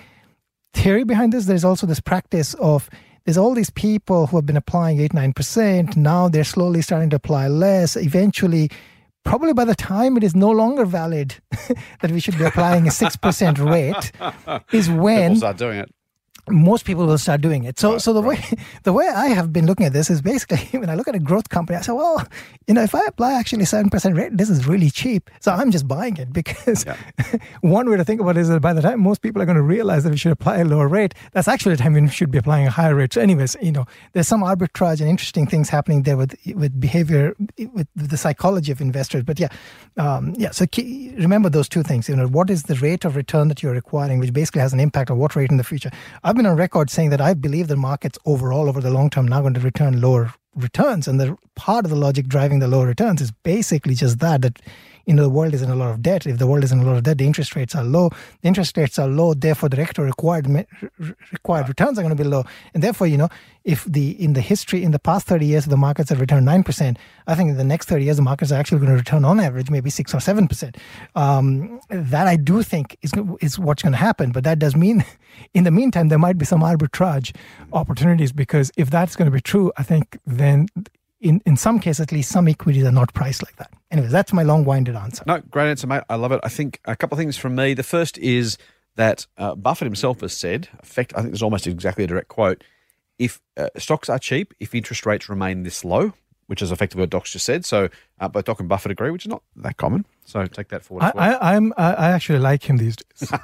theory 0.75 1.05
behind 1.05 1.33
this. 1.33 1.47
There's 1.47 1.65
also 1.65 1.87
this 1.87 2.01
practice 2.01 2.55
of 2.55 2.91
there's 3.27 3.37
all 3.37 3.55
these 3.55 3.71
people 3.71 4.29
who 4.29 4.37
have 4.37 4.47
been 4.47 4.57
applying 4.57 5.01
8 5.01 5.11
9%. 5.13 5.97
Now 5.97 6.29
they're 6.29 6.45
slowly 6.45 6.81
starting 6.81 7.11
to 7.11 7.17
apply 7.17 7.49
less. 7.49 7.97
Eventually, 7.97 8.71
probably 9.25 9.53
by 9.53 9.65
the 9.65 9.75
time 9.75 10.17
it 10.17 10.23
is 10.23 10.37
no 10.37 10.51
longer 10.51 10.85
valid 10.85 11.35
that 12.01 12.13
we 12.13 12.21
should 12.21 12.39
be 12.39 12.45
applying 12.45 12.87
a 12.87 12.91
6% 12.91 13.71
rate, 13.71 14.13
is 14.73 14.89
when 14.89 15.31
People 15.33 15.37
start 15.39 15.57
doing 15.59 15.79
it. 15.81 15.93
Most 16.49 16.85
people 16.85 17.07
will 17.07 17.19
start 17.19 17.41
doing 17.41 17.65
it. 17.65 17.79
So, 17.79 17.99
so 17.99 18.13
the 18.13 18.21
way 18.21 18.43
the 18.85 18.93
way 18.93 19.09
I 19.09 19.29
have 19.29 19.53
been 19.53 19.67
looking 19.67 19.87
at 19.87 19.93
this 19.93 20.11
is 20.11 20.23
basically 20.23 20.59
when 20.79 20.91
I 20.91 20.95
look 20.95 21.09
at 21.09 21.15
a 21.15 21.19
growth 21.19 21.49
company, 21.49 21.79
I 21.79 21.83
say, 21.83 21.93
well, 21.93 22.25
you 22.67 22.75
know, 22.75 22.83
if 22.83 22.95
I 22.95 23.05
apply 23.07 23.35
actually 23.35 23.65
seven 23.65 23.91
percent 23.91 24.17
rate, 24.17 24.37
this 24.37 24.51
is 24.51 24.67
really 24.67 24.91
cheap. 24.91 25.31
So 25.41 25.53
I'm 25.53 25.71
just 25.71 25.89
buying 25.89 26.17
it 26.17 26.33
because 26.41 26.85
one 27.61 27.89
way 27.91 27.97
to 27.97 28.05
think 28.05 28.21
about 28.21 28.37
it 28.37 28.41
is 28.41 28.49
that 28.49 28.61
by 28.61 28.73
the 28.73 28.83
time 28.83 29.01
most 29.01 29.23
people 29.23 29.43
are 29.43 29.47
going 29.47 29.57
to 29.57 29.63
realize 29.63 30.05
that 30.05 30.11
we 30.11 30.17
should 30.17 30.33
apply 30.33 30.59
a 30.59 30.65
lower 30.65 30.89
rate, 30.89 31.15
that's 31.33 31.49
actually 31.49 31.75
the 31.75 31.83
time 31.83 31.95
when 31.95 32.05
we 32.05 32.11
should 32.11 32.31
be 32.31 32.39
applying 32.39 32.67
a 32.67 32.71
higher 32.71 32.95
rate. 32.95 33.13
So, 33.13 33.21
anyways, 33.21 33.57
you 33.61 33.73
know, 33.73 33.87
there's 34.13 34.29
some 34.29 34.43
arbitrage 34.43 35.01
and 35.01 35.09
interesting 35.09 35.47
things 35.47 35.69
happening 35.69 36.03
there 36.03 36.17
with 36.17 36.37
with 36.55 36.79
behavior, 36.79 37.35
with 37.73 37.89
the 37.97 38.17
psychology 38.17 38.73
of 38.73 38.81
investors. 38.81 39.25
But 39.25 39.41
yeah, 39.41 39.49
um, 39.97 40.35
yeah. 40.37 40.51
So 40.51 40.67
key, 40.67 41.15
remember 41.19 41.49
those 41.49 41.69
two 41.69 41.83
things. 41.83 42.09
You 42.09 42.17
know, 42.17 42.27
what 42.29 42.51
is 42.51 42.65
the 42.65 42.77
rate 42.77 43.05
of 43.05 43.17
return 43.17 43.49
that 43.49 43.63
you're 43.63 43.73
requiring, 43.73 44.19
which 44.19 44.33
basically 44.33 44.61
has 44.61 44.73
an 44.73 44.81
impact 44.81 45.11
on 45.11 45.19
what 45.19 45.35
rate 45.35 45.51
in 45.51 45.57
the 45.57 45.65
future. 45.65 45.91
I've 46.25 46.36
been 46.37 46.47
on 46.47 46.57
record 46.57 46.91
saying 46.91 47.11
that 47.11 47.21
I 47.21 47.35
believe 47.35 47.69
the 47.69 47.77
markets 47.77 48.19
overall 48.25 48.69
over 48.69 48.81
the 48.81 48.91
long 48.91 49.11
term 49.11 49.27
now 49.27 49.41
going 49.41 49.55
to 49.55 49.61
return 49.61 50.01
lower 50.01 50.35
returns, 50.55 51.07
and 51.07 51.21
the 51.21 51.37
part 51.55 51.85
of 51.85 51.91
the 51.91 51.97
logic 51.97 52.27
driving 52.27 52.59
the 52.59 52.69
lower 52.69 52.87
returns 52.87 53.21
is 53.21 53.31
basically 53.31 53.95
just 53.95 54.19
that 54.21 54.43
that 54.43 54.61
you 55.07 55.15
know 55.15 55.23
the 55.23 55.31
world 55.31 55.55
is 55.55 55.63
in 55.63 55.71
a 55.71 55.77
lot 55.77 55.91
of 55.91 56.03
debt. 56.03 56.27
If 56.27 56.39
the 56.39 56.47
world 56.47 56.65
is 56.65 56.73
in 56.73 56.81
a 56.81 56.85
lot 56.85 56.97
of 56.97 57.05
debt, 57.05 57.19
the 57.19 57.27
interest 57.27 57.55
rates 57.55 57.75
are 57.75 57.85
low. 57.85 58.11
The 58.43 58.49
interest 58.49 58.77
rates 58.77 58.99
are 58.99 59.07
low, 59.07 59.35
therefore 59.35 59.69
the 59.69 59.77
rector 59.77 60.03
required 60.03 60.47
required 61.33 61.69
returns 61.69 61.99
are 61.99 62.03
going 62.03 62.17
to 62.17 62.23
be 62.23 62.29
low, 62.29 62.45
and 62.75 62.83
therefore 62.83 63.07
you 63.07 63.17
know 63.17 63.29
if 63.65 63.85
the 63.85 64.11
in 64.23 64.33
the 64.33 64.41
history 64.41 64.83
in 64.83 64.91
the 64.91 64.99
past 64.99 65.27
thirty 65.27 65.47
years 65.47 65.65
the 65.67 65.77
markets 65.77 66.11
have 66.11 66.21
returned 66.21 66.45
nine 66.45 66.65
percent, 66.65 66.99
I 67.27 67.37
think 67.37 67.51
in 67.51 67.57
the 67.57 67.65
next 67.65 67.89
thirty 67.89 68.05
years 68.05 68.17
the 68.17 68.23
markets 68.23 68.51
are 68.51 68.57
actually 68.57 68.79
going 68.79 68.91
to 68.91 68.97
return 68.97 69.25
on 69.25 69.39
average 69.39 69.71
maybe 69.71 69.91
six 69.91 70.13
or 70.13 70.21
seven 70.21 70.49
percent. 70.49 70.77
Um, 71.15 71.81
that 71.89 72.27
I 72.27 72.37
do 72.37 72.63
think 72.63 72.97
is 73.03 73.13
is 73.41 73.59
what's 73.59 73.83
going 73.83 73.93
to 73.93 73.99
happen, 73.99 74.33
but 74.33 74.43
that 74.45 74.59
does 74.59 74.75
mean 74.75 75.05
in 75.55 75.65
the 75.65 75.71
meantime 75.71 76.09
there 76.09 76.19
might 76.19 76.37
be 76.37 76.45
some 76.45 76.63
arbitrage 76.63 77.35
opportunities 77.73 78.33
because 78.33 78.73
if 78.77 78.91
that's 78.91 79.15
going 79.15 79.27
to 79.27 79.35
be 79.35 79.41
true, 79.41 79.71
I 79.77 79.85
think 79.85 80.19
then 80.27 80.67
in, 81.21 81.41
in 81.47 81.57
some 81.57 81.81
cases 81.81 82.01
at 82.01 82.13
least 82.13 82.31
some 82.31 82.49
equities 82.49 82.85
are 82.85 82.93
not 82.93 83.13
priced 83.15 83.43
like 83.43 83.57
that. 83.57 83.71
Anyways, 83.91 84.13
that's 84.13 84.33
my 84.33 84.43
long-winded 84.43 84.95
answer. 84.95 85.25
No, 85.27 85.41
great 85.51 85.71
answer, 85.71 85.87
mate. 85.87 86.03
I 86.09 86.17
love 86.17 86.33
it. 86.33 86.41
I 86.43 86.49
think 86.49 86.81
a 86.85 86.97
couple 86.97 87.15
of 87.17 87.19
things 87.19 87.37
from 87.37 87.55
me. 87.55 87.75
The 87.75 87.83
first 87.83 88.19
is 88.19 88.59
that 88.97 89.27
uh, 89.37 89.55
Buffett 89.55 89.87
himself 89.87 90.21
has 90.21 90.37
said, 90.37 90.69
effect, 90.81 91.13
I 91.15 91.21
think 91.21 91.31
there's 91.31 91.43
almost 91.43 91.67
exactly 91.67 92.05
a 92.05 92.07
direct 92.07 92.29
quote, 92.29 92.65
if 93.19 93.41
uh, 93.57 93.69
stocks 93.79 94.09
are 94.09 94.19
cheap, 94.19 94.53
if 94.61 94.75
interest 94.75 95.07
rates 95.07 95.29
remain 95.29 95.63
this 95.63 95.85
low, 95.85 96.13
which 96.47 96.63
is 96.63 96.71
effectively 96.71 97.03
what 97.03 97.11
Doc's 97.11 97.33
just 97.33 97.45
said. 97.45 97.65
So 97.65 97.89
uh, 98.21 98.29
both 98.29 98.45
Doc 98.45 98.61
and 98.61 98.69
Buffett 98.69 98.93
agree, 98.93 99.11
which 99.11 99.25
is 99.25 99.31
not 99.31 99.43
that 99.57 99.77
common. 99.77 100.07
So 100.25 100.45
take 100.47 100.69
that 100.69 100.83
forward. 100.83 101.05
I, 101.05 101.09
as 101.09 101.41
well. 101.41 101.73
I 101.77 101.93
I 101.93 102.11
actually 102.11 102.39
like 102.39 102.69
him 102.69 102.77
these 102.77 102.97
days. 102.97 103.33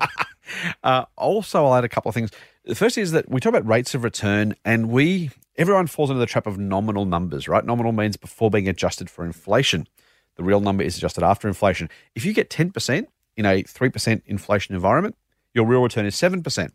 Uh, 0.83 1.05
also, 1.17 1.65
I'll 1.65 1.75
add 1.75 1.85
a 1.85 1.89
couple 1.89 2.09
of 2.09 2.15
things. 2.15 2.31
The 2.65 2.75
first 2.77 2.97
is 2.97 3.11
that 3.11 3.29
we 3.29 3.41
talk 3.41 3.51
about 3.51 3.67
rates 3.67 3.95
of 3.95 4.05
return, 4.05 4.55
and 4.65 4.91
we 4.91 5.31
everyone 5.57 5.89
falls 5.89 6.11
into 6.11 6.21
the 6.21 6.27
trap 6.27 6.47
of 6.47 6.59
nominal 6.59 7.05
numbers, 7.05 7.49
right? 7.49 7.65
Nominal 7.65 7.93
means 7.93 8.17
before 8.17 8.51
being 8.51 8.69
adjusted 8.69 9.11
for 9.11 9.25
inflation. 9.25 9.89
The 10.37 10.45
real 10.45 10.61
number 10.61 10.85
is 10.85 10.97
adjusted 10.97 11.25
after 11.25 11.49
inflation. 11.49 11.91
If 12.15 12.25
you 12.25 12.33
get 12.33 12.51
ten 12.51 12.71
percent 12.71 13.09
in 13.37 13.47
a 13.47 13.63
three 13.63 13.89
percent 13.89 14.23
inflation 14.27 14.77
environment, 14.77 15.17
your 15.55 15.67
real 15.67 15.83
return 15.83 16.07
is 16.07 16.15
seven 16.15 16.43
percent. 16.43 16.73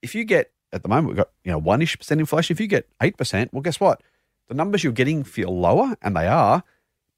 If 0.00 0.14
you 0.14 0.24
get 0.24 0.50
at 0.72 0.82
the 0.82 0.88
moment 0.88 1.08
we've 1.08 1.16
got 1.16 1.30
you 1.44 1.52
know 1.52 1.58
one 1.58 1.82
ish 1.82 1.98
percent 1.98 2.20
inflation. 2.20 2.54
If 2.54 2.60
you 2.60 2.66
get 2.66 2.88
eight 3.02 3.18
percent, 3.18 3.52
well, 3.52 3.62
guess 3.62 3.80
what? 3.80 4.02
The 4.48 4.54
numbers 4.54 4.82
you're 4.82 4.94
getting 4.94 5.24
feel 5.24 5.54
lower, 5.54 5.94
and 6.00 6.16
they 6.16 6.26
are, 6.26 6.62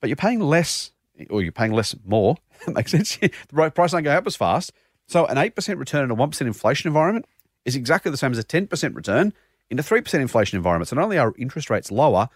but 0.01 0.09
you're 0.09 0.17
paying 0.17 0.41
less, 0.41 0.91
or 1.29 1.43
you're 1.43 1.53
paying 1.53 1.73
less 1.73 1.95
more. 2.05 2.37
That 2.67 2.75
makes 2.75 2.91
sense. 2.91 3.17
the 3.49 3.71
price 3.75 3.93
don't 3.93 4.03
go 4.03 4.11
up 4.11 4.27
as 4.27 4.37
fast. 4.37 4.73
So 5.09 5.25
an 5.25 5.39
eight 5.39 5.55
percent 5.55 5.79
return 5.79 6.05
in 6.05 6.11
a 6.11 6.15
one 6.15 6.29
percent 6.29 6.47
inflation 6.47 6.89
environment 6.89 7.25
is 7.65 7.77
exactly 7.77 8.11
the 8.11 8.17
same 8.17 8.33
as 8.33 8.39
a 8.39 8.45
ten 8.45 8.67
percent 8.67 8.95
return 8.95 9.33
in 9.71 9.79
a 9.79 9.83
three 9.83 10.01
percent 10.01 10.23
inflation 10.23 10.57
environment. 10.57 10.89
So 10.89 10.97
not 10.97 11.05
only 11.05 11.19
are 11.19 11.35
interest 11.39 11.71
rates 11.71 11.91
lower, 11.91 12.29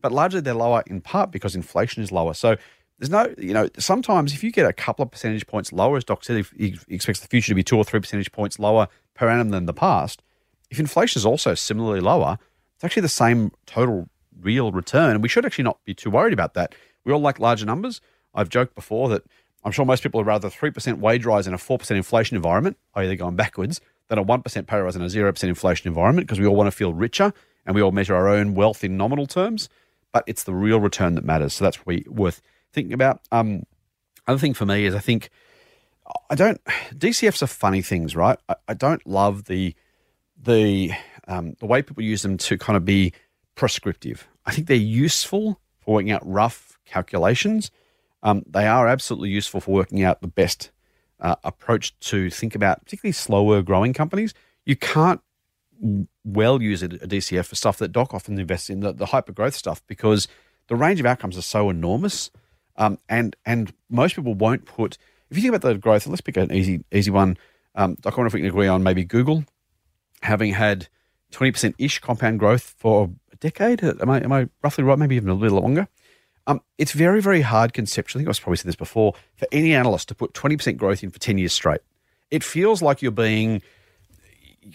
but 0.00 0.12
largely 0.12 0.40
they're 0.40 0.54
lower 0.54 0.82
in 0.86 1.00
part 1.00 1.30
because 1.30 1.54
inflation 1.54 2.02
is 2.02 2.10
lower. 2.10 2.34
So 2.34 2.56
there's 2.98 3.10
no, 3.10 3.32
you 3.38 3.54
know, 3.54 3.68
sometimes 3.78 4.34
if 4.34 4.44
you 4.44 4.52
get 4.52 4.66
a 4.66 4.72
couple 4.72 5.02
of 5.02 5.10
percentage 5.10 5.46
points 5.46 5.72
lower, 5.72 5.96
as 5.96 6.04
Doc 6.04 6.24
said, 6.24 6.36
if 6.36 6.50
he 6.50 6.76
expects 6.88 7.20
the 7.20 7.28
future 7.28 7.48
to 7.48 7.54
be 7.54 7.62
two 7.62 7.76
or 7.76 7.84
three 7.84 8.00
percentage 8.00 8.30
points 8.32 8.58
lower 8.58 8.88
per 9.14 9.28
annum 9.28 9.50
than 9.50 9.66
the 9.66 9.72
past, 9.72 10.22
if 10.70 10.78
inflation 10.78 11.18
is 11.18 11.26
also 11.26 11.54
similarly 11.54 12.00
lower, 12.00 12.38
it's 12.74 12.84
actually 12.84 13.02
the 13.02 13.08
same 13.08 13.52
total 13.66 14.08
real 14.38 14.72
return. 14.72 15.10
And 15.10 15.22
we 15.22 15.28
should 15.28 15.46
actually 15.46 15.64
not 15.64 15.82
be 15.84 15.94
too 15.94 16.10
worried 16.10 16.32
about 16.32 16.54
that. 16.54 16.74
We 17.04 17.12
all 17.12 17.20
like 17.20 17.40
larger 17.40 17.66
numbers. 17.66 18.00
I've 18.34 18.48
joked 18.48 18.74
before 18.74 19.08
that 19.08 19.24
I'm 19.64 19.72
sure 19.72 19.84
most 19.84 20.02
people 20.02 20.20
would 20.20 20.26
rather 20.26 20.48
3% 20.48 20.98
wage 20.98 21.26
rise 21.26 21.46
in 21.46 21.54
a 21.54 21.58
4% 21.58 21.90
inflation 21.90 22.36
environment, 22.36 22.78
i.e., 22.94 23.06
they're 23.06 23.16
going 23.16 23.36
backwards, 23.36 23.80
than 24.10 24.18
a 24.18 24.24
1% 24.24 24.66
pay 24.66 24.78
rise 24.78 24.96
in 24.96 25.02
a 25.02 25.06
0% 25.06 25.42
inflation 25.44 25.88
environment 25.88 26.26
because 26.26 26.40
we 26.40 26.46
all 26.46 26.56
want 26.56 26.66
to 26.66 26.72
feel 26.72 26.92
richer 26.92 27.32
and 27.64 27.74
we 27.74 27.80
all 27.80 27.92
measure 27.92 28.14
our 28.14 28.28
own 28.28 28.54
wealth 28.54 28.84
in 28.84 28.96
nominal 28.96 29.26
terms. 29.26 29.68
But 30.12 30.24
it's 30.26 30.42
the 30.42 30.52
real 30.52 30.80
return 30.80 31.14
that 31.14 31.24
matters. 31.24 31.54
So 31.54 31.64
that's 31.64 31.86
we 31.86 32.04
worth 32.08 32.42
thinking 32.72 32.92
about. 32.92 33.20
Um, 33.30 33.62
other 34.26 34.38
thing 34.38 34.54
for 34.54 34.66
me 34.66 34.84
is 34.84 34.94
I 34.94 34.98
think 34.98 35.30
I 36.28 36.34
don't 36.34 36.62
DCFs 36.92 37.42
are 37.42 37.46
funny 37.46 37.80
things, 37.80 38.16
right? 38.16 38.38
I, 38.48 38.56
I 38.68 38.74
don't 38.74 39.06
love 39.06 39.44
the 39.44 39.74
the 40.36 40.90
um, 41.28 41.54
the 41.60 41.66
way 41.66 41.80
people 41.80 42.02
use 42.02 42.22
them 42.22 42.36
to 42.38 42.58
kind 42.58 42.76
of 42.76 42.84
be 42.84 43.12
prescriptive. 43.54 44.26
I 44.44 44.52
think 44.52 44.66
they're 44.66 44.76
useful 44.76 45.60
for 45.78 45.94
working 45.94 46.10
out 46.10 46.22
rough 46.24 46.76
calculations. 46.84 47.70
Um, 48.24 48.42
they 48.48 48.66
are 48.66 48.88
absolutely 48.88 49.30
useful 49.30 49.60
for 49.60 49.70
working 49.70 50.02
out 50.02 50.20
the 50.20 50.28
best 50.28 50.72
uh, 51.20 51.36
approach 51.44 51.98
to 52.00 52.30
think 52.30 52.54
about, 52.54 52.84
particularly 52.84 53.12
slower 53.12 53.62
growing 53.62 53.92
companies. 53.92 54.34
You 54.64 54.76
can't 54.76 55.20
well 56.24 56.62
use 56.62 56.82
a, 56.82 56.88
DCF 56.88 57.46
for 57.46 57.54
stuff 57.54 57.78
that 57.78 57.92
Doc 57.92 58.12
often 58.12 58.38
invests 58.38 58.70
in, 58.70 58.80
the, 58.80 58.92
the 58.92 59.06
hyper 59.06 59.32
growth 59.32 59.54
stuff, 59.54 59.82
because 59.86 60.28
the 60.68 60.76
range 60.76 61.00
of 61.00 61.06
outcomes 61.06 61.36
are 61.36 61.42
so 61.42 61.70
enormous. 61.70 62.30
Um, 62.76 62.98
and 63.08 63.36
and 63.44 63.72
most 63.90 64.16
people 64.16 64.34
won't 64.34 64.64
put. 64.64 64.96
If 65.30 65.36
you 65.36 65.42
think 65.42 65.54
about 65.54 65.68
the 65.68 65.78
growth, 65.78 66.06
let's 66.06 66.20
pick 66.20 66.36
an 66.36 66.52
easy 66.52 66.84
easy 66.92 67.10
one. 67.10 67.36
Um, 67.74 67.96
Doc, 68.00 68.14
I 68.14 68.16
wonder 68.16 68.28
if 68.28 68.34
we 68.34 68.40
can 68.40 68.48
agree 68.48 68.68
on 68.68 68.82
maybe 68.82 69.04
Google 69.04 69.44
having 70.22 70.52
had 70.52 70.88
twenty 71.30 71.52
percent 71.52 71.74
ish 71.78 71.98
compound 71.98 72.38
growth 72.38 72.74
for 72.78 73.10
a 73.32 73.36
decade. 73.36 73.82
Am 73.82 74.08
I 74.08 74.20
am 74.22 74.32
I 74.32 74.48
roughly 74.62 74.84
right? 74.84 74.98
Maybe 74.98 75.16
even 75.16 75.28
a 75.28 75.34
little 75.34 75.60
longer. 75.60 75.88
Um, 76.46 76.60
it's 76.78 76.92
very 76.92 77.20
very 77.20 77.42
hard 77.42 77.72
conceptually. 77.72 78.22
I 78.22 78.24
think 78.24 78.36
I've 78.36 78.42
probably 78.42 78.56
said 78.56 78.68
this 78.68 78.76
before 78.76 79.14
for 79.36 79.46
any 79.52 79.74
analyst 79.74 80.08
to 80.08 80.14
put 80.14 80.34
twenty 80.34 80.56
percent 80.56 80.78
growth 80.78 81.02
in 81.02 81.10
for 81.10 81.18
ten 81.18 81.38
years 81.38 81.52
straight. 81.52 81.80
It 82.30 82.44
feels 82.44 82.82
like 82.82 83.02
you're 83.02 83.12
being 83.12 83.62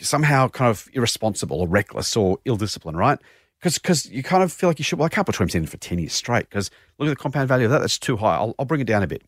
somehow 0.01 0.47
kind 0.47 0.69
of 0.69 0.87
irresponsible 0.93 1.61
or 1.61 1.67
reckless 1.67 2.15
or 2.15 2.37
ill 2.45 2.57
disciplined, 2.57 2.97
right? 2.97 3.19
Because 3.61 4.05
you 4.09 4.23
kind 4.23 4.43
of 4.43 4.51
feel 4.51 4.69
like 4.69 4.79
you 4.79 4.83
should, 4.83 4.99
well, 4.99 5.05
I 5.05 5.09
can't 5.09 5.25
put 5.25 5.35
20% 5.35 5.55
in 5.55 5.65
for 5.65 5.77
10 5.77 5.97
years 5.99 6.13
straight 6.13 6.49
because 6.49 6.69
look 6.99 7.07
at 7.07 7.11
the 7.11 7.15
compound 7.15 7.47
value 7.47 7.65
of 7.65 7.71
that, 7.71 7.79
that's 7.79 7.97
too 7.97 8.17
high. 8.17 8.35
I'll, 8.35 8.53
I'll 8.59 8.65
bring 8.65 8.81
it 8.81 8.87
down 8.87 9.01
a 9.01 9.07
bit. 9.07 9.23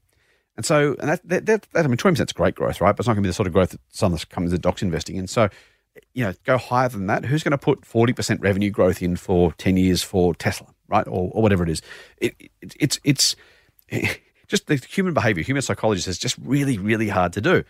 And 0.56 0.66
so, 0.66 0.96
and 1.00 1.10
that, 1.10 1.28
that, 1.28 1.46
that, 1.46 1.68
that 1.74 1.86
I 1.86 1.88
mean, 1.88 1.98
20% 1.98 2.20
is 2.20 2.34
great 2.34 2.56
growth, 2.56 2.82
right? 2.82 2.96
But 2.96 3.02
it's 3.02 3.08
not 3.08 3.14
going 3.14 3.24
to 3.24 3.28
be 3.28 3.30
the 3.30 3.34
sort 3.34 3.48
of 3.48 3.54
growth 3.54 3.70
that 3.70 3.82
some 3.90 4.14
of 4.14 4.20
the 4.20 4.26
companies 4.26 4.52
that 4.52 4.62
Doc's 4.62 4.82
investing 4.82 5.16
in. 5.16 5.28
So, 5.28 5.50
you 6.14 6.24
know, 6.24 6.34
go 6.46 6.58
higher 6.58 6.90
than 6.90 7.08
that. 7.08 7.26
Who's 7.26 7.44
going 7.44 7.52
to 7.52 7.58
put 7.58 7.82
40% 7.82 8.42
revenue 8.42 8.70
growth 8.70 9.02
in 9.02 9.16
for 9.16 9.54
10 9.54 9.78
years 9.78 10.04
for 10.04 10.36
Tesla, 10.36 10.68
right? 10.88 11.08
Or, 11.08 11.30
or 11.34 11.42
whatever 11.42 11.64
it 11.64 11.70
is. 11.70 11.82
It, 12.18 12.36
it, 12.62 12.76
it's, 12.80 13.00
it's 13.04 13.36
just 14.48 14.68
the 14.68 14.76
human 14.76 15.14
behavior, 15.14 15.44
human 15.44 15.62
psychology 15.62 16.10
is 16.10 16.18
just 16.18 16.38
really, 16.40 16.78
really 16.78 17.10
hard 17.10 17.34
to 17.34 17.42
do. 17.42 17.64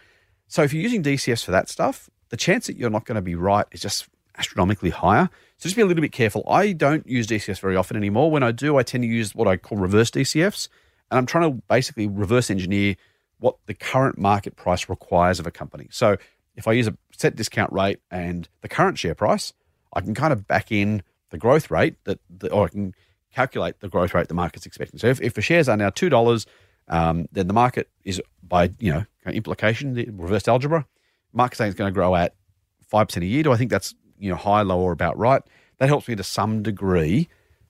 So 0.47 0.63
if 0.63 0.73
you're 0.73 0.83
using 0.83 1.03
DCFs 1.03 1.43
for 1.43 1.51
that 1.51 1.69
stuff, 1.69 2.09
the 2.29 2.37
chance 2.37 2.67
that 2.67 2.77
you're 2.77 2.89
not 2.89 3.05
going 3.05 3.15
to 3.15 3.21
be 3.21 3.35
right 3.35 3.65
is 3.71 3.81
just 3.81 4.07
astronomically 4.37 4.89
higher. 4.89 5.29
So 5.57 5.63
just 5.63 5.75
be 5.75 5.81
a 5.81 5.85
little 5.85 6.01
bit 6.01 6.11
careful. 6.11 6.43
I 6.47 6.71
don't 6.71 7.07
use 7.07 7.27
DCFs 7.27 7.59
very 7.59 7.75
often 7.75 7.97
anymore. 7.97 8.29
When 8.29 8.43
I 8.43 8.51
do, 8.51 8.77
I 8.77 8.83
tend 8.83 9.03
to 9.03 9.07
use 9.07 9.33
what 9.33 9.47
I 9.47 9.57
call 9.57 9.77
reverse 9.77 10.11
DCFs. 10.11 10.69
And 11.09 11.17
I'm 11.17 11.25
trying 11.25 11.51
to 11.51 11.61
basically 11.67 12.07
reverse 12.07 12.49
engineer 12.49 12.95
what 13.39 13.55
the 13.65 13.73
current 13.73 14.17
market 14.17 14.55
price 14.55 14.89
requires 14.89 15.39
of 15.39 15.47
a 15.47 15.51
company. 15.51 15.87
So 15.91 16.17
if 16.55 16.67
I 16.67 16.73
use 16.73 16.87
a 16.87 16.97
set 17.15 17.35
discount 17.35 17.71
rate 17.71 17.99
and 18.11 18.47
the 18.61 18.67
current 18.67 18.97
share 18.97 19.15
price, 19.15 19.53
I 19.93 20.01
can 20.01 20.13
kind 20.13 20.33
of 20.33 20.47
back 20.47 20.71
in 20.71 21.01
the 21.29 21.37
growth 21.37 21.69
rate 21.69 21.95
that, 22.05 22.19
the, 22.29 22.51
or 22.51 22.65
I 22.65 22.69
can 22.69 22.93
calculate 23.33 23.79
the 23.79 23.89
growth 23.89 24.13
rate 24.13 24.27
the 24.27 24.33
market's 24.33 24.65
expecting. 24.65 24.99
So 24.99 25.07
if, 25.07 25.21
if 25.21 25.33
the 25.33 25.41
shares 25.41 25.69
are 25.69 25.77
now 25.77 25.89
two 25.89 26.09
dollars, 26.09 26.45
um, 26.87 27.27
then 27.31 27.47
the 27.47 27.53
market 27.53 27.89
is 28.03 28.21
by 28.41 28.71
you 28.79 28.93
know 28.93 29.05
implication, 29.31 29.93
the 29.93 30.09
reverse 30.11 30.47
algebra, 30.47 30.85
market 31.33 31.57
saying 31.57 31.69
it's 31.69 31.77
going 31.77 31.91
to 31.91 31.93
grow 31.93 32.15
at 32.15 32.35
five 32.87 33.07
percent 33.07 33.23
a 33.23 33.27
year. 33.27 33.43
Do 33.43 33.51
I 33.51 33.57
think 33.57 33.71
that's 33.71 33.93
you 34.17 34.29
know 34.29 34.37
high, 34.37 34.61
low, 34.61 34.79
or 34.79 34.91
about 34.91 35.17
right? 35.17 35.41
That 35.79 35.89
helps 35.89 36.07
me 36.07 36.15
to 36.15 36.23
some 36.23 36.63
degree 36.63 37.27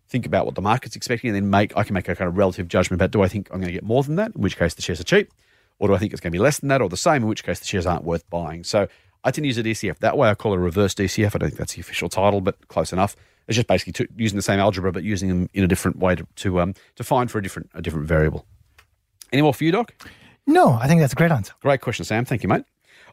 think 0.09 0.25
about 0.25 0.45
what 0.45 0.55
the 0.55 0.61
market's 0.61 0.95
expecting, 0.95 1.29
and 1.29 1.35
then 1.35 1.49
make 1.49 1.75
I 1.75 1.83
can 1.83 1.93
make 1.93 2.07
a 2.07 2.15
kind 2.15 2.27
of 2.27 2.37
relative 2.37 2.67
judgment 2.67 3.01
about 3.01 3.11
do 3.11 3.21
I 3.21 3.27
think 3.27 3.49
I'm 3.51 3.59
going 3.59 3.67
to 3.67 3.73
get 3.73 3.83
more 3.83 4.03
than 4.03 4.15
that, 4.15 4.35
in 4.35 4.41
which 4.41 4.57
case 4.57 4.73
the 4.73 4.81
shares 4.81 4.99
are 4.99 5.03
cheap, 5.05 5.31
or 5.79 5.87
do 5.87 5.95
I 5.95 5.97
think 5.97 6.13
it's 6.13 6.21
going 6.21 6.31
to 6.31 6.35
be 6.37 6.41
less 6.41 6.59
than 6.59 6.69
that, 6.69 6.81
or 6.81 6.89
the 6.89 6.97
same, 6.97 7.23
in 7.23 7.27
which 7.27 7.43
case 7.43 7.59
the 7.59 7.65
shares 7.65 7.85
aren't 7.85 8.03
worth 8.03 8.29
buying. 8.29 8.63
So 8.63 8.87
I 9.23 9.31
tend 9.31 9.43
to 9.43 9.47
use 9.47 9.57
a 9.57 9.63
DCF 9.63 9.99
that 9.99 10.17
way. 10.17 10.29
I 10.29 10.35
call 10.35 10.53
it 10.53 10.57
a 10.57 10.59
reverse 10.59 10.93
DCF. 10.93 11.35
I 11.35 11.39
don't 11.39 11.49
think 11.49 11.57
that's 11.57 11.73
the 11.73 11.81
official 11.81 12.07
title, 12.07 12.39
but 12.39 12.67
close 12.67 12.93
enough. 12.93 13.15
It's 13.47 13.55
just 13.55 13.67
basically 13.67 13.93
to, 13.93 14.07
using 14.17 14.35
the 14.35 14.41
same 14.41 14.59
algebra, 14.59 14.91
but 14.91 15.03
using 15.03 15.29
them 15.29 15.49
in 15.53 15.63
a 15.63 15.67
different 15.67 15.99
way 15.99 16.15
to 16.15 16.27
to, 16.37 16.61
um, 16.61 16.73
to 16.95 17.03
find 17.03 17.31
for 17.31 17.39
a 17.39 17.43
different 17.43 17.69
a 17.73 17.81
different 17.81 18.07
variable. 18.07 18.45
Any 19.31 19.41
more 19.41 19.53
for 19.53 19.63
you, 19.63 19.71
Doc? 19.71 19.93
No, 20.45 20.73
I 20.73 20.87
think 20.87 21.01
that's 21.01 21.13
a 21.13 21.15
great 21.15 21.31
answer. 21.31 21.53
Great 21.61 21.81
question, 21.81 22.05
Sam. 22.05 22.25
Thank 22.25 22.43
you, 22.43 22.49
mate. 22.49 22.63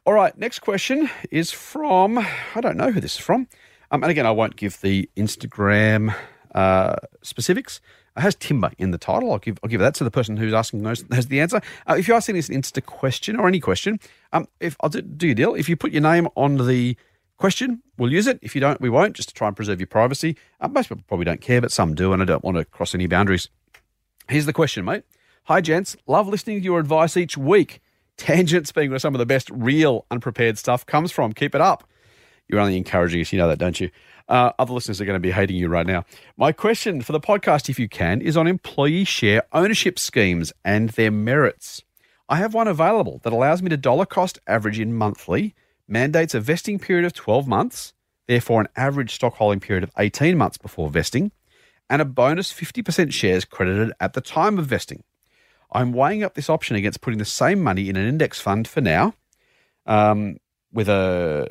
All 0.07 0.13
right, 0.13 0.37
next 0.37 0.59
question 0.59 1.09
is 1.31 1.51
from 1.51 2.19
I 2.19 2.61
don't 2.61 2.77
know 2.77 2.91
who 2.91 3.01
this 3.01 3.15
is 3.15 3.21
from, 3.21 3.49
um, 3.91 4.03
and 4.03 4.11
again 4.11 4.27
I 4.27 4.33
won't 4.33 4.57
give 4.57 4.81
the 4.83 5.09
Instagram 5.17 6.15
uh, 6.55 6.97
specifics. 7.23 7.81
It 8.17 8.21
has 8.21 8.35
timber 8.35 8.71
in 8.79 8.93
the 8.93 8.99
title. 8.99 9.33
I'll 9.33 9.39
give 9.39 9.59
I'll 9.63 9.71
give 9.71 9.81
that 9.81 9.95
to 9.95 10.05
the 10.05 10.11
person 10.11 10.37
who's 10.37 10.53
asking 10.53 10.83
knows 10.83 11.05
has 11.11 11.27
the 11.27 11.41
answer. 11.41 11.61
Uh, 11.89 11.97
if 11.99 12.07
you're 12.07 12.17
asking 12.17 12.37
this 12.37 12.49
an 12.49 12.61
Insta 12.61 12.85
question 12.85 13.37
or 13.37 13.49
any 13.49 13.61
question, 13.61 13.99
um, 14.33 14.47
if 14.61 14.77
I'll 14.81 14.91
do, 14.91 15.01
do 15.01 15.27
your 15.27 15.35
deal. 15.35 15.55
If 15.55 15.69
you 15.69 15.77
put 15.77 15.91
your 15.93 16.03
name 16.03 16.29
on 16.37 16.57
the 16.57 16.97
question, 17.39 17.83
we'll 17.99 18.13
use 18.13 18.27
it. 18.27 18.39
If 18.43 18.55
you 18.55 18.61
don't, 18.61 18.81
we 18.81 18.91
won't, 18.91 19.15
just 19.15 19.29
to 19.31 19.35
try 19.35 19.49
and 19.49 19.57
preserve 19.57 19.81
your 19.81 19.87
privacy. 19.87 20.37
Uh, 20.61 20.69
most 20.69 20.89
people 20.89 21.05
probably 21.07 21.25
don't 21.25 21.41
care, 21.41 21.61
but 21.61 21.73
some 21.73 21.95
do, 21.95 22.13
and 22.13 22.23
I 22.23 22.25
don't 22.25 22.45
want 22.45 22.57
to 22.57 22.65
cross 22.65 22.95
any 22.95 23.07
boundaries. 23.07 23.49
Here's 24.29 24.47
the 24.47 24.53
question, 24.53 24.85
mate. 24.85 25.05
Hi, 25.45 25.61
gents. 25.61 25.97
Love 26.07 26.29
listening 26.29 26.59
to 26.61 26.65
your 26.65 26.81
advice 26.81 27.17
each 27.17 27.37
week. 27.37 27.81
Tangents 28.17 28.73
being 28.73 28.91
where 28.91 28.99
some 28.99 29.15
of 29.15 29.19
the 29.19 29.27
best 29.27 29.51
real 29.51 30.07
unprepared 30.11 30.57
stuff 30.57 30.87
comes 30.87 31.11
from. 31.13 31.33
Keep 31.33 31.55
it 31.55 31.61
up. 31.61 31.85
You're 32.49 32.61
only 32.61 32.77
encouraging 32.77 33.21
us. 33.21 33.33
You 33.33 33.39
know 33.39 33.49
that, 33.49 33.59
don't 33.59 33.79
you? 33.81 33.91
Uh, 34.29 34.53
other 34.59 34.73
listeners 34.73 35.01
are 35.01 35.05
going 35.05 35.17
to 35.17 35.21
be 35.21 35.31
hating 35.31 35.57
you 35.57 35.69
right 35.69 35.87
now. 35.87 36.05
My 36.37 36.53
question 36.53 37.03
for 37.03 37.13
the 37.13 37.21
podcast, 37.21 37.69
if 37.69 37.79
you 37.79 37.89
can, 37.89 38.23
is 38.23 38.37
on 38.37 38.47
employee 38.47 39.05
share 39.05 39.43
ownership 39.53 39.99
schemes 39.99 40.53
and 40.65 40.91
their 40.91 41.11
merits. 41.11 41.83
I 42.29 42.37
have 42.37 42.55
one 42.55 42.69
available 42.69 43.21
that 43.23 43.33
allows 43.33 43.63
me 43.63 43.69
to 43.69 43.77
dollar 43.77 44.07
cost 44.07 44.39
average 44.47 44.81
in 44.81 44.95
monthly, 44.95 45.55
mandates 45.87 46.35
a 46.35 46.41
vesting 46.41 46.79
period 46.79 47.05
of 47.05 47.13
12 47.13 47.47
months, 47.47 47.93
therefore 48.27 48.61
an 48.61 48.69
average 48.77 49.15
stock 49.15 49.35
holding 49.35 49.61
period 49.61 49.85
of 49.85 49.91
18 49.99 50.37
months 50.37 50.59
before 50.59 50.89
vesting, 50.89 51.33
and 51.91 52.01
a 52.01 52.05
bonus 52.05 52.53
50% 52.53 53.13
shares 53.13 53.45
credited 53.45 53.93
at 54.01 54.15
the 54.15 54.21
time 54.21 54.59
of 54.59 54.67
vesting. 54.67 55.03
I'm 55.73 55.93
weighing 55.93 56.23
up 56.23 56.35
this 56.35 56.49
option 56.49 56.77
against 56.77 57.01
putting 57.01 57.19
the 57.19 57.25
same 57.25 57.61
money 57.61 57.89
in 57.89 57.97
an 57.97 58.07
index 58.07 58.41
fund 58.41 58.69
for 58.69 58.81
now, 58.81 59.15
um, 59.87 60.39
with 60.73 60.89
a 60.89 61.49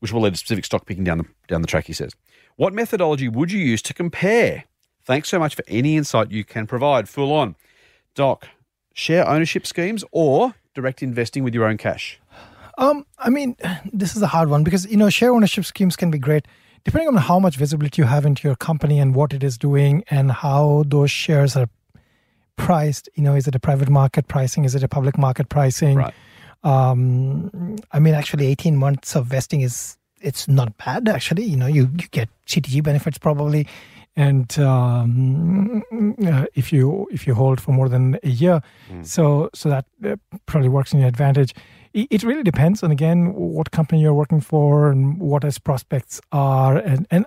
which 0.00 0.12
will 0.12 0.20
lead 0.20 0.34
to 0.34 0.38
specific 0.38 0.64
stock 0.64 0.86
picking 0.86 1.04
down 1.04 1.18
the 1.18 1.24
down 1.48 1.62
the 1.62 1.66
track. 1.66 1.86
He 1.86 1.94
says, 1.94 2.12
"What 2.56 2.74
methodology 2.74 3.28
would 3.28 3.50
you 3.50 3.58
use 3.58 3.80
to 3.82 3.94
compare?" 3.94 4.64
Thanks 5.04 5.28
so 5.28 5.38
much 5.38 5.54
for 5.54 5.64
any 5.68 5.96
insight 5.96 6.30
you 6.30 6.44
can 6.44 6.66
provide. 6.66 7.08
Full 7.08 7.32
on, 7.32 7.56
Doc. 8.14 8.48
Share 8.92 9.26
ownership 9.26 9.66
schemes 9.66 10.04
or 10.10 10.54
direct 10.74 11.02
investing 11.02 11.44
with 11.44 11.54
your 11.54 11.64
own 11.64 11.76
cash. 11.76 12.20
Um, 12.76 13.06
I 13.18 13.30
mean, 13.30 13.56
this 13.92 14.16
is 14.16 14.22
a 14.22 14.26
hard 14.26 14.48
one 14.48 14.64
because 14.64 14.86
you 14.86 14.96
know 14.96 15.10
share 15.10 15.32
ownership 15.32 15.64
schemes 15.64 15.96
can 15.96 16.10
be 16.10 16.18
great 16.18 16.46
depending 16.86 17.08
on 17.08 17.16
how 17.16 17.40
much 17.40 17.56
visibility 17.56 18.00
you 18.00 18.06
have 18.06 18.24
into 18.24 18.46
your 18.46 18.54
company 18.54 19.00
and 19.00 19.12
what 19.12 19.32
it 19.32 19.42
is 19.42 19.58
doing 19.58 20.04
and 20.08 20.30
how 20.30 20.84
those 20.86 21.10
shares 21.10 21.56
are 21.56 21.68
priced. 22.54 23.08
You 23.16 23.24
know, 23.24 23.34
is 23.34 23.48
it 23.48 23.56
a 23.56 23.58
private 23.58 23.88
market 23.88 24.28
pricing? 24.28 24.64
Is 24.64 24.76
it 24.76 24.84
a 24.84 24.88
public 24.88 25.18
market 25.18 25.48
pricing? 25.48 25.96
Right. 25.96 26.14
Um, 26.62 27.76
I 27.92 27.98
mean, 27.98 28.14
actually, 28.14 28.46
eighteen 28.46 28.76
months 28.76 29.16
of 29.16 29.26
vesting 29.26 29.60
is 29.62 29.96
it's 30.20 30.48
not 30.48 30.76
bad. 30.78 31.08
Actually, 31.08 31.44
you 31.44 31.56
know, 31.56 31.66
you, 31.66 31.90
you 31.98 32.08
get 32.10 32.28
CGT 32.46 32.82
benefits 32.82 33.18
probably, 33.18 33.66
and 34.16 34.58
um, 34.58 35.82
uh, 36.24 36.46
if 36.54 36.72
you 36.72 37.08
if 37.12 37.26
you 37.26 37.34
hold 37.34 37.60
for 37.60 37.72
more 37.72 37.88
than 37.88 38.18
a 38.22 38.28
year, 38.28 38.62
so 39.02 39.50
so 39.54 39.68
that 39.68 39.84
uh, 40.04 40.16
probably 40.46 40.68
works 40.68 40.92
in 40.92 41.00
your 41.00 41.08
advantage. 41.08 41.52
It, 41.96 42.22
really 42.24 42.42
depends 42.42 42.82
on 42.82 42.90
again 42.90 43.32
what 43.32 43.70
company 43.70 44.02
you're 44.02 44.12
working 44.12 44.42
for 44.42 44.90
and 44.90 45.18
what 45.18 45.44
its 45.44 45.58
prospects 45.58 46.20
are, 46.30 46.76
and 46.76 47.06
and 47.10 47.24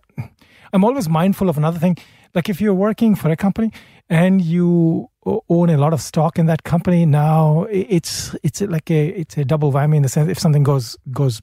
I'm 0.72 0.84
always 0.84 1.10
mindful 1.10 1.50
of 1.50 1.58
another 1.58 1.80
thing. 1.80 1.98
Like 2.36 2.50
if 2.50 2.62
you're 2.62 2.76
working 2.76 3.16
for 3.16 3.32
a 3.32 3.36
company 3.36 3.72
and 4.10 4.40
you 4.42 5.10
own 5.26 5.72
a 5.72 5.78
lot 5.78 5.94
of 5.94 6.02
stock 6.02 6.38
in 6.38 6.46
that 6.46 6.62
company, 6.64 7.08
now 7.08 7.66
it's 7.72 8.36
it's 8.44 8.62
like 8.62 8.92
a 8.92 9.08
it's 9.08 9.38
a 9.38 9.44
double 9.44 9.72
whammy 9.72 9.96
in 9.96 10.04
the 10.04 10.10
sense 10.10 10.30
if 10.30 10.38
something 10.38 10.62
goes 10.62 10.96
goes 11.12 11.42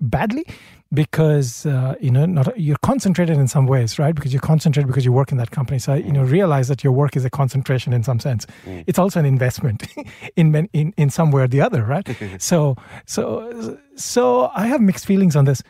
badly 0.00 0.46
because 0.92 1.66
uh, 1.66 1.94
you 2.00 2.10
know 2.10 2.24
not 2.24 2.58
you're 2.58 2.78
concentrated 2.82 3.36
in 3.36 3.46
some 3.48 3.66
ways 3.66 3.98
right? 3.98 4.14
Because 4.14 4.32
you're 4.32 4.40
concentrated 4.40 4.86
because 4.86 5.04
you 5.04 5.12
work 5.12 5.30
in 5.32 5.38
that 5.38 5.50
company. 5.50 5.78
So 5.78 5.94
you 5.94 6.12
know 6.12 6.22
realize 6.22 6.68
that 6.68 6.82
your 6.82 6.92
work 6.92 7.16
is 7.16 7.24
a 7.24 7.30
concentration 7.30 7.92
in 7.92 8.02
some 8.02 8.20
sense. 8.20 8.46
It's 8.86 8.98
also 8.98 9.20
an 9.20 9.26
investment 9.26 9.86
in 10.36 10.68
in 10.72 10.94
in 10.96 11.10
some 11.10 11.30
way 11.30 11.42
or 11.42 11.48
the 11.48 11.60
other 11.60 11.84
right? 11.84 12.06
So 12.38 12.76
so 13.04 13.78
so 13.96 14.50
i 14.54 14.66
have 14.66 14.80
mixed 14.80 15.06
feelings 15.06 15.36
on 15.36 15.44
this. 15.44 15.62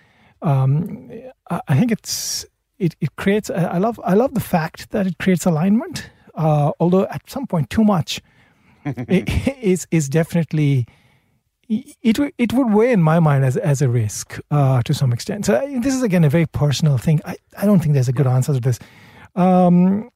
Um, 0.43 1.11
I, 1.51 1.61
I 1.69 1.79
think 1.79 1.91
it's 1.91 2.47
it, 2.79 2.95
it 3.01 3.17
creates 3.17 3.51
I 3.51 3.79
love 3.79 4.01
I 4.05 4.15
love 4.15 4.35
the 4.35 4.41
fact 4.41 4.91
that 4.91 5.07
it 5.07 5.19
creates 5.19 5.47
alignment 5.47 6.11
uh, 6.35 6.71
although 6.79 7.07
at 7.07 7.29
some 7.29 7.47
point 7.47 7.71
too 7.71 7.85
much 7.85 8.23
is 8.85 9.87
is 9.91 10.09
definitely 10.09 10.87
it 11.69 12.19
it 12.39 12.53
would 12.53 12.73
weigh 12.73 12.93
in 12.93 13.03
my 13.03 13.21
mind 13.21 13.45
as 13.45 13.57
as 13.57 13.83
a 13.83 13.89
risk 13.89 14.39
uh, 14.51 14.83
to 14.83 14.95
some 14.95 15.13
extent. 15.13 15.47
So 15.47 15.53
this 15.83 15.95
is 15.95 16.03
again 16.03 16.25
a 16.25 16.31
very 16.31 16.47
personal 16.47 16.99
thing. 16.99 17.21
I, 17.25 17.37
I 17.57 17.67
don't 17.67 17.81
think 17.81 17.95
there's 17.95 18.09
a 18.09 18.13
good 18.13 18.27
answer 18.27 18.55
to 18.55 18.61
this. 18.61 18.79
Um, 19.37 20.11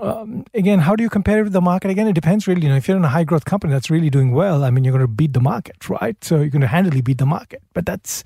um, 0.00 0.44
again, 0.54 0.78
how 0.78 0.94
do 0.96 1.02
you 1.02 1.10
compare 1.10 1.40
it 1.40 1.44
with 1.44 1.52
the 1.52 1.60
market? 1.60 1.90
Again, 1.90 2.06
it 2.06 2.12
depends 2.14 2.46
really. 2.46 2.62
You 2.62 2.68
know, 2.68 2.76
if 2.76 2.86
you're 2.88 2.96
in 2.96 3.04
a 3.04 3.08
high 3.08 3.24
growth 3.24 3.44
company 3.44 3.72
that's 3.72 3.90
really 3.90 4.10
doing 4.10 4.32
well, 4.32 4.64
I 4.64 4.70
mean, 4.70 4.84
you're 4.84 4.92
going 4.92 5.02
to 5.06 5.08
beat 5.08 5.32
the 5.32 5.40
market, 5.40 5.88
right? 5.88 6.22
So 6.22 6.36
you're 6.36 6.48
going 6.48 6.60
to 6.62 6.68
handily 6.68 7.00
beat 7.00 7.18
the 7.18 7.26
market. 7.26 7.62
But 7.74 7.86
that's 7.86 8.22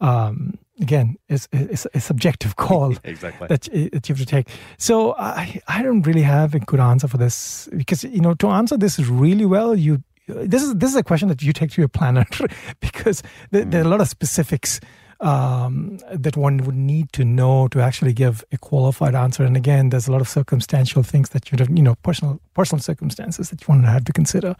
um, 0.00 0.58
again, 0.80 1.16
it's, 1.28 1.48
it's 1.52 1.86
a 1.94 2.00
subjective 2.00 2.56
call 2.66 2.94
Exactly. 3.04 3.48
that, 3.48 3.68
y- 3.72 3.88
that 3.92 4.08
you 4.08 4.14
have 4.14 4.18
to 4.20 4.26
take. 4.26 4.48
So 4.78 5.14
I, 5.14 5.60
I 5.68 5.82
don't 5.82 6.02
really 6.06 6.22
have 6.22 6.54
a 6.54 6.58
good 6.60 6.80
answer 6.80 7.08
for 7.08 7.16
this 7.16 7.68
because 7.74 8.04
you 8.04 8.20
know 8.20 8.34
to 8.34 8.48
answer 8.48 8.76
this 8.76 8.98
really 8.98 9.46
well, 9.46 9.74
you 9.74 10.02
this 10.26 10.62
is 10.62 10.74
this 10.74 10.90
is 10.90 10.96
a 10.96 11.02
question 11.02 11.28
that 11.28 11.42
you 11.42 11.52
take 11.52 11.70
to 11.72 11.80
your 11.80 11.88
planner 11.88 12.26
because 12.80 13.22
there, 13.50 13.64
there 13.64 13.80
are 13.80 13.84
a 13.84 13.88
lot 13.88 14.00
of 14.00 14.08
specifics 14.08 14.80
um, 15.20 15.98
that 16.12 16.36
one 16.36 16.58
would 16.58 16.74
need 16.74 17.12
to 17.12 17.24
know 17.24 17.68
to 17.68 17.80
actually 17.80 18.12
give 18.12 18.44
a 18.52 18.58
qualified 18.58 19.14
answer. 19.14 19.44
And 19.44 19.56
again, 19.56 19.88
there's 19.88 20.08
a 20.08 20.12
lot 20.12 20.20
of 20.20 20.28
circumstantial 20.28 21.02
things 21.02 21.30
that 21.30 21.50
you 21.50 21.58
you 21.74 21.82
know 21.82 21.94
personal 21.96 22.40
personal 22.54 22.82
circumstances 22.82 23.50
that 23.50 23.60
you 23.62 23.66
want 23.68 23.84
to 23.84 23.90
have 23.90 24.04
to 24.04 24.12
consider 24.12 24.56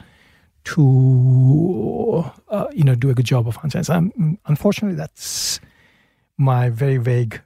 to 0.64 2.24
uh, 2.48 2.66
you 2.72 2.84
know 2.84 2.94
do 2.94 3.10
a 3.10 3.14
good 3.14 3.26
job 3.26 3.46
of 3.46 3.58
answering. 3.62 3.84
So, 3.84 3.94
um, 3.94 4.38
unfortunately, 4.46 4.96
that's 4.96 5.60
my 6.38 6.68
very 6.70 6.98
vague 6.98 7.40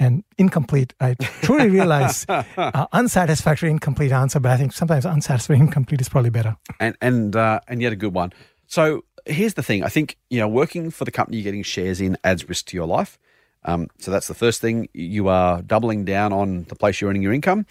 and 0.00 0.24
incomplete. 0.38 0.94
I 0.98 1.14
truly 1.42 1.68
realize 1.68 2.26
uh, 2.28 2.86
unsatisfactory, 2.92 3.70
incomplete 3.70 4.10
answer, 4.10 4.40
but 4.40 4.50
I 4.50 4.56
think 4.56 4.72
sometimes 4.72 5.06
unsatisfactory, 5.06 5.58
incomplete 5.66 6.00
is 6.00 6.08
probably 6.08 6.30
better. 6.30 6.56
and 6.80 6.96
and 7.00 7.36
uh, 7.36 7.60
and 7.68 7.80
yet 7.80 7.92
a 7.92 7.96
good 7.96 8.14
one. 8.14 8.32
So 8.66 9.04
here's 9.26 9.54
the 9.54 9.62
thing: 9.62 9.84
I 9.84 9.88
think 9.88 10.16
you 10.30 10.40
know, 10.40 10.48
working 10.48 10.90
for 10.90 11.04
the 11.04 11.10
company 11.12 11.36
you're 11.36 11.44
getting 11.44 11.62
shares 11.62 12.00
in 12.00 12.16
adds 12.24 12.48
risk 12.48 12.66
to 12.66 12.76
your 12.76 12.86
life. 12.86 13.18
Um, 13.62 13.88
so 13.98 14.10
that's 14.10 14.26
the 14.26 14.34
first 14.34 14.62
thing. 14.62 14.88
You 14.94 15.28
are 15.28 15.60
doubling 15.60 16.06
down 16.06 16.32
on 16.32 16.64
the 16.64 16.74
place 16.74 17.00
you're 17.00 17.10
earning 17.10 17.22
your 17.22 17.34
income. 17.34 17.66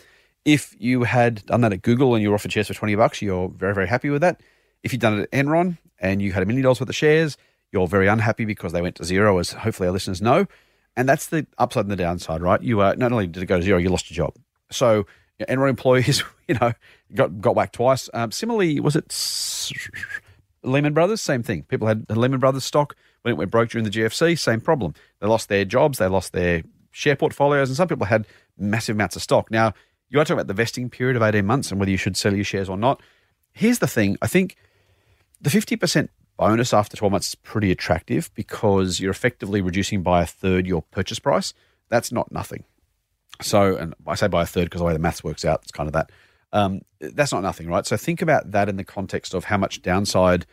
If 0.46 0.76
you 0.80 1.04
had 1.04 1.46
done 1.48 1.62
that 1.62 1.74
at 1.74 1.82
Google 1.82 2.14
and 2.14 2.22
you 2.22 2.30
were 2.30 2.36
offered 2.36 2.54
shares 2.54 2.68
for 2.68 2.76
twenty 2.76 2.96
bucks, 2.96 3.22
you're 3.22 3.50
very 3.50 3.74
very 3.74 3.88
happy 3.88 4.10
with 4.10 4.22
that. 4.22 4.40
If 4.84 4.94
you'd 4.94 5.02
done 5.02 5.20
it 5.20 5.24
at 5.24 5.32
Enron 5.32 5.78
and 6.00 6.22
you 6.22 6.32
had 6.32 6.44
a 6.44 6.46
million 6.46 6.64
dollars 6.64 6.80
worth 6.80 6.90
of 6.90 6.96
shares, 6.96 7.38
you're 7.72 7.88
very 7.88 8.08
unhappy 8.08 8.46
because 8.46 8.72
they 8.72 8.82
went 8.82 8.96
to 8.98 9.04
zero, 9.04 9.40
as 9.40 9.52
hopefully 9.52 9.88
our 9.88 9.94
listeners 9.94 10.22
know. 10.22 10.46
And 11.00 11.08
that's 11.08 11.28
the 11.28 11.48
upside 11.58 11.86
and 11.86 11.92
the 11.92 11.96
downside, 11.96 12.42
right? 12.42 12.62
You 12.62 12.82
are 12.82 12.94
not 12.94 13.14
only 13.14 13.26
did 13.26 13.42
it 13.42 13.46
go 13.46 13.56
to 13.56 13.64
zero, 13.64 13.78
you 13.78 13.88
lost 13.88 14.12
your 14.12 14.28
job. 14.28 14.36
So 14.70 15.06
Enron 15.40 15.70
employees, 15.70 16.22
you 16.50 16.56
know, 16.56 16.74
got 17.16 17.40
got 17.40 17.56
whacked 17.56 17.76
twice. 17.76 18.10
Um, 18.14 18.34
similarly, 18.34 18.82
was 18.82 18.98
it 18.98 19.72
Lehman 20.62 20.94
Brothers? 20.94 21.22
Same 21.22 21.42
thing. 21.42 21.64
People 21.64 21.88
had 21.88 22.06
Lehman 22.10 22.42
Brothers 22.42 22.66
stock 22.66 22.98
when 23.22 23.34
it 23.34 23.38
went 23.38 23.50
broke 23.50 23.70
during 23.70 23.86
the 23.86 23.90
GFC, 23.90 24.38
same 24.38 24.60
problem. 24.60 24.94
They 25.22 25.28
lost 25.28 25.48
their 25.48 25.64
jobs, 25.64 26.00
they 26.00 26.08
lost 26.08 26.34
their 26.34 26.64
share 26.92 27.16
portfolios, 27.16 27.70
and 27.70 27.78
some 27.78 27.88
people 27.88 28.06
had 28.06 28.28
massive 28.58 28.98
amounts 28.98 29.16
of 29.16 29.22
stock. 29.22 29.50
Now, 29.50 29.74
you 30.10 30.20
are 30.20 30.26
talking 30.26 30.34
about 30.34 30.48
the 30.48 30.54
vesting 30.54 30.90
period 30.90 31.16
of 31.16 31.22
18 31.22 31.46
months 31.46 31.72
and 31.72 31.80
whether 31.80 31.92
you 31.92 31.98
should 31.98 32.18
sell 32.18 32.36
your 32.36 32.44
shares 32.44 32.68
or 32.68 32.76
not. 32.76 33.02
Here's 33.54 33.80
the 33.80 33.88
thing 33.88 34.18
I 34.22 34.28
think 34.28 34.58
the 35.40 35.50
50% 35.50 36.10
bonus 36.40 36.74
after 36.74 36.96
12 36.96 37.12
months 37.12 37.28
is 37.28 37.36
pretty 37.36 37.70
attractive 37.70 38.32
because 38.34 39.02
you're 39.02 39.12
effectively 39.12 39.60
reducing 39.60 40.02
by 40.02 40.24
a 40.24 40.26
third 40.26 40.66
your 40.66 40.82
purchase 40.84 41.20
price. 41.20 41.54
That's 41.90 42.14
not 42.14 42.32
nothing. 42.32 42.64
So, 43.42 43.76
and 43.76 43.94
I 44.08 44.16
say 44.16 44.30
by 44.30 44.44
a 44.44 44.46
third 44.46 44.64
because 44.64 44.80
the 44.80 44.86
way 44.86 44.94
the 44.94 45.00
maths 45.00 45.22
works 45.22 45.44
out, 45.44 45.60
it's 45.64 45.72
kind 45.74 45.88
of 45.88 45.94
that. 45.94 46.12
Um, 46.54 46.82
that's 47.02 47.34
not 47.34 47.44
nothing, 47.44 47.68
right? 47.68 47.86
So 47.86 47.98
think 47.98 48.22
about 48.22 48.52
that 48.52 48.70
in 48.70 48.78
the 48.78 48.86
context 48.86 49.34
of 49.34 49.44
how 49.44 49.58
much 49.58 49.82
downside 49.82 50.46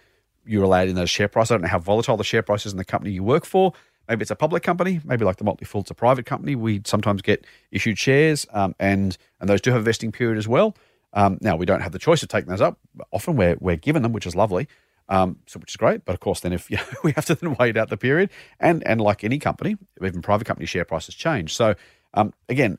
you're 0.44 0.64
allowed 0.64 0.88
in 0.88 0.96
those 0.96 1.08
share 1.08 1.28
price. 1.28 1.52
I 1.52 1.54
don't 1.54 1.62
know 1.62 1.68
how 1.68 1.78
volatile 1.78 2.16
the 2.16 2.24
share 2.24 2.42
price 2.42 2.66
is 2.66 2.72
in 2.72 2.78
the 2.78 2.84
company 2.84 3.12
you 3.12 3.22
work 3.22 3.44
for. 3.44 3.72
Maybe 4.08 4.22
it's 4.22 4.30
a 4.32 4.36
public 4.36 4.64
company, 4.64 5.00
maybe 5.04 5.24
like 5.24 5.36
the 5.36 5.44
Motley 5.44 5.66
Fool, 5.66 5.82
it's 5.82 5.90
a 5.90 5.94
private 5.94 6.26
company. 6.26 6.56
We 6.56 6.82
sometimes 6.84 7.22
get 7.22 7.44
issued 7.70 7.98
shares, 7.98 8.44
um, 8.50 8.74
and 8.80 9.16
and 9.40 9.48
those 9.48 9.60
do 9.60 9.70
have 9.70 9.80
a 9.80 9.84
vesting 9.84 10.10
period 10.10 10.38
as 10.38 10.48
well. 10.48 10.76
Um, 11.12 11.38
now 11.40 11.56
we 11.56 11.64
don't 11.64 11.80
have 11.80 11.92
the 11.92 11.98
choice 11.98 12.22
of 12.22 12.28
taking 12.28 12.50
those 12.50 12.60
up. 12.60 12.78
Often 13.12 13.36
we're 13.36 13.56
we're 13.60 13.76
given 13.76 14.02
them, 14.02 14.12
which 14.12 14.26
is 14.26 14.36
lovely, 14.36 14.68
um, 15.08 15.38
so 15.46 15.58
which 15.60 15.72
is 15.72 15.76
great. 15.76 16.04
But 16.04 16.14
of 16.14 16.20
course, 16.20 16.40
then 16.40 16.52
if 16.52 16.70
you 16.70 16.76
know, 16.76 16.84
we 17.02 17.12
have 17.12 17.24
to 17.26 17.34
then 17.34 17.56
wait 17.58 17.76
out 17.76 17.88
the 17.88 17.96
period, 17.96 18.30
and 18.60 18.86
and 18.86 19.00
like 19.00 19.24
any 19.24 19.38
company, 19.38 19.76
even 20.02 20.22
private 20.22 20.46
company 20.46 20.66
share 20.66 20.84
prices 20.84 21.14
change. 21.14 21.54
So 21.54 21.74
um, 22.14 22.32
again, 22.48 22.78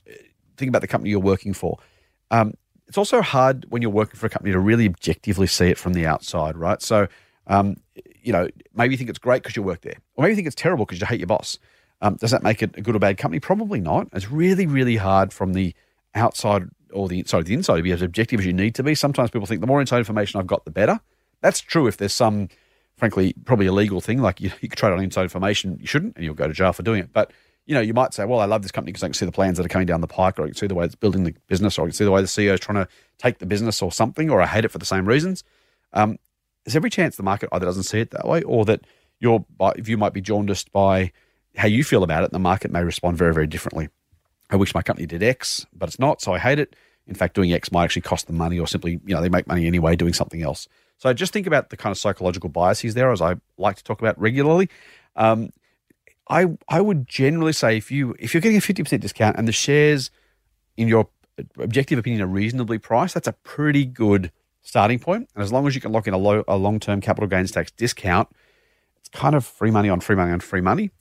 think 0.58 0.70
about 0.70 0.82
the 0.82 0.88
company 0.88 1.10
you're 1.10 1.20
working 1.20 1.54
for. 1.54 1.78
Um, 2.32 2.54
it's 2.88 2.98
also 2.98 3.22
hard 3.22 3.66
when 3.70 3.82
you're 3.82 3.92
working 3.92 4.18
for 4.18 4.28
a 4.28 4.30
company 4.30 4.54
to 4.54 4.60
really 4.60 4.86
objectively 4.86 5.48
see 5.48 5.68
it 5.68 5.78
from 5.78 5.94
the 5.94 6.06
outside, 6.06 6.56
right? 6.56 6.82
So 6.82 7.08
um, 7.48 7.78
you 8.22 8.34
know, 8.34 8.48
maybe 8.74 8.94
you 8.94 8.98
think 8.98 9.10
it's 9.10 9.20
great 9.20 9.44
because 9.44 9.56
you 9.56 9.64
work 9.64 9.82
there, 9.82 9.98
or 10.16 10.24
maybe 10.24 10.32
you 10.32 10.36
think 10.36 10.48
it's 10.48 10.56
terrible 10.56 10.86
because 10.86 11.00
you 11.00 11.08
hate 11.08 11.20
your 11.20 11.28
boss. 11.28 11.58
Um, 12.02 12.16
does 12.16 12.32
that 12.32 12.44
make 12.44 12.62
it 12.62 12.78
a 12.78 12.82
good 12.82 12.96
or 12.96 13.00
bad 13.00 13.18
company? 13.18 13.40
Probably 13.40 13.80
not. 13.80 14.08
It's 14.14 14.30
really, 14.30 14.68
really 14.68 14.98
hard 14.98 15.34
from 15.34 15.54
the 15.54 15.74
outside 16.14 16.64
or 16.94 17.08
the 17.08 17.24
sorry, 17.26 17.44
the 17.44 17.54
inside 17.54 17.78
to 17.78 17.84
be 17.84 17.92
as 17.92 18.02
objective 18.02 18.40
as 18.40 18.46
you 18.46 18.54
need 18.54 18.76
to 18.76 18.84
be. 18.84 18.96
Sometimes 18.96 19.30
people 19.30 19.46
think 19.48 19.62
the 19.62 19.68
more 19.68 19.82
inside 19.82 20.00
information 20.00 20.40
I've 20.40 20.48
got, 20.48 20.66
the 20.66 20.72
better. 20.72 21.00
That's 21.42 21.62
true 21.62 21.88
if 21.88 21.98
there's 21.98 22.14
some, 22.14 22.50
frankly, 22.96 23.34
probably 23.46 23.68
illegal 23.68 24.02
thing 24.02 24.22
like 24.22 24.42
you, 24.42 24.52
you 24.62 24.70
could 24.70 24.78
trade 24.78 24.94
on 24.94 25.02
inside 25.02 25.24
information. 25.24 25.78
You 25.80 25.88
shouldn't, 25.88 26.16
and 26.16 26.26
you'll 26.26 26.36
go 26.36 26.48
to 26.48 26.54
jail 26.54 26.74
for 26.74 26.84
doing 26.84 27.02
it. 27.02 27.14
But 27.14 27.32
you 27.66 27.74
know, 27.74 27.82
you 27.82 27.94
might 27.94 28.14
say, 28.14 28.24
well, 28.24 28.40
I 28.40 28.46
love 28.46 28.62
this 28.62 28.72
company 28.72 28.94
because 28.94 29.04
I 29.04 29.08
can 29.08 29.14
see 29.14 29.26
the 29.26 29.32
plans 29.32 29.58
that 29.58 29.66
are 29.66 29.70
coming 29.70 29.88
down 29.88 30.00
the 30.00 30.08
pike, 30.08 30.40
or 30.40 30.44
I 30.44 30.46
can 30.48 30.56
see 30.56 30.68
the 30.68 30.76
way 30.76 30.86
it's 30.86 30.96
building 30.96 31.26
the 31.26 31.36
business, 31.48 31.78
or 31.78 31.82
I 31.82 31.86
can 31.88 31.94
see 31.94 32.06
the 32.06 32.12
way 32.12 32.22
the 32.22 32.28
CEO 32.28 32.54
is 32.54 32.62
trying 32.62 32.84
to 32.84 32.88
take 33.18 33.40
the 33.40 33.46
business 33.46 33.82
or 33.82 33.92
something, 33.92 34.30
or 34.30 34.42
I 34.42 34.48
hate 34.48 34.64
it 34.64 34.72
for 34.72 34.78
the 34.78 34.86
same 34.86 35.06
reasons. 35.06 35.44
Um, 35.92 36.18
there's 36.64 36.78
every 36.78 36.90
chance 36.90 37.18
the 37.18 37.24
market 37.24 37.50
either 37.52 37.66
doesn't 37.66 37.84
see 37.84 38.00
it 38.00 38.12
that 38.12 38.26
way 38.26 38.42
or 38.44 38.64
that 38.66 38.86
your 39.20 39.46
view 39.78 39.98
might 39.98 40.14
be 40.14 40.22
jaundiced 40.22 40.72
by 40.72 41.12
how 41.56 41.68
you 41.68 41.84
feel 41.84 42.04
about 42.04 42.24
it. 42.24 42.28
And 42.28 42.36
the 42.36 42.40
market 42.40 42.72
may 42.72 42.84
respond 42.84 43.18
very, 43.18 43.34
very 43.34 43.48
differently. 43.48 43.90
I 44.50 44.56
wish 44.56 44.74
my 44.74 44.82
company 44.82 45.06
did 45.06 45.24
X, 45.24 45.66
but 45.74 45.90
it's 45.90 46.00
not, 46.00 46.22
so 46.22 46.34
I 46.34 46.40
hate 46.40 46.60
it. 46.60 46.76
In 47.06 47.16
fact, 47.16 47.36
doing 47.36 47.52
X 47.52 47.72
might 47.72 47.86
actually 47.86 48.02
cost 48.04 48.28
them 48.28 48.38
money 48.38 48.60
or 48.60 48.68
simply, 48.68 49.00
you 49.06 49.16
know, 49.16 49.22
they 49.22 49.30
make 49.30 49.48
money 49.48 49.66
anyway 49.66 49.96
doing 49.96 50.14
something 50.14 50.42
else. 50.42 50.68
So 50.98 51.14
just 51.14 51.34
think 51.34 51.48
about 51.48 51.70
the 51.70 51.78
kind 51.78 51.92
of 51.92 51.98
psychological 51.98 52.50
biases 52.50 52.94
there, 52.94 53.12
as 53.12 53.22
I 53.22 53.36
like 53.58 53.76
to 53.78 53.84
talk 53.84 54.02
about 54.02 54.20
regularly. 54.20 54.70
Um, 55.16 55.52
I 56.30 56.58
I 56.68 56.82
would 56.82 57.08
generally 57.08 57.54
say 57.54 57.78
if 57.78 57.92
you 57.92 58.16
if 58.20 58.34
you're 58.34 58.42
getting 58.42 58.58
a 58.58 58.62
fifty 58.62 58.84
percent 58.84 59.02
discount 59.02 59.38
and 59.38 59.48
the 59.48 59.52
shares, 59.52 60.12
in 60.76 60.88
your 60.88 61.10
objective 61.60 62.00
opinion, 62.00 62.22
are 62.22 62.28
reasonably 62.28 62.80
priced, 62.80 63.14
that's 63.14 63.28
a 63.28 63.34
pretty 63.34 63.86
good 63.86 64.32
starting 64.62 65.00
point. 65.00 65.30
And 65.34 65.44
as 65.44 65.52
long 65.52 65.68
as 65.68 65.76
you 65.76 65.82
can 65.82 65.92
lock 65.92 66.08
in 66.08 66.14
a 66.14 66.18
low 66.18 66.44
a 66.48 66.58
long 66.58 66.80
term 66.80 67.00
capital 67.00 67.28
gains 67.28 67.52
tax 67.52 67.72
discount, 67.72 68.30
it's 69.00 69.10
kind 69.10 69.36
of 69.36 69.46
free 69.46 69.72
money 69.72 69.90
on 69.90 70.00
free 70.00 70.16
money 70.16 70.32
on 70.32 70.40
free 70.40 70.62
money. 70.62 70.92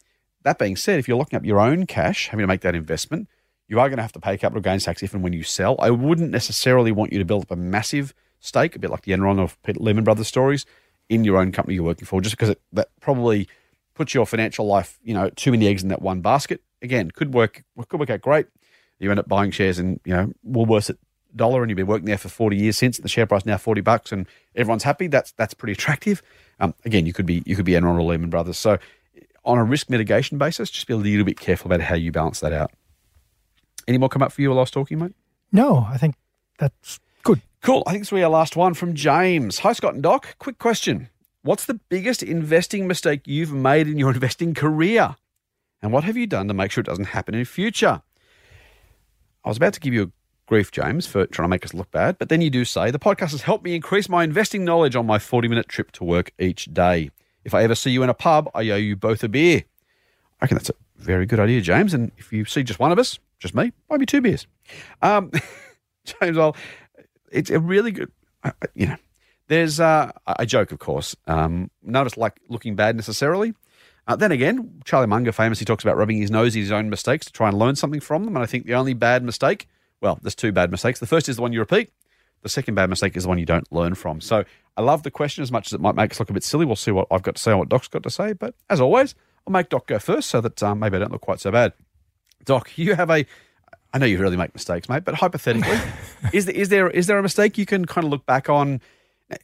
That 0.42 0.58
being 0.58 0.76
said, 0.76 0.98
if 0.98 1.08
you're 1.08 1.16
locking 1.16 1.38
up 1.38 1.44
your 1.44 1.58
own 1.58 1.86
cash, 1.86 2.28
having 2.28 2.44
to 2.44 2.46
make 2.46 2.60
that 2.60 2.76
investment, 2.76 3.28
you 3.66 3.80
are 3.80 3.88
going 3.88 3.96
to 3.96 4.02
have 4.02 4.12
to 4.12 4.20
pay 4.20 4.36
capital 4.38 4.62
gains 4.62 4.84
tax 4.84 5.02
if 5.02 5.12
and 5.12 5.22
when 5.22 5.32
you 5.32 5.42
sell. 5.42 5.74
I 5.80 5.90
wouldn't 5.90 6.30
necessarily 6.30 6.92
want 6.92 7.12
you 7.12 7.18
to 7.18 7.24
build 7.24 7.42
up 7.42 7.50
a 7.50 7.56
massive 7.56 8.14
stake, 8.46 8.76
a 8.76 8.78
bit 8.78 8.90
like 8.90 9.02
the 9.02 9.12
Enron 9.12 9.38
of 9.38 9.56
Lehman 9.76 10.04
Brothers 10.04 10.28
stories, 10.28 10.66
in 11.08 11.24
your 11.24 11.36
own 11.36 11.52
company 11.52 11.74
you're 11.74 11.84
working 11.84 12.06
for, 12.06 12.20
just 12.20 12.36
because 12.36 12.50
it, 12.50 12.60
that 12.72 12.88
probably 13.00 13.48
puts 13.94 14.14
your 14.14 14.26
financial 14.26 14.66
life, 14.66 14.98
you 15.02 15.14
know, 15.14 15.30
too 15.30 15.50
many 15.50 15.66
eggs 15.66 15.82
in 15.82 15.88
that 15.88 16.02
one 16.02 16.20
basket. 16.20 16.62
Again, 16.82 17.10
could 17.10 17.34
work 17.34 17.64
could 17.88 18.00
work 18.00 18.10
out 18.10 18.20
great. 18.20 18.46
You 18.98 19.10
end 19.10 19.20
up 19.20 19.28
buying 19.28 19.50
shares 19.50 19.78
in, 19.78 20.00
you 20.04 20.14
know, 20.14 20.32
Woolworths 20.46 20.90
at 20.90 20.96
dollar 21.36 21.62
and 21.62 21.70
you've 21.70 21.76
been 21.76 21.86
working 21.86 22.06
there 22.06 22.18
for 22.18 22.28
40 22.28 22.56
years 22.56 22.78
since 22.78 22.98
the 22.98 23.08
share 23.08 23.26
price 23.26 23.44
now 23.44 23.58
40 23.58 23.82
bucks 23.82 24.10
and 24.10 24.26
everyone's 24.54 24.82
happy. 24.82 25.06
That's 25.06 25.32
that's 25.32 25.54
pretty 25.54 25.72
attractive. 25.78 26.22
Um, 26.58 26.74
again 26.84 27.06
you 27.06 27.12
could 27.12 27.26
be 27.26 27.42
you 27.46 27.56
could 27.56 27.64
be 27.64 27.72
Enron 27.72 27.98
or 27.98 28.02
Lehman 28.02 28.30
Brothers. 28.30 28.58
So 28.58 28.78
on 29.44 29.58
a 29.58 29.64
risk 29.64 29.90
mitigation 29.90 30.38
basis 30.38 30.70
just 30.70 30.86
be 30.86 30.94
a 30.94 30.96
little 30.96 31.24
bit 31.24 31.38
careful 31.38 31.70
about 31.70 31.80
how 31.80 31.94
you 31.94 32.10
balance 32.10 32.40
that 32.40 32.52
out. 32.52 32.72
Any 33.86 33.98
more 33.98 34.08
come 34.08 34.22
up 34.22 34.32
for 34.32 34.42
you 34.42 34.50
while 34.50 34.58
I 34.58 34.62
was 34.62 34.70
talking 34.70 34.98
mate? 34.98 35.14
No 35.52 35.86
I 35.90 35.98
think 35.98 36.14
that's 36.58 36.98
cool 37.66 37.82
I 37.84 37.90
think 37.90 38.02
this 38.02 38.12
will 38.12 38.20
be 38.20 38.22
our 38.22 38.30
last 38.30 38.54
one 38.54 38.74
from 38.74 38.94
James 38.94 39.58
hi 39.58 39.72
Scott 39.72 39.94
and 39.94 40.02
Doc 40.02 40.36
quick 40.38 40.56
question 40.58 41.08
what's 41.42 41.66
the 41.66 41.74
biggest 41.74 42.22
investing 42.22 42.86
mistake 42.86 43.22
you've 43.26 43.52
made 43.52 43.88
in 43.88 43.98
your 43.98 44.10
investing 44.14 44.54
career 44.54 45.16
and 45.82 45.90
what 45.90 46.04
have 46.04 46.16
you 46.16 46.28
done 46.28 46.46
to 46.46 46.54
make 46.54 46.70
sure 46.70 46.80
it 46.80 46.86
doesn't 46.86 47.06
happen 47.06 47.34
in 47.34 47.44
future 47.44 48.02
I 49.44 49.48
was 49.48 49.56
about 49.56 49.72
to 49.72 49.80
give 49.80 49.92
you 49.92 50.02
a 50.04 50.10
grief, 50.46 50.70
James, 50.70 51.06
for 51.06 51.26
trying 51.26 51.44
to 51.46 51.50
make 51.50 51.64
us 51.64 51.74
look 51.74 51.90
bad. 51.92 52.18
But 52.18 52.28
then 52.28 52.40
you 52.40 52.50
do 52.50 52.64
say 52.64 52.90
the 52.90 52.98
podcast 52.98 53.30
has 53.30 53.42
helped 53.42 53.64
me 53.64 53.74
increase 53.74 54.08
my 54.08 54.24
investing 54.24 54.64
knowledge 54.64 54.96
on 54.96 55.06
my 55.06 55.18
40 55.20 55.46
minute 55.46 55.68
trip 55.68 55.92
to 55.92 56.04
work 56.04 56.32
each 56.38 56.72
day. 56.72 57.10
If 57.44 57.54
I 57.54 57.62
ever 57.62 57.74
see 57.74 57.90
you 57.90 58.02
in 58.02 58.10
a 58.10 58.14
pub, 58.14 58.50
I 58.54 58.68
owe 58.70 58.76
you 58.76 58.96
both 58.96 59.22
a 59.22 59.28
beer. 59.28 59.62
I 60.40 60.44
reckon 60.44 60.56
that's 60.56 60.70
a 60.70 60.74
very 60.96 61.26
good 61.26 61.38
idea, 61.38 61.60
James. 61.60 61.94
And 61.94 62.10
if 62.16 62.32
you 62.32 62.44
see 62.44 62.64
just 62.64 62.80
one 62.80 62.90
of 62.90 62.98
us, 62.98 63.20
just 63.38 63.54
me, 63.54 63.72
might 63.88 63.98
be 63.98 64.06
two 64.06 64.20
beers. 64.20 64.48
Um, 65.02 65.30
James, 66.04 66.36
well, 66.36 66.56
it's 67.30 67.50
a 67.50 67.60
really 67.60 67.92
good, 67.92 68.10
uh, 68.44 68.52
you 68.74 68.86
know, 68.86 68.96
there's, 69.48 69.78
uh, 69.78 70.12
I 70.26 70.44
joke, 70.44 70.72
of 70.72 70.78
course. 70.78 71.14
Um, 71.26 71.70
of 71.86 72.16
like 72.16 72.40
looking 72.48 72.74
bad 72.74 72.96
necessarily. 72.96 73.54
Uh, 74.08 74.16
then 74.16 74.32
again, 74.32 74.80
Charlie 74.84 75.06
Munger 75.06 75.32
famously 75.32 75.64
talks 75.64 75.84
about 75.84 75.96
rubbing 75.96 76.18
his 76.18 76.30
nose 76.30 76.54
in 76.54 76.62
his 76.62 76.72
own 76.72 76.90
mistakes 76.90 77.26
to 77.26 77.32
try 77.32 77.48
and 77.48 77.58
learn 77.58 77.76
something 77.76 78.00
from 78.00 78.24
them. 78.24 78.36
And 78.36 78.42
I 78.42 78.46
think 78.46 78.66
the 78.66 78.74
only 78.74 78.94
bad 78.94 79.24
mistake 79.24 79.66
well, 80.00 80.18
there's 80.22 80.34
two 80.34 80.52
bad 80.52 80.70
mistakes. 80.70 81.00
The 81.00 81.06
first 81.06 81.28
is 81.28 81.36
the 81.36 81.42
one 81.42 81.52
you 81.52 81.60
repeat. 81.60 81.90
The 82.42 82.48
second 82.48 82.74
bad 82.74 82.90
mistake 82.90 83.16
is 83.16 83.24
the 83.24 83.28
one 83.28 83.38
you 83.38 83.46
don't 83.46 83.70
learn 83.72 83.94
from. 83.94 84.20
So 84.20 84.44
I 84.76 84.82
love 84.82 85.02
the 85.02 85.10
question 85.10 85.42
as 85.42 85.50
much 85.50 85.68
as 85.68 85.72
it 85.72 85.80
might 85.80 85.94
make 85.94 86.12
us 86.12 86.20
look 86.20 86.30
a 86.30 86.32
bit 86.32 86.44
silly. 86.44 86.64
We'll 86.64 86.76
see 86.76 86.90
what 86.90 87.08
I've 87.10 87.22
got 87.22 87.36
to 87.36 87.42
say 87.42 87.50
and 87.50 87.58
what 87.58 87.68
Doc's 87.68 87.88
got 87.88 88.02
to 88.02 88.10
say. 88.10 88.34
But 88.34 88.54
as 88.68 88.80
always, 88.80 89.14
I'll 89.46 89.52
make 89.52 89.68
Doc 89.68 89.86
go 89.86 89.98
first 89.98 90.28
so 90.30 90.40
that 90.40 90.62
um, 90.62 90.78
maybe 90.78 90.96
I 90.96 91.00
don't 91.00 91.12
look 91.12 91.22
quite 91.22 91.40
so 91.40 91.50
bad. 91.50 91.72
Doc, 92.44 92.76
you 92.76 92.94
have 92.94 93.10
a. 93.10 93.26
I 93.96 93.98
know 93.98 94.04
you 94.04 94.18
really 94.18 94.36
make 94.36 94.52
mistakes, 94.52 94.90
mate, 94.90 95.06
but 95.06 95.14
hypothetically, 95.14 95.78
is 96.34 96.44
there, 96.44 96.54
is 96.54 96.68
there 96.68 96.90
is 96.90 97.06
there 97.06 97.18
a 97.18 97.22
mistake 97.22 97.56
you 97.56 97.64
can 97.64 97.86
kind 97.86 98.04
of 98.04 98.10
look 98.10 98.26
back 98.26 98.50
on? 98.50 98.82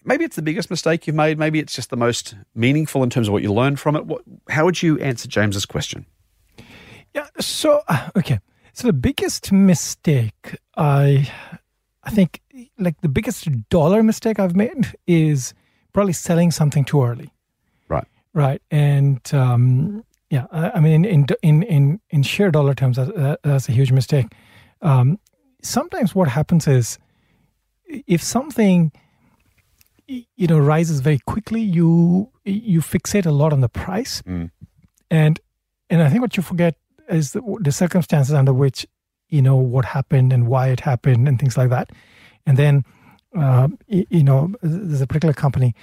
Maybe 0.04 0.24
it's 0.24 0.36
the 0.36 0.42
biggest 0.42 0.68
mistake 0.68 1.06
you've 1.06 1.16
made. 1.16 1.38
Maybe 1.38 1.58
it's 1.58 1.74
just 1.74 1.88
the 1.88 1.96
most 1.96 2.34
meaningful 2.54 3.02
in 3.02 3.08
terms 3.08 3.28
of 3.28 3.32
what 3.32 3.42
you 3.42 3.50
learned 3.50 3.80
from 3.80 3.96
it. 3.96 4.04
What, 4.04 4.20
how 4.50 4.66
would 4.66 4.82
you 4.82 4.98
answer 4.98 5.26
James's 5.26 5.64
question? 5.64 6.04
Yeah. 7.14 7.28
So 7.40 7.80
uh, 7.88 8.10
okay. 8.14 8.40
So 8.74 8.88
the 8.88 8.92
biggest 8.92 9.52
mistake 9.52 10.58
I 10.76 11.32
I 12.04 12.10
think 12.10 12.42
like 12.78 13.00
the 13.00 13.08
biggest 13.08 13.48
dollar 13.70 14.02
mistake 14.02 14.38
I've 14.38 14.54
made 14.54 14.92
is 15.06 15.54
probably 15.94 16.12
selling 16.12 16.50
something 16.50 16.84
too 16.84 17.02
early. 17.02 17.32
Right. 17.88 18.06
Right. 18.34 18.60
And 18.70 19.22
um, 19.32 20.04
yeah, 20.28 20.46
I, 20.52 20.72
I, 20.72 20.80
mean 20.80 21.06
in 21.06 21.26
in 21.42 21.62
in 21.62 22.00
in 22.22 22.24
sheer 22.24 22.50
dollar 22.52 22.74
terms 22.74 22.96
that, 22.96 23.40
that's 23.42 23.68
a 23.68 23.72
huge 23.72 23.90
mistake. 23.90 24.26
Um, 24.80 25.18
sometimes 25.62 26.14
what 26.14 26.28
happens 26.28 26.68
is 26.68 26.98
if 28.06 28.22
something 28.22 28.92
you 30.06 30.46
know 30.46 30.58
rises 30.58 31.00
very 31.00 31.18
quickly, 31.18 31.60
you 31.60 32.30
you 32.44 32.80
fixate 32.80 33.26
a 33.26 33.30
lot 33.30 33.52
on 33.52 33.60
the 33.60 33.68
price, 33.68 34.22
mm. 34.22 34.50
and 35.10 35.40
and 35.90 36.02
I 36.02 36.08
think 36.08 36.22
what 36.22 36.36
you 36.36 36.42
forget 36.42 36.76
is 37.08 37.32
the, 37.32 37.42
the 37.60 37.72
circumstances 37.72 38.34
under 38.34 38.52
which 38.52 38.86
you 39.28 39.42
know 39.42 39.56
what 39.56 39.84
happened 39.84 40.32
and 40.32 40.46
why 40.46 40.68
it 40.68 40.80
happened 40.80 41.28
and 41.28 41.38
things 41.38 41.56
like 41.56 41.70
that. 41.70 41.90
And 42.46 42.56
then 42.56 42.84
uh, 43.36 43.68
you 43.88 44.24
know 44.24 44.54
there's 44.62 45.00
a 45.00 45.06
particular 45.06 45.34
company, 45.34 45.74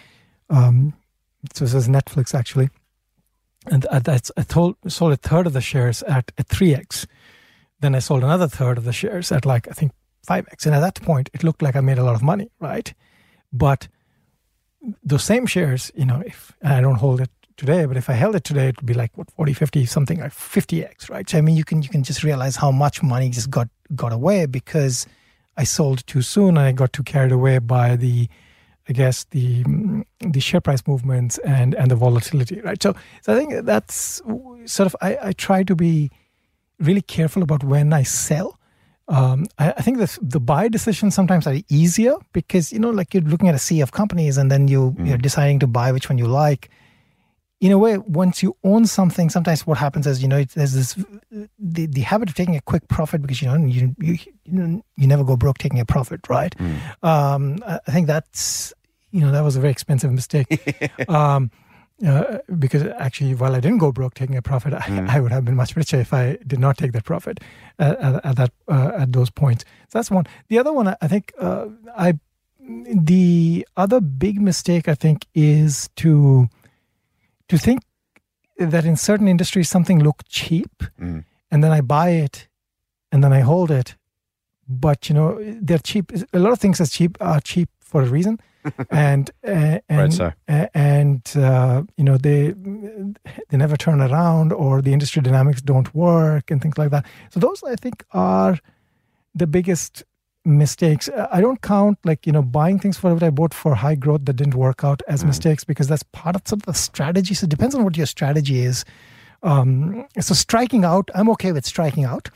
um, 0.49 0.93
so 1.53 1.65
this 1.65 1.73
is 1.73 1.87
Netflix 1.89 2.33
actually, 2.33 2.69
and 3.69 3.83
that's 4.03 4.31
I 4.37 4.43
told, 4.43 4.75
sold 4.87 5.13
a 5.13 5.17
third 5.17 5.47
of 5.47 5.53
the 5.53 5.61
shares 5.61 6.03
at 6.03 6.31
at 6.37 6.47
three 6.47 6.73
x. 6.73 7.07
Then 7.79 7.95
I 7.95 7.99
sold 7.99 8.23
another 8.23 8.47
third 8.47 8.77
of 8.77 8.83
the 8.83 8.93
shares 8.93 9.31
at 9.31 9.45
like 9.45 9.67
I 9.67 9.71
think 9.71 9.91
five 10.25 10.47
x. 10.51 10.65
And 10.65 10.75
at 10.75 10.81
that 10.81 11.01
point, 11.01 11.29
it 11.33 11.43
looked 11.43 11.61
like 11.61 11.75
I 11.75 11.81
made 11.81 11.97
a 11.97 12.03
lot 12.03 12.15
of 12.15 12.21
money, 12.21 12.49
right? 12.59 12.93
But 13.51 13.87
those 15.03 15.23
same 15.23 15.45
shares, 15.45 15.91
you 15.95 16.05
know, 16.05 16.21
if 16.25 16.53
I 16.63 16.81
don't 16.81 16.95
hold 16.95 17.21
it 17.21 17.29
today, 17.57 17.85
but 17.85 17.97
if 17.97 18.09
I 18.09 18.13
held 18.13 18.35
it 18.35 18.43
today, 18.43 18.69
it 18.69 18.77
would 18.77 18.85
be 18.85 18.93
like 18.93 19.17
what 19.17 19.29
40, 19.31 19.53
50, 19.53 19.85
something 19.85 20.19
like 20.19 20.31
50x, 20.31 21.09
right? 21.09 21.29
So 21.29 21.37
I 21.37 21.41
mean, 21.41 21.55
you 21.55 21.65
can 21.65 21.81
you 21.81 21.89
can 21.89 22.03
just 22.03 22.23
realize 22.23 22.55
how 22.55 22.71
much 22.71 23.03
money 23.03 23.29
just 23.29 23.49
got 23.49 23.67
got 23.95 24.13
away 24.13 24.45
because 24.45 25.05
I 25.57 25.63
sold 25.65 26.05
too 26.07 26.21
soon 26.21 26.49
and 26.49 26.59
I 26.59 26.71
got 26.71 26.93
too 26.93 27.03
carried 27.03 27.31
away 27.31 27.59
by 27.59 27.95
the 27.95 28.29
I 28.89 28.93
guess 28.93 29.25
the 29.31 29.63
mm, 29.63 30.03
the 30.33 30.39
share 30.39 30.61
price 30.61 30.81
movements 30.87 31.37
and 31.45 31.75
and 31.75 31.89
the 31.91 31.95
volatility, 31.95 32.59
right? 32.61 32.81
So, 32.81 32.93
so 33.21 33.33
I 33.33 33.37
think 33.37 33.65
that's 33.65 34.21
sort 34.65 34.87
of 34.87 34.95
I, 35.01 35.17
I 35.29 35.31
try 35.33 35.63
to 35.63 35.75
be 35.75 36.09
really 36.79 37.01
careful 37.01 37.43
about 37.43 37.63
when 37.63 37.93
I 37.93 38.03
sell. 38.03 38.57
Um, 39.07 39.45
I, 39.59 39.71
I 39.77 39.81
think 39.81 39.97
the 39.99 40.17
the 40.21 40.39
buy 40.39 40.69
decisions 40.69 41.13
sometimes 41.15 41.45
are 41.47 41.57
easier 41.69 42.15
because 42.33 42.73
you 42.73 42.79
know, 42.79 42.89
like 42.89 43.13
you're 43.13 43.23
looking 43.29 43.47
at 43.49 43.55
a 43.55 43.59
sea 43.59 43.81
of 43.81 43.91
companies 43.91 44.37
and 44.37 44.49
then 44.51 44.67
you 44.67 44.95
you're 45.07 45.17
deciding 45.21 45.59
to 45.59 45.67
buy 45.67 45.91
which 45.91 46.09
one 46.09 46.17
you 46.17 46.27
like. 46.27 46.69
In 47.61 47.73
a 47.73 47.77
way, 47.77 47.97
once 47.97 48.41
you 48.41 48.55
own 48.63 48.85
something, 48.85 49.29
sometimes 49.29 49.67
what 49.67 49.77
happens 49.77 50.07
is 50.07 50.21
you 50.21 50.29
know 50.29 50.37
it- 50.37 50.55
there's 50.55 50.73
this 50.73 50.95
the, 51.59 51.85
the 51.87 52.01
habit 52.01 52.29
of 52.29 52.35
taking 52.35 52.55
a 52.55 52.61
quick 52.61 52.87
profit 52.87 53.21
because 53.21 53.41
you 53.41 53.47
know 53.49 53.57
you 53.67 53.93
you 53.99 54.13
you, 54.45 54.53
know, 54.53 54.81
you 54.95 55.07
never 55.07 55.23
go 55.25 55.35
broke 55.35 55.57
taking 55.57 55.79
a 55.79 55.85
profit, 55.85 56.21
right? 56.29 56.55
Um, 57.03 57.59
I 57.67 57.79
I 57.87 57.91
think 57.91 58.07
that's 58.07 58.73
you 59.11 59.21
know 59.21 59.31
that 59.31 59.43
was 59.43 59.55
a 59.55 59.59
very 59.59 59.71
expensive 59.71 60.11
mistake. 60.11 60.47
um, 61.09 61.51
uh, 62.05 62.37
because 62.57 62.83
actually, 62.97 63.35
while 63.35 63.53
I 63.55 63.59
didn't 63.59 63.79
go 63.79 63.91
broke 63.91 64.13
taking 64.13 64.37
a 64.37 64.41
profit, 64.41 64.73
I, 64.73 65.05
I 65.15 65.19
would 65.19 65.31
have 65.33 65.43
been 65.43 65.55
much 65.55 65.75
richer 65.75 65.99
if 65.99 66.13
I 66.13 66.37
did 66.47 66.59
not 66.59 66.77
take 66.77 66.93
that 66.93 67.03
profit 67.03 67.39
at, 67.77 67.99
at, 67.99 68.25
at 68.25 68.35
that 68.37 68.51
uh, 68.69 68.91
at 68.97 69.11
those 69.11 69.29
points. 69.29 69.65
So 69.89 69.97
that's 69.99 70.09
one. 70.11 70.25
The 70.47 70.59
other 70.59 70.71
one, 70.71 70.87
I- 71.01 71.07
think, 71.07 71.33
uh, 71.39 71.65
I 71.97 72.13
the 72.95 73.67
other 73.75 73.99
big 73.99 74.39
mistake 74.41 74.87
I 74.87 74.95
think 74.95 75.25
is 75.33 75.89
to 75.97 76.47
to 77.47 77.57
think 77.57 77.81
that 78.57 78.85
in 78.85 78.95
certain 78.95 79.27
industries 79.27 79.69
something 79.69 79.99
look 80.03 80.21
cheap, 80.29 80.83
Mm. 80.99 81.23
and 81.51 81.63
then 81.63 81.71
I 81.71 81.81
buy 81.81 82.09
it, 82.11 82.47
and 83.11 83.23
then 83.23 83.33
I 83.33 83.39
hold 83.41 83.71
it, 83.71 83.95
but 84.67 85.09
you 85.09 85.15
know 85.15 85.37
they're 85.61 85.79
cheap. 85.83 86.11
A 86.33 86.39
lot 86.39 86.51
of 86.53 86.59
things 86.59 86.77
that's 86.77 86.91
cheap 86.91 87.17
are 87.19 87.39
cheap 87.41 87.69
for 87.89 88.01
a 88.01 88.05
reason, 88.05 88.39
and 88.91 89.31
uh, 89.45 89.79
and 89.89 90.13
so. 90.13 90.31
uh, 90.47 90.67
and 90.73 91.33
uh, 91.35 91.83
you 91.97 92.03
know 92.03 92.17
they 92.17 92.53
they 93.49 93.57
never 93.57 93.75
turn 93.75 94.01
around 94.01 94.53
or 94.53 94.81
the 94.81 94.93
industry 94.93 95.21
dynamics 95.21 95.61
don't 95.61 95.93
work 95.93 96.51
and 96.51 96.61
things 96.61 96.77
like 96.77 96.91
that. 96.91 97.05
So 97.31 97.39
those 97.39 97.63
I 97.63 97.75
think 97.75 98.03
are 98.11 98.57
the 99.33 99.47
biggest 99.47 100.03
mistakes. 100.45 101.09
Uh, 101.09 101.27
I 101.31 101.41
don't 101.41 101.61
count 101.61 101.97
like 102.03 102.25
you 102.27 102.31
know 102.31 102.41
buying 102.41 102.79
things 102.79 102.97
for 102.97 103.13
what 103.13 103.23
I 103.23 103.29
bought 103.29 103.53
for 103.53 103.75
high 103.75 103.95
growth 103.95 104.25
that 104.25 104.35
didn't 104.35 104.55
work 104.55 104.83
out 104.83 105.01
as 105.07 105.25
mistakes 105.25 105.63
because 105.63 105.87
that's 105.87 106.03
part 106.03 106.35
of 106.35 106.43
sort 106.45 106.61
of 106.61 106.65
the 106.67 106.73
strategy. 106.73 107.33
So 107.33 107.45
it 107.45 107.49
depends 107.49 107.75
on 107.75 107.83
what 107.83 107.97
your 107.97 108.05
strategy 108.05 108.59
is. 108.59 108.85
Um, 109.41 110.05
so 110.19 110.33
striking 110.33 110.83
out, 110.83 111.09
I'm 111.15 111.29
okay 111.29 111.51
with 111.51 111.65
striking 111.65 112.03
out. 112.03 112.29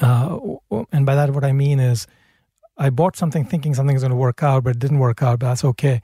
Uh, 0.00 0.38
and 0.92 1.04
by 1.04 1.14
that, 1.14 1.30
what 1.30 1.44
I 1.44 1.52
mean 1.52 1.80
is, 1.80 2.06
I 2.80 2.90
bought 2.90 3.14
something 3.14 3.44
thinking 3.44 3.74
something 3.74 3.94
is 3.94 4.02
going 4.02 4.10
to 4.10 4.16
work 4.16 4.42
out, 4.42 4.64
but 4.64 4.70
it 4.70 4.78
didn't 4.78 4.98
work 4.98 5.22
out. 5.22 5.38
But 5.38 5.48
that's 5.50 5.64
okay. 5.64 6.00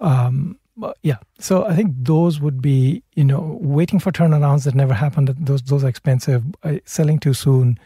Um, 0.00 0.58
but 0.76 0.96
yeah, 1.02 1.18
so 1.38 1.66
I 1.66 1.74
think 1.74 1.92
those 1.98 2.40
would 2.40 2.62
be, 2.62 3.02
you 3.14 3.24
know, 3.24 3.58
waiting 3.60 3.98
for 3.98 4.10
turnarounds 4.10 4.64
that 4.64 4.74
never 4.74 4.94
happened. 4.94 5.28
that 5.28 5.44
Those 5.44 5.62
those 5.62 5.84
are 5.84 5.88
expensive. 5.88 6.44
Uh, 6.62 6.76
selling 6.84 7.18
too 7.18 7.34
soon 7.34 7.78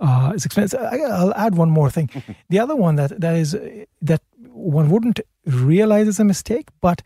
uh, 0.00 0.32
is 0.34 0.46
expensive. 0.46 0.80
I, 0.80 1.00
I'll 1.00 1.34
add 1.34 1.56
one 1.56 1.70
more 1.70 1.90
thing. 1.90 2.08
the 2.48 2.58
other 2.58 2.76
one 2.76 2.96
that 2.96 3.20
that 3.20 3.36
is 3.36 3.56
that 4.00 4.22
one 4.48 4.88
wouldn't 4.88 5.20
realize 5.44 6.08
is 6.08 6.20
a 6.20 6.24
mistake, 6.24 6.68
but 6.80 7.02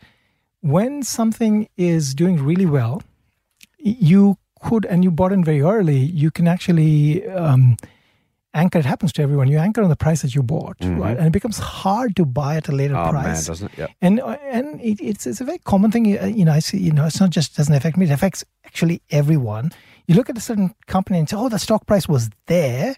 when 0.61 1.03
something 1.03 1.67
is 1.77 2.13
doing 2.13 2.43
really 2.43 2.65
well, 2.65 3.01
you 3.77 4.37
could, 4.61 4.85
and 4.85 5.03
you 5.03 5.11
bought 5.11 5.31
in 5.31 5.43
very 5.43 5.61
early, 5.61 5.97
you 5.97 6.31
can 6.31 6.47
actually 6.47 7.27
um, 7.27 7.77
anchor. 8.53 8.79
It 8.79 8.85
happens 8.85 9.13
to 9.13 9.21
everyone. 9.21 9.47
You 9.47 9.59
anchor 9.59 9.81
on 9.83 9.89
the 9.89 9.95
price 9.95 10.21
that 10.23 10.33
you 10.35 10.43
bought, 10.43 10.77
right? 10.81 11.17
And 11.17 11.27
it 11.27 11.31
becomes 11.31 11.57
hard 11.59 12.15
to 12.15 12.25
buy 12.25 12.55
at 12.57 12.67
a 12.69 12.71
later 12.71 12.95
Oh 12.95 13.11
man, 13.11 13.23
price. 13.23 13.45
doesn't 13.47 13.77
it? 13.77 13.89
And 14.01 14.19
and 14.19 14.81
it, 14.81 14.99
it's 15.01 15.27
it's 15.27 15.41
a 15.41 15.45
very 15.45 15.59
common 15.59 15.91
thing. 15.91 16.17
uh, 16.19 16.25
You 16.25 16.45
know, 16.45 16.53
I 16.53 16.59
see. 16.59 16.77
You 16.77 16.91
know, 16.91 17.05
it's 17.05 17.19
not 17.19 17.29
just 17.29 17.55
doesn't 17.57 17.73
affect 17.73 17.97
me. 17.97 18.05
It 18.05 18.11
affects 18.11 18.43
actually 18.65 19.01
everyone. 19.09 19.71
You 20.07 20.15
look 20.15 20.29
at 20.29 20.37
a 20.37 20.41
certain 20.41 20.73
company 20.87 21.19
and 21.19 21.29
say, 21.29 21.35
"Oh, 21.37 21.49
the 21.49 21.59
stock 21.59 21.85
price 21.85 22.07
was 22.07 22.29
there. 22.47 22.95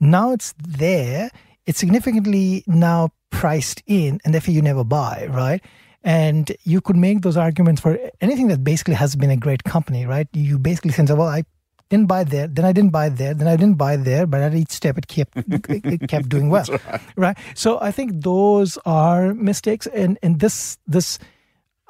Now 0.00 0.32
it's 0.32 0.54
there. 0.66 1.30
It's 1.66 1.78
significantly 1.78 2.64
now 2.66 3.10
priced 3.30 3.82
in, 3.86 4.20
and 4.24 4.32
therefore 4.34 4.54
you 4.54 4.62
never 4.62 4.84
buy, 4.84 5.26
right?" 5.30 5.62
And 6.04 6.50
you 6.64 6.80
could 6.80 6.96
make 6.96 7.22
those 7.22 7.36
arguments 7.36 7.80
for 7.80 7.98
anything 8.20 8.48
that 8.48 8.62
basically 8.62 8.94
has 8.94 9.16
been 9.16 9.30
a 9.30 9.36
great 9.36 9.64
company, 9.64 10.06
right? 10.06 10.28
You 10.32 10.58
basically 10.58 10.92
say, 10.92 11.02
"Well, 11.04 11.22
I 11.28 11.44
didn't 11.88 12.06
buy 12.06 12.24
there, 12.24 12.46
then 12.46 12.64
I 12.64 12.72
didn't 12.72 12.90
buy 12.90 13.08
there, 13.08 13.34
then 13.34 13.48
I 13.48 13.56
didn't 13.56 13.76
buy 13.76 13.96
there, 13.96 14.26
but 14.26 14.40
at 14.40 14.54
each 14.54 14.70
step 14.70 14.98
it 14.98 15.08
kept 15.08 15.36
it, 15.36 15.84
it 15.84 16.08
kept 16.08 16.28
doing 16.28 16.50
well, 16.50 16.66
right. 17.16 17.36
So 17.54 17.80
I 17.80 17.90
think 17.90 18.22
those 18.22 18.78
are 18.84 19.34
mistakes, 19.34 19.86
and 19.86 20.18
and 20.22 20.40
this 20.40 20.78
this. 20.86 21.18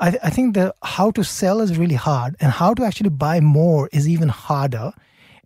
I, 0.01 0.17
I 0.23 0.31
think 0.31 0.55
the 0.55 0.73
how 0.85 1.11
to 1.13 1.25
sell 1.25 1.61
is 1.61 1.77
really 1.77 1.97
hard, 1.97 2.37
and 2.41 2.53
how 2.53 2.75
to 2.75 2.85
actually 2.85 3.11
buy 3.11 3.41
more 3.41 3.89
is 3.93 4.09
even 4.09 4.29
harder, 4.29 4.93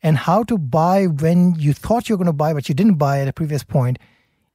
and 0.02 0.18
how 0.18 0.42
to 0.44 0.58
buy 0.58 1.06
when 1.06 1.54
you 1.54 1.72
thought 1.72 2.08
you 2.08 2.14
were 2.14 2.18
going 2.18 2.26
to 2.26 2.32
buy 2.32 2.52
but 2.52 2.68
you 2.68 2.74
didn't 2.74 2.96
buy 2.96 3.20
at 3.20 3.28
a 3.28 3.32
previous 3.32 3.64
point 3.64 3.98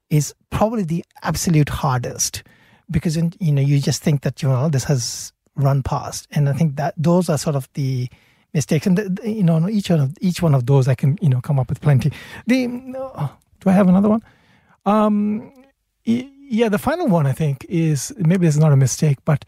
is 0.09 0.33
probably 0.51 0.83
the 0.83 1.03
absolute 1.23 1.69
hardest 1.69 2.43
because 2.89 3.17
you 3.17 3.51
know 3.51 3.61
you 3.61 3.79
just 3.79 4.01
think 4.01 4.21
that 4.21 4.41
you 4.41 4.49
know 4.49 4.69
this 4.69 4.83
has 4.85 5.33
run 5.55 5.81
past, 5.81 6.27
and 6.31 6.47
I 6.47 6.53
think 6.53 6.75
that 6.75 6.93
those 6.97 7.29
are 7.29 7.37
sort 7.37 7.55
of 7.55 7.67
the 7.73 8.07
mistakes, 8.53 8.87
and 8.87 8.97
the, 8.97 9.09
the- 9.09 9.29
you 9.31 9.43
know 9.43 9.67
each 9.69 9.89
one 9.89 9.99
of 9.99 10.13
each 10.21 10.41
one 10.41 10.55
of 10.55 10.65
those 10.65 10.87
I 10.87 10.95
can 10.95 11.17
you 11.21 11.29
know 11.29 11.41
come 11.41 11.59
up 11.59 11.69
with 11.69 11.81
plenty. 11.81 12.11
The 12.47 12.67
uh, 13.15 13.27
do 13.61 13.69
I 13.69 13.73
have 13.73 13.87
another 13.87 14.09
one? 14.09 14.23
Um, 14.85 15.51
yeah, 16.05 16.69
the 16.69 16.77
final 16.77 17.07
one 17.07 17.27
I 17.27 17.33
think 17.33 17.65
is 17.67 18.13
maybe 18.17 18.47
it's 18.47 18.57
not 18.57 18.71
a 18.71 18.77
mistake, 18.77 19.17
but 19.25 19.43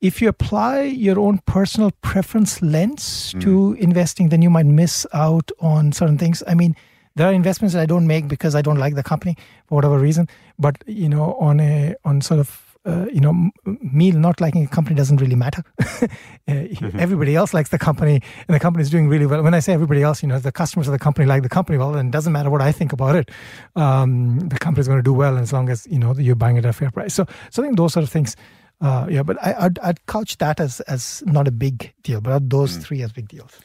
if 0.00 0.20
you 0.20 0.28
apply 0.28 0.82
your 0.82 1.18
own 1.18 1.38
personal 1.46 1.90
preference 2.02 2.60
lens 2.60 3.32
to 3.40 3.74
investing, 3.78 4.28
then 4.28 4.42
you 4.42 4.50
might 4.50 4.66
miss 4.66 5.06
out 5.14 5.50
on 5.60 5.92
certain 5.92 6.18
things. 6.18 6.42
I 6.46 6.54
mean, 6.54 6.76
there 7.14 7.26
are 7.28 7.32
investments 7.32 7.74
that 7.74 7.80
I 7.80 7.86
don't 7.86 8.06
make 8.06 8.26
because 8.28 8.54
I 8.54 8.60
don't 8.60 8.76
like 8.76 8.96
the 8.96 9.02
company 9.04 9.36
for 9.66 9.76
whatever 9.76 9.98
reason. 9.98 10.28
But 10.58 10.82
you 10.86 11.08
know, 11.08 11.34
on 11.34 11.60
a 11.60 11.94
on 12.04 12.20
sort 12.20 12.40
of 12.40 12.63
uh, 12.86 13.06
you 13.12 13.20
know, 13.20 13.50
me 13.64 14.10
not 14.10 14.40
liking 14.40 14.64
a 14.64 14.68
company 14.68 14.94
doesn't 14.94 15.20
really 15.20 15.34
matter. 15.34 15.62
Uh, 15.80 16.08
Everybody 16.98 17.34
else 17.34 17.54
likes 17.54 17.70
the 17.70 17.78
company, 17.78 18.20
and 18.46 18.54
the 18.54 18.60
company 18.60 18.82
is 18.82 18.90
doing 18.90 19.08
really 19.08 19.24
well. 19.24 19.42
When 19.42 19.54
I 19.54 19.60
say 19.60 19.72
everybody 19.72 20.02
else, 20.02 20.22
you 20.22 20.28
know, 20.28 20.38
the 20.38 20.52
customers 20.52 20.86
of 20.86 20.92
the 20.92 20.98
company 20.98 21.26
like 21.26 21.42
the 21.42 21.48
company 21.48 21.78
well, 21.78 21.94
and 21.94 22.08
it 22.08 22.12
doesn't 22.12 22.32
matter 22.32 22.50
what 22.50 22.60
I 22.60 22.72
think 22.72 22.92
about 22.92 23.16
it. 23.16 23.30
Um, 23.76 24.40
the 24.48 24.58
company 24.58 24.82
is 24.82 24.88
going 24.88 24.98
to 24.98 25.02
do 25.02 25.14
well 25.14 25.38
as 25.38 25.52
long 25.52 25.70
as 25.70 25.86
you 25.90 25.98
know 25.98 26.14
you're 26.14 26.34
buying 26.34 26.56
it 26.56 26.66
at 26.66 26.70
a 26.70 26.72
fair 26.74 26.90
price. 26.90 27.14
So, 27.14 27.26
so 27.50 27.62
I 27.62 27.66
think 27.66 27.78
those 27.78 27.92
sort 27.94 28.04
of 28.04 28.10
things. 28.10 28.36
Uh, 28.80 29.06
yeah, 29.08 29.22
but 29.22 29.42
I, 29.42 29.54
I'd, 29.60 29.78
I'd 29.78 30.06
couch 30.06 30.36
that 30.38 30.60
as 30.60 30.80
as 30.80 31.22
not 31.26 31.48
a 31.48 31.52
big 31.52 31.94
deal, 32.02 32.20
but 32.20 32.50
those 32.50 32.76
three 32.76 33.02
as 33.02 33.12
big 33.12 33.28
deals. 33.28 33.58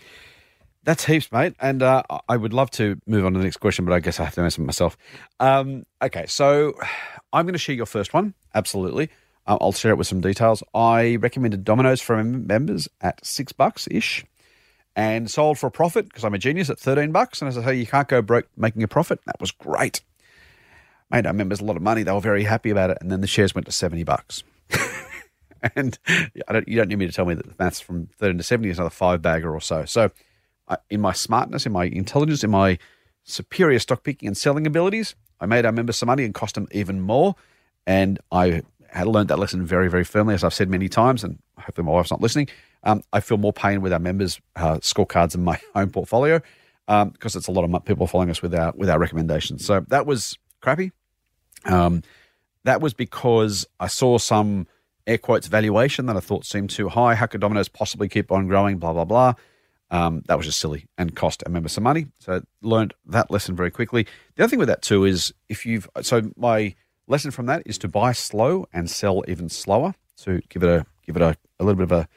That's 0.83 1.05
heaps, 1.05 1.31
mate. 1.31 1.55
And 1.59 1.83
uh, 1.83 2.03
I 2.27 2.37
would 2.37 2.53
love 2.53 2.71
to 2.71 2.99
move 3.05 3.25
on 3.25 3.33
to 3.33 3.39
the 3.39 3.43
next 3.43 3.57
question, 3.57 3.85
but 3.85 3.93
I 3.93 3.99
guess 3.99 4.19
I 4.19 4.25
have 4.25 4.35
to 4.35 4.41
answer 4.41 4.61
myself. 4.61 4.97
Um, 5.39 5.85
okay, 6.01 6.25
so 6.27 6.73
I'm 7.33 7.45
going 7.45 7.53
to 7.53 7.59
share 7.59 7.75
your 7.75 7.85
first 7.85 8.13
one. 8.13 8.33
Absolutely. 8.55 9.09
Uh, 9.45 9.57
I'll 9.59 9.71
share 9.71 9.91
it 9.91 9.97
with 9.97 10.07
some 10.07 10.21
details. 10.21 10.63
I 10.73 11.17
recommended 11.17 11.63
Domino's 11.63 12.01
for 12.01 12.23
members 12.23 12.87
at 13.01 13.25
six 13.25 13.51
bucks 13.51 13.87
ish 13.91 14.25
and 14.95 15.29
sold 15.29 15.57
for 15.57 15.67
a 15.67 15.71
profit 15.71 16.07
because 16.07 16.23
I'm 16.23 16.33
a 16.33 16.37
genius 16.37 16.69
at 16.69 16.79
13 16.79 17.11
bucks. 17.11 17.41
And 17.41 17.49
as 17.49 17.57
I 17.57 17.63
say, 17.65 17.75
you 17.75 17.85
can't 17.85 18.07
go 18.07 18.21
broke 18.21 18.47
making 18.55 18.83
a 18.83 18.87
profit. 18.87 19.19
That 19.25 19.39
was 19.39 19.51
great. 19.51 20.01
Made 21.11 21.25
our 21.25 21.33
members 21.33 21.59
a 21.59 21.65
lot 21.65 21.75
of 21.75 21.81
money. 21.81 22.03
They 22.03 22.11
were 22.11 22.19
very 22.21 22.43
happy 22.43 22.69
about 22.69 22.89
it. 22.89 22.99
And 23.01 23.11
then 23.11 23.21
the 23.21 23.27
shares 23.27 23.53
went 23.53 23.65
to 23.65 23.71
70 23.71 24.03
bucks. 24.03 24.43
and 25.75 25.97
I 26.47 26.53
don't, 26.53 26.67
you 26.67 26.77
don't 26.77 26.87
need 26.87 26.99
me 26.99 27.07
to 27.07 27.11
tell 27.11 27.25
me 27.25 27.33
that 27.33 27.45
the 27.45 27.55
maths 27.59 27.79
from 27.79 28.07
13 28.17 28.37
to 28.37 28.43
70 28.43 28.69
is 28.69 28.77
another 28.77 28.89
five 28.89 29.21
bagger 29.21 29.53
or 29.53 29.61
so. 29.61 29.85
So, 29.85 30.03
I, 30.05 30.11
in 30.89 31.01
my 31.01 31.13
smartness, 31.13 31.65
in 31.65 31.71
my 31.71 31.85
intelligence, 31.85 32.43
in 32.43 32.51
my 32.51 32.77
superior 33.23 33.79
stock 33.79 34.03
picking 34.03 34.27
and 34.27 34.37
selling 34.37 34.65
abilities, 34.65 35.15
I 35.39 35.45
made 35.45 35.65
our 35.65 35.71
members 35.71 35.97
some 35.97 36.07
money 36.07 36.23
and 36.23 36.33
cost 36.33 36.55
them 36.55 36.67
even 36.71 37.01
more. 37.01 37.35
And 37.87 38.19
I 38.31 38.61
had 38.91 39.07
learned 39.07 39.29
that 39.29 39.39
lesson 39.39 39.65
very, 39.65 39.89
very 39.89 40.03
firmly, 40.03 40.33
as 40.33 40.43
I've 40.43 40.53
said 40.53 40.69
many 40.69 40.89
times. 40.89 41.23
And 41.23 41.39
hopefully, 41.57 41.85
my 41.85 41.93
wife's 41.93 42.11
not 42.11 42.21
listening. 42.21 42.49
Um, 42.83 43.03
I 43.13 43.19
feel 43.19 43.37
more 43.37 43.53
pain 43.53 43.81
with 43.81 43.93
our 43.93 43.99
members' 43.99 44.39
uh, 44.55 44.75
scorecards 44.75 45.35
in 45.35 45.43
my 45.43 45.59
own 45.75 45.89
portfolio 45.89 46.41
um, 46.87 47.09
because 47.09 47.35
it's 47.35 47.47
a 47.47 47.51
lot 47.51 47.63
of 47.63 47.85
people 47.85 48.07
following 48.07 48.29
us 48.29 48.41
with 48.41 48.53
our 48.53 48.73
with 48.75 48.89
our 48.89 48.99
recommendations. 48.99 49.65
So 49.65 49.85
that 49.89 50.05
was 50.05 50.37
crappy. 50.61 50.91
Um, 51.65 52.03
that 52.65 52.81
was 52.81 52.93
because 52.93 53.65
I 53.79 53.87
saw 53.87 54.17
some 54.17 54.67
air 55.07 55.17
quotes 55.17 55.47
valuation 55.47 56.07
that 56.07 56.17
I 56.17 56.19
thought 56.19 56.45
seemed 56.45 56.69
too 56.69 56.89
high. 56.89 57.15
How 57.15 57.25
could 57.25 57.41
Domino's 57.41 57.69
possibly 57.69 58.09
keep 58.09 58.31
on 58.31 58.47
growing? 58.47 58.77
Blah 58.77 58.93
blah 58.93 59.05
blah. 59.05 59.33
Um, 59.91 60.23
that 60.27 60.37
was 60.37 60.45
just 60.45 60.59
silly 60.59 60.85
and 60.97 61.15
cost 61.15 61.41
a 61.45 61.49
member 61.49 61.69
some 61.69 61.83
money. 61.83 62.07
So 62.19 62.41
learned 62.61 62.93
that 63.07 63.31
lesson 63.31 63.55
very 63.55 63.71
quickly. 63.71 64.05
The 64.35 64.43
other 64.43 64.49
thing 64.49 64.59
with 64.59 64.67
that 64.67 64.81
too 64.81 65.03
is 65.03 65.33
if 65.47 65.65
you've 65.65 65.89
so 66.01 66.31
my 66.35 66.75
lesson 67.07 67.31
from 67.31 67.47
that 67.47 67.63
is 67.65 67.77
to 67.79 67.87
buy 67.87 68.11
slow 68.11 68.67
and 68.71 68.89
sell 68.89 69.23
even 69.27 69.49
slower. 69.49 69.95
So 70.15 70.39
give 70.49 70.63
it 70.63 70.69
a 70.69 70.85
give 71.05 71.15
it 71.15 71.21
a, 71.21 71.35
a 71.59 71.63
little 71.63 71.77
bit 71.77 71.91
of 71.91 71.91
a, 71.91 72.07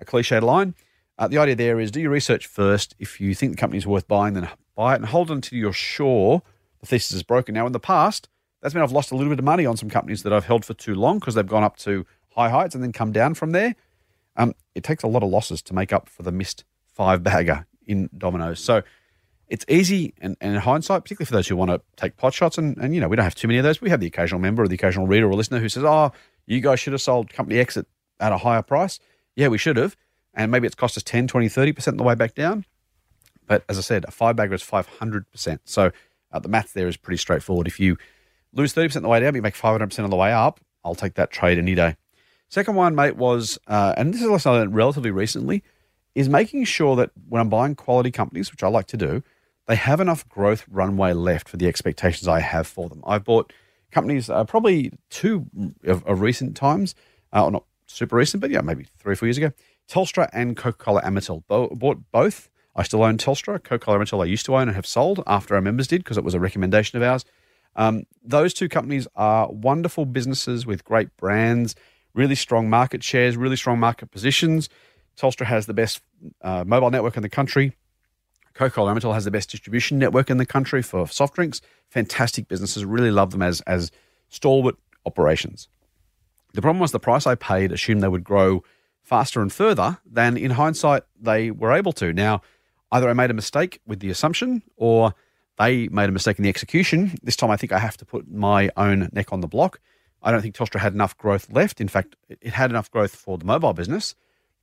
a 0.00 0.40
line. 0.40 0.74
Uh, 1.18 1.28
the 1.28 1.38
idea 1.38 1.54
there 1.54 1.78
is 1.78 1.90
do 1.90 2.00
your 2.00 2.10
research 2.10 2.46
first. 2.46 2.96
If 2.98 3.20
you 3.20 3.34
think 3.34 3.52
the 3.52 3.58
company 3.58 3.78
is 3.78 3.86
worth 3.86 4.08
buying, 4.08 4.34
then 4.34 4.48
buy 4.74 4.94
it 4.94 4.96
and 4.96 5.06
hold 5.06 5.30
it 5.30 5.34
until 5.34 5.58
you're 5.58 5.72
sure 5.72 6.42
the 6.80 6.86
thesis 6.86 7.16
is 7.16 7.22
broken. 7.22 7.54
Now, 7.54 7.66
in 7.66 7.72
the 7.72 7.78
past, 7.78 8.28
That's 8.62 8.74
meant 8.74 8.84
I've 8.84 8.92
lost 8.92 9.10
a 9.10 9.16
little 9.16 9.30
bit 9.30 9.38
of 9.38 9.44
money 9.44 9.64
on 9.64 9.76
some 9.76 9.88
companies 9.88 10.22
that 10.22 10.32
I've 10.32 10.44
held 10.44 10.64
for 10.64 10.74
too 10.74 10.94
long 10.94 11.18
because 11.18 11.34
they've 11.34 11.46
gone 11.46 11.64
up 11.64 11.76
to 11.78 12.04
high 12.30 12.50
heights 12.50 12.74
and 12.74 12.84
then 12.84 12.92
come 12.92 13.12
down 13.12 13.34
from 13.34 13.52
there. 13.52 13.74
Um, 14.36 14.54
it 14.74 14.84
takes 14.84 15.02
a 15.02 15.08
lot 15.08 15.22
of 15.22 15.30
losses 15.30 15.62
to 15.62 15.74
make 15.74 15.92
up 15.92 16.08
for 16.08 16.22
the 16.22 16.32
missed 16.32 16.64
five 17.00 17.22
bagger 17.22 17.64
in 17.86 18.10
Domino's. 18.18 18.60
So 18.60 18.82
it's 19.48 19.64
easy, 19.70 20.12
and, 20.20 20.36
and 20.42 20.54
in 20.54 20.60
hindsight, 20.60 21.02
particularly 21.02 21.28
for 21.28 21.32
those 21.32 21.48
who 21.48 21.56
want 21.56 21.70
to 21.70 21.80
take 21.96 22.18
pot 22.18 22.34
shots, 22.34 22.58
and, 22.58 22.76
and 22.76 22.94
you 22.94 23.00
know 23.00 23.08
we 23.08 23.16
don't 23.16 23.24
have 23.24 23.34
too 23.34 23.48
many 23.48 23.56
of 23.56 23.64
those. 23.64 23.80
We 23.80 23.88
have 23.88 24.00
the 24.00 24.06
occasional 24.06 24.38
member 24.38 24.62
or 24.62 24.68
the 24.68 24.74
occasional 24.74 25.06
reader 25.06 25.26
or 25.26 25.32
listener 25.32 25.60
who 25.60 25.70
says, 25.70 25.82
"Oh, 25.82 26.12
you 26.46 26.60
guys 26.60 26.78
should 26.78 26.92
have 26.92 27.00
sold 27.00 27.32
company 27.32 27.58
X 27.58 27.78
at, 27.78 27.86
at 28.20 28.32
a 28.32 28.36
higher 28.36 28.60
price." 28.60 29.00
Yeah, 29.34 29.48
we 29.48 29.56
should 29.56 29.78
have, 29.78 29.96
and 30.34 30.52
maybe 30.52 30.66
it's 30.66 30.74
cost 30.74 30.98
us 30.98 31.02
10, 31.02 31.26
20, 31.26 31.48
30 31.48 31.72
percent 31.72 31.96
the 31.96 32.04
way 32.04 32.14
back 32.14 32.34
down. 32.34 32.66
But 33.46 33.64
as 33.70 33.78
I 33.78 33.80
said, 33.80 34.04
a 34.04 34.10
five 34.10 34.36
bagger 34.36 34.52
is 34.52 34.62
five 34.62 34.86
hundred 34.86 35.30
percent. 35.30 35.62
So 35.64 35.92
uh, 36.30 36.38
the 36.38 36.50
math 36.50 36.74
there 36.74 36.86
is 36.86 36.98
pretty 36.98 37.16
straightforward. 37.16 37.66
If 37.66 37.80
you 37.80 37.96
lose 38.52 38.74
thirty 38.74 38.88
percent 38.88 39.04
on 39.04 39.08
the 39.08 39.12
way 39.12 39.20
down, 39.20 39.32
but 39.32 39.36
you 39.36 39.42
make 39.42 39.56
five 39.56 39.72
hundred 39.72 39.88
percent 39.88 40.04
on 40.04 40.10
the 40.10 40.16
way 40.16 40.34
up. 40.34 40.60
I'll 40.84 40.94
take 40.94 41.14
that 41.14 41.30
trade 41.30 41.56
any 41.56 41.74
day. 41.74 41.96
Second 42.50 42.74
one, 42.74 42.94
mate, 42.94 43.16
was, 43.16 43.58
uh, 43.68 43.94
and 43.96 44.12
this 44.12 44.20
is 44.20 44.28
lesson 44.28 44.52
I 44.52 44.56
learned 44.56 44.74
relatively 44.74 45.12
recently, 45.12 45.62
is 46.14 46.28
making 46.28 46.64
sure 46.64 46.96
that 46.96 47.10
when 47.28 47.40
I'm 47.40 47.48
buying 47.48 47.74
quality 47.74 48.10
companies, 48.10 48.50
which 48.50 48.62
I 48.62 48.68
like 48.68 48.86
to 48.88 48.96
do, 48.96 49.22
they 49.66 49.76
have 49.76 50.00
enough 50.00 50.28
growth 50.28 50.64
runway 50.68 51.12
left 51.12 51.48
for 51.48 51.56
the 51.56 51.68
expectations 51.68 52.26
I 52.26 52.40
have 52.40 52.66
for 52.66 52.88
them. 52.88 53.02
I've 53.06 53.24
bought 53.24 53.52
companies, 53.92 54.28
uh, 54.28 54.44
probably 54.44 54.92
two 55.10 55.46
of, 55.84 56.04
of 56.04 56.20
recent 56.20 56.56
times, 56.56 56.94
uh, 57.32 57.44
or 57.44 57.50
not 57.50 57.64
super 57.86 58.16
recent, 58.16 58.40
but 58.40 58.50
yeah, 58.50 58.60
maybe 58.60 58.86
three 58.98 59.12
or 59.12 59.16
four 59.16 59.26
years 59.26 59.38
ago. 59.38 59.52
Telstra 59.88 60.28
and 60.32 60.56
Coca 60.56 60.78
Cola 60.78 61.02
Amatil. 61.02 61.42
Bo- 61.46 61.68
bought 61.68 61.98
both. 62.12 62.48
I 62.74 62.82
still 62.82 63.02
own 63.02 63.18
Telstra. 63.18 63.62
Coca 63.62 63.84
Cola 63.84 63.98
Amatil 63.98 64.22
I 64.22 64.26
used 64.26 64.46
to 64.46 64.56
own 64.56 64.68
and 64.68 64.74
have 64.74 64.86
sold 64.86 65.22
after 65.26 65.54
our 65.54 65.60
members 65.60 65.88
did 65.88 66.02
because 66.02 66.16
it 66.16 66.24
was 66.24 66.34
a 66.34 66.40
recommendation 66.40 66.96
of 66.96 67.02
ours. 67.02 67.24
Um, 67.76 68.04
those 68.24 68.52
two 68.52 68.68
companies 68.68 69.06
are 69.14 69.50
wonderful 69.50 70.04
businesses 70.04 70.66
with 70.66 70.84
great 70.84 71.16
brands 71.16 71.76
really 72.14 72.34
strong 72.34 72.68
market 72.68 73.02
shares, 73.02 73.36
really 73.36 73.56
strong 73.56 73.78
market 73.78 74.10
positions. 74.10 74.68
Telstra 75.20 75.46
has 75.46 75.66
the 75.66 75.74
best 75.74 76.00
uh, 76.40 76.64
mobile 76.66 76.90
network 76.90 77.16
in 77.16 77.22
the 77.22 77.28
country. 77.28 77.76
Coca-Cola 78.54 78.94
Amatil 78.94 79.14
has 79.14 79.24
the 79.24 79.30
best 79.30 79.50
distribution 79.50 79.98
network 79.98 80.30
in 80.30 80.38
the 80.38 80.46
country 80.46 80.82
for 80.82 81.06
soft 81.06 81.34
drinks. 81.34 81.60
Fantastic 81.88 82.48
businesses. 82.48 82.84
Really 82.84 83.10
love 83.10 83.30
them 83.30 83.42
as 83.42 83.60
as 83.62 83.90
stalwart 84.28 84.76
operations. 85.04 85.68
The 86.54 86.62
problem 86.62 86.80
was 86.80 86.92
the 86.92 86.98
price 86.98 87.26
I 87.26 87.34
paid 87.34 87.70
assumed 87.70 88.02
they 88.02 88.08
would 88.08 88.24
grow 88.24 88.62
faster 89.02 89.40
and 89.40 89.52
further 89.52 89.98
than 90.04 90.36
in 90.36 90.52
hindsight 90.52 91.02
they 91.20 91.50
were 91.50 91.72
able 91.72 91.92
to. 91.92 92.12
Now, 92.12 92.42
either 92.90 93.08
I 93.08 93.12
made 93.12 93.30
a 93.30 93.34
mistake 93.34 93.80
with 93.86 94.00
the 94.00 94.10
assumption 94.10 94.62
or 94.76 95.14
they 95.58 95.88
made 95.88 96.08
a 96.08 96.12
mistake 96.12 96.38
in 96.38 96.42
the 96.42 96.48
execution. 96.48 97.14
This 97.22 97.36
time 97.36 97.50
I 97.50 97.56
think 97.56 97.72
I 97.72 97.78
have 97.78 97.96
to 97.98 98.04
put 98.04 98.30
my 98.30 98.70
own 98.76 99.08
neck 99.12 99.32
on 99.32 99.40
the 99.40 99.48
block. 99.48 99.80
I 100.22 100.32
don't 100.32 100.42
think 100.42 100.54
Telstra 100.54 100.80
had 100.80 100.92
enough 100.92 101.16
growth 101.16 101.50
left. 101.50 101.80
In 101.80 101.88
fact, 101.88 102.16
it 102.28 102.52
had 102.52 102.70
enough 102.70 102.90
growth 102.90 103.14
for 103.14 103.38
the 103.38 103.44
mobile 103.44 103.72
business, 103.72 104.14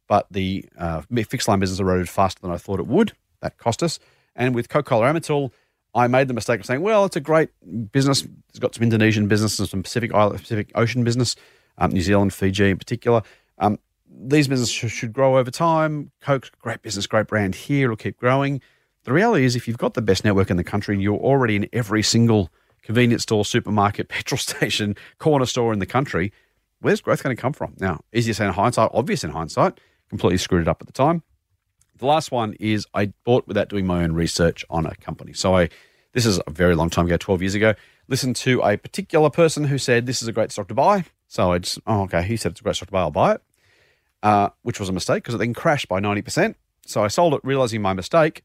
but 0.07 0.27
the 0.31 0.65
uh, 0.77 1.01
fixed 1.27 1.47
line 1.47 1.59
business 1.59 1.79
eroded 1.79 2.09
faster 2.09 2.41
than 2.41 2.51
I 2.51 2.57
thought 2.57 2.79
it 2.79 2.87
would. 2.87 3.13
That 3.41 3.57
cost 3.57 3.83
us. 3.83 3.99
And 4.35 4.55
with 4.55 4.69
Coca 4.69 4.89
Cola 4.89 5.11
Amatil, 5.11 5.51
I 5.93 6.07
made 6.07 6.27
the 6.27 6.33
mistake 6.33 6.59
of 6.59 6.65
saying, 6.65 6.81
well, 6.81 7.05
it's 7.05 7.15
a 7.15 7.21
great 7.21 7.49
business. 7.91 8.25
It's 8.49 8.59
got 8.59 8.75
some 8.75 8.83
Indonesian 8.83 9.27
business 9.27 9.59
and 9.59 9.67
some 9.67 9.83
Pacific 9.83 10.13
Island, 10.13 10.39
Pacific 10.39 10.71
Ocean 10.75 11.03
business, 11.03 11.35
um, 11.77 11.91
New 11.91 12.01
Zealand, 12.01 12.33
Fiji 12.33 12.69
in 12.69 12.77
particular. 12.77 13.23
Um, 13.57 13.79
these 14.09 14.47
businesses 14.47 14.73
should, 14.73 14.91
should 14.91 15.13
grow 15.13 15.37
over 15.37 15.51
time. 15.51 16.11
Coke's 16.21 16.49
great 16.49 16.81
business, 16.81 17.07
great 17.07 17.27
brand 17.27 17.55
here. 17.55 17.85
It'll 17.85 17.97
keep 17.97 18.17
growing. 18.17 18.61
The 19.03 19.13
reality 19.13 19.45
is, 19.45 19.55
if 19.55 19.67
you've 19.67 19.77
got 19.77 19.93
the 19.93 20.01
best 20.01 20.25
network 20.25 20.49
in 20.49 20.57
the 20.57 20.63
country 20.63 20.93
and 20.93 21.01
you're 21.01 21.17
already 21.17 21.55
in 21.55 21.69
every 21.71 22.03
single 22.03 22.49
convenience 22.83 23.23
store, 23.23 23.45
supermarket, 23.45 24.09
petrol 24.09 24.37
station, 24.37 24.95
corner 25.17 25.45
store 25.45 25.73
in 25.73 25.79
the 25.79 25.85
country, 25.85 26.31
where's 26.81 27.01
growth 27.01 27.23
going 27.23 27.35
to 27.35 27.41
come 27.41 27.53
from? 27.53 27.73
Now, 27.79 28.01
easy 28.13 28.31
to 28.31 28.35
say 28.35 28.45
in 28.45 28.53
hindsight, 28.53 28.91
obvious 28.93 29.23
in 29.23 29.31
hindsight, 29.31 29.79
completely 30.09 30.37
screwed 30.37 30.61
it 30.61 30.67
up 30.67 30.81
at 30.81 30.87
the 30.87 30.93
time. 30.93 31.23
The 31.97 32.05
last 32.05 32.31
one 32.31 32.53
is 32.59 32.85
I 32.93 33.13
bought 33.23 33.47
without 33.47 33.69
doing 33.69 33.85
my 33.85 34.03
own 34.03 34.13
research 34.13 34.63
on 34.69 34.85
a 34.85 34.95
company. 34.95 35.33
So 35.33 35.55
I, 35.55 35.69
this 36.13 36.25
is 36.25 36.39
a 36.45 36.51
very 36.51 36.75
long 36.75 36.89
time 36.89 37.05
ago, 37.07 37.17
12 37.17 37.41
years 37.41 37.55
ago, 37.55 37.73
listened 38.07 38.35
to 38.37 38.61
a 38.61 38.77
particular 38.77 39.29
person 39.29 39.65
who 39.65 39.77
said 39.77 40.05
this 40.05 40.21
is 40.21 40.27
a 40.27 40.31
great 40.31 40.51
stock 40.51 40.67
to 40.67 40.73
buy. 40.73 41.05
So 41.27 41.51
I 41.51 41.59
just, 41.59 41.79
oh, 41.87 42.03
okay, 42.03 42.23
he 42.23 42.37
said 42.37 42.51
it's 42.51 42.61
a 42.61 42.63
great 42.63 42.75
stock 42.75 42.87
to 42.87 42.91
buy, 42.91 43.01
I'll 43.01 43.11
buy 43.11 43.33
it, 43.33 43.41
uh, 44.23 44.49
which 44.61 44.79
was 44.79 44.89
a 44.89 44.93
mistake 44.93 45.23
because 45.23 45.35
it 45.35 45.39
then 45.39 45.53
crashed 45.53 45.87
by 45.87 45.99
90%. 45.99 46.55
So 46.85 47.03
I 47.03 47.07
sold 47.07 47.33
it 47.33 47.41
realizing 47.43 47.81
my 47.81 47.93
mistake. 47.93 48.43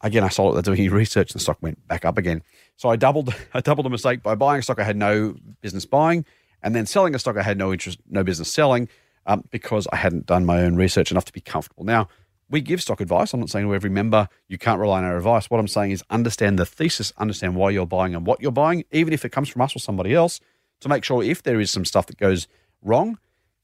Again, 0.00 0.24
I 0.24 0.28
sold 0.28 0.54
it 0.54 0.56
without 0.56 0.64
doing 0.64 0.80
any 0.80 0.88
research 0.88 1.30
and 1.30 1.38
the 1.38 1.42
stock 1.42 1.58
went 1.60 1.86
back 1.86 2.04
up 2.04 2.16
again. 2.16 2.42
So 2.76 2.88
I 2.88 2.96
doubled 2.96 3.34
I 3.54 3.60
doubled 3.60 3.86
the 3.86 3.90
mistake 3.90 4.22
by 4.22 4.34
buying 4.34 4.60
a 4.60 4.62
stock 4.62 4.80
I 4.80 4.84
had 4.84 4.96
no 4.96 5.36
business 5.60 5.84
buying, 5.84 6.24
and 6.62 6.74
then 6.74 6.86
selling 6.86 7.14
a 7.14 7.18
stock 7.18 7.36
I 7.36 7.42
had 7.42 7.58
no 7.58 7.72
interest, 7.72 7.98
no 8.08 8.24
business 8.24 8.52
selling, 8.52 8.88
um, 9.30 9.44
because 9.50 9.86
I 9.92 9.96
hadn't 9.96 10.26
done 10.26 10.44
my 10.44 10.60
own 10.62 10.74
research 10.74 11.12
enough 11.12 11.24
to 11.26 11.32
be 11.32 11.40
comfortable. 11.40 11.84
Now 11.84 12.08
we 12.50 12.60
give 12.60 12.82
stock 12.82 13.00
advice. 13.00 13.32
I'm 13.32 13.38
not 13.38 13.48
saying 13.48 13.64
to 13.64 13.74
every 13.74 13.88
member 13.88 14.28
you 14.48 14.58
can't 14.58 14.80
rely 14.80 14.98
on 14.98 15.04
our 15.04 15.16
advice. 15.16 15.48
What 15.48 15.60
I'm 15.60 15.68
saying 15.68 15.92
is 15.92 16.02
understand 16.10 16.58
the 16.58 16.66
thesis, 16.66 17.12
understand 17.16 17.54
why 17.54 17.70
you're 17.70 17.86
buying 17.86 18.14
and 18.16 18.26
what 18.26 18.42
you're 18.42 18.50
buying, 18.50 18.84
even 18.90 19.12
if 19.12 19.24
it 19.24 19.28
comes 19.30 19.48
from 19.48 19.62
us 19.62 19.76
or 19.76 19.78
somebody 19.78 20.14
else, 20.14 20.40
to 20.80 20.88
make 20.88 21.04
sure 21.04 21.22
if 21.22 21.44
there 21.44 21.60
is 21.60 21.70
some 21.70 21.84
stuff 21.84 22.06
that 22.06 22.18
goes 22.18 22.48
wrong, 22.82 23.18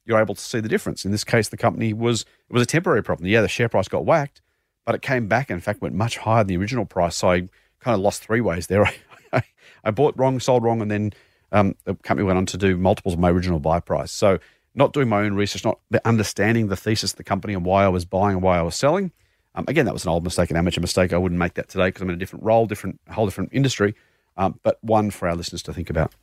you're 0.05 0.21
able 0.21 0.37
to 0.37 0.41
see 0.41 0.61
the 0.61 0.69
difference. 0.69 1.05
In 1.05 1.11
this 1.11 1.25
case, 1.25 1.49
the 1.49 1.57
company 1.57 1.93
was 1.93 2.23
it 2.49 2.53
was 2.53 2.63
a 2.63 2.67
temporary 2.67 3.03
problem. 3.03 3.29
Yeah, 3.29 3.41
the 3.41 3.49
share 3.49 3.69
price 3.69 3.89
got 3.89 4.05
whacked, 4.05 4.41
but 4.85 4.95
it 4.95 5.03
came 5.03 5.27
back 5.27 5.51
and 5.51 5.57
in 5.57 5.61
fact 5.61 5.83
went 5.83 5.97
much 5.97 6.19
higher 6.19 6.45
than 6.45 6.49
the 6.49 6.57
original 6.59 6.87
price. 6.87 7.17
So 7.17 7.31
I 7.33 7.41
kind 7.81 7.97
of 7.97 8.01
lost 8.01 8.23
three 8.23 8.41
ways 8.41 8.69
there. 8.69 8.89
I 9.85 9.91
bought 9.91 10.17
wrong, 10.17 10.39
sold 10.39 10.63
wrong, 10.63 10.81
and 10.81 10.91
then 10.93 11.13
um, 11.51 11.75
the 11.85 11.97
company 11.97 12.25
went 12.25 12.39
on 12.39 12.47
to 12.47 12.57
do 12.57 12.77
multiples 12.77 13.15
of 13.15 13.21
my 13.21 13.31
original 13.31 13.59
buy 13.59 13.81
price. 13.81 14.13
So 14.13 14.39
not 14.77 14.93
doing 14.93 15.09
my 15.09 15.23
own 15.23 15.35
research, 15.35 15.65
not 15.65 15.81
understanding 16.05 16.69
the 16.69 16.77
thesis 16.77 17.13
of 17.13 17.17
the 17.17 17.25
company 17.25 17.55
and 17.55 17.65
why 17.65 17.85
I 17.85 17.89
was 17.89 18.05
buying 18.05 18.35
and 18.35 18.43
why 18.43 18.59
I 18.59 18.63
was 18.63 18.77
selling. 18.77 19.11
Um, 19.55 19.65
again, 19.69 19.87
that 19.87 19.95
was 19.95 20.05
an 20.05 20.11
old 20.11 20.23
mistake, 20.23 20.51
an 20.51 20.57
amateur 20.57 20.81
mistake. 20.83 21.13
I 21.13 21.17
wouldn't 21.17 21.39
make 21.39 21.55
that 21.55 21.69
today 21.69 21.89
because 21.89 22.03
I'm 22.03 22.11
in 22.11 22.15
a 22.15 22.19
different 22.19 22.45
role, 22.45 22.67
different, 22.67 23.01
whole 23.11 23.25
different 23.27 23.51
industry. 23.53 23.95
Um, 24.37 24.61
but 24.63 24.79
one 24.83 25.11
for 25.11 25.29
our 25.29 25.35
listeners 25.35 25.63
to 25.65 25.73
think 25.73 25.89
about. 25.89 26.15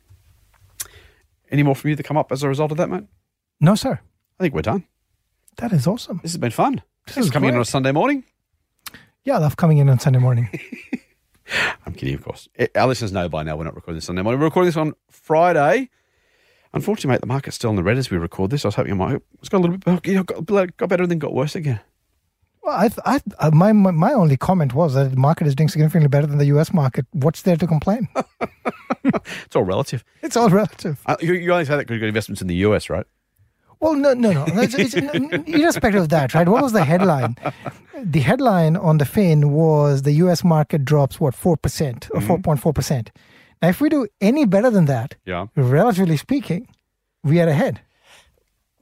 Any 1.50 1.64
more 1.64 1.74
from 1.74 1.90
you 1.90 1.96
that 1.96 2.04
come 2.04 2.16
up 2.16 2.30
as 2.30 2.42
a 2.44 2.48
result 2.48 2.70
of 2.70 2.78
that, 2.78 2.88
mate? 2.88 3.04
No, 3.60 3.74
sir. 3.74 3.98
I 4.38 4.42
think 4.42 4.54
we're 4.54 4.62
done. 4.62 4.84
That 5.56 5.72
is 5.72 5.86
awesome. 5.86 6.20
This 6.22 6.32
has 6.32 6.38
been 6.38 6.50
fun. 6.52 6.82
This 7.06 7.16
Thanks 7.16 7.26
is 7.26 7.32
coming 7.32 7.48
in 7.48 7.56
on 7.56 7.60
a 7.60 7.64
Sunday 7.64 7.92
morning. 7.92 8.24
Yeah, 9.24 9.36
I 9.36 9.38
love 9.38 9.56
coming 9.56 9.78
in 9.78 9.88
on 9.88 9.98
Sunday 9.98 10.20
morning. 10.20 10.48
I'm 11.86 11.92
kidding, 11.94 12.14
of 12.14 12.24
course. 12.24 12.48
Eh, 12.56 12.66
Our 12.76 12.86
listeners 12.86 13.12
know 13.12 13.28
by 13.28 13.42
now 13.42 13.56
we're 13.56 13.64
not 13.64 13.74
recording 13.74 13.96
this 13.96 14.04
Sunday 14.06 14.22
morning. 14.22 14.40
We're 14.40 14.46
recording 14.46 14.68
this 14.68 14.76
on 14.76 14.94
Friday. 15.10 15.90
Unfortunately, 16.74 17.10
mate, 17.10 17.20
the 17.20 17.26
market's 17.26 17.56
still 17.56 17.70
in 17.70 17.76
the 17.76 17.82
red 17.82 17.96
as 17.96 18.10
we 18.10 18.18
record 18.18 18.50
this. 18.50 18.64
I 18.64 18.68
was 18.68 18.74
hoping 18.74 18.92
it 18.92 18.96
might. 18.96 19.22
It's 19.38 19.48
got 19.48 19.58
a 19.58 19.62
little 19.62 19.78
bit. 19.78 19.84
oh, 19.86 20.00
yeah, 20.04 20.22
Got, 20.24 20.76
got 20.76 20.88
better 20.88 21.04
and 21.04 21.10
then 21.10 21.20
got 21.20 21.32
worse 21.32 21.54
again. 21.54 21.80
well, 22.62 22.74
I, 22.74 22.90
I, 23.04 23.20
uh, 23.38 23.50
my, 23.52 23.72
my 23.72 23.92
my 23.92 24.12
only 24.12 24.36
comment 24.36 24.74
was 24.74 24.94
that 24.94 25.10
the 25.12 25.16
market 25.16 25.46
is 25.46 25.54
doing 25.54 25.68
significantly 25.68 26.08
better 26.08 26.26
than 26.26 26.38
the 26.38 26.46
U.S. 26.46 26.74
market. 26.74 27.06
What's 27.12 27.42
there 27.42 27.56
to 27.56 27.66
complain? 27.66 28.08
It's 29.44 29.54
all 29.54 29.64
relative. 29.64 30.02
it's 30.22 30.36
all 30.36 30.48
relative. 30.48 31.00
Uh, 31.04 31.16
you, 31.20 31.34
you 31.34 31.52
only 31.52 31.66
say 31.66 31.72
that 31.72 31.80
because 31.80 31.94
you've 31.94 32.00
got 32.00 32.08
investments 32.08 32.40
in 32.40 32.48
the 32.48 32.54
US, 32.66 32.88
right? 32.88 33.06
Well, 33.80 33.94
no, 33.94 34.14
no, 34.14 34.32
no. 34.32 34.62
It's, 34.62 34.74
it's, 34.74 34.94
irrespective 34.94 36.02
of 36.02 36.08
that, 36.08 36.32
right? 36.34 36.48
What 36.48 36.62
was 36.62 36.72
the 36.72 36.84
headline? 36.84 37.36
The 38.02 38.20
headline 38.20 38.76
on 38.76 38.98
the 38.98 39.04
fin 39.04 39.50
was 39.52 40.02
the 40.02 40.12
U.S. 40.12 40.42
market 40.42 40.84
drops 40.84 41.20
what 41.20 41.34
four 41.34 41.56
percent 41.56 42.08
or 42.12 42.20
four 42.20 42.38
point 42.38 42.60
four 42.60 42.72
percent. 42.72 43.10
Now, 43.62 43.68
if 43.68 43.80
we 43.80 43.88
do 43.88 44.06
any 44.20 44.44
better 44.44 44.70
than 44.70 44.84
that, 44.86 45.16
Yeah. 45.24 45.46
relatively 45.56 46.16
speaking, 46.16 46.68
we 47.22 47.40
are 47.40 47.48
ahead. 47.48 47.80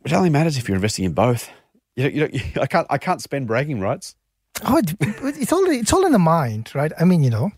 Which 0.01 0.13
only 0.13 0.31
matters 0.31 0.57
if 0.59 0.69
you're 0.69 0.75
investing 0.77 1.05
in 1.05 1.13
both. 1.13 1.51
You 1.97 2.05
don't, 2.05 2.15
you 2.15 2.41
don't, 2.41 2.59
I 2.63 2.67
can't. 2.67 2.87
I 2.91 2.99
can't 2.99 3.23
spend 3.23 3.47
bragging 3.47 3.81
rights. 3.81 4.17
Oh, 4.65 4.77
it, 4.79 4.95
it's 5.01 5.53
all 5.53 5.65
it's 5.69 5.93
all 5.93 6.05
in 6.07 6.13
the 6.13 6.19
mind, 6.19 6.75
right? 6.75 6.93
I 6.99 7.05
mean, 7.05 7.23
you 7.23 7.31
know, 7.31 7.53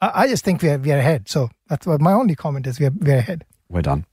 I, 0.00 0.22
I 0.22 0.26
just 0.28 0.44
think 0.44 0.62
we 0.62 0.70
are 0.70 0.78
we 0.78 0.90
are 0.92 0.98
ahead. 0.98 1.28
So 1.28 1.50
that's 1.68 1.86
what 1.86 2.00
my 2.00 2.12
only 2.12 2.34
comment 2.34 2.66
is. 2.66 2.80
We 2.80 2.86
are 2.86 2.90
we 2.90 3.12
are 3.12 3.18
ahead. 3.18 3.44
We're 3.68 3.82
done. 3.82 4.04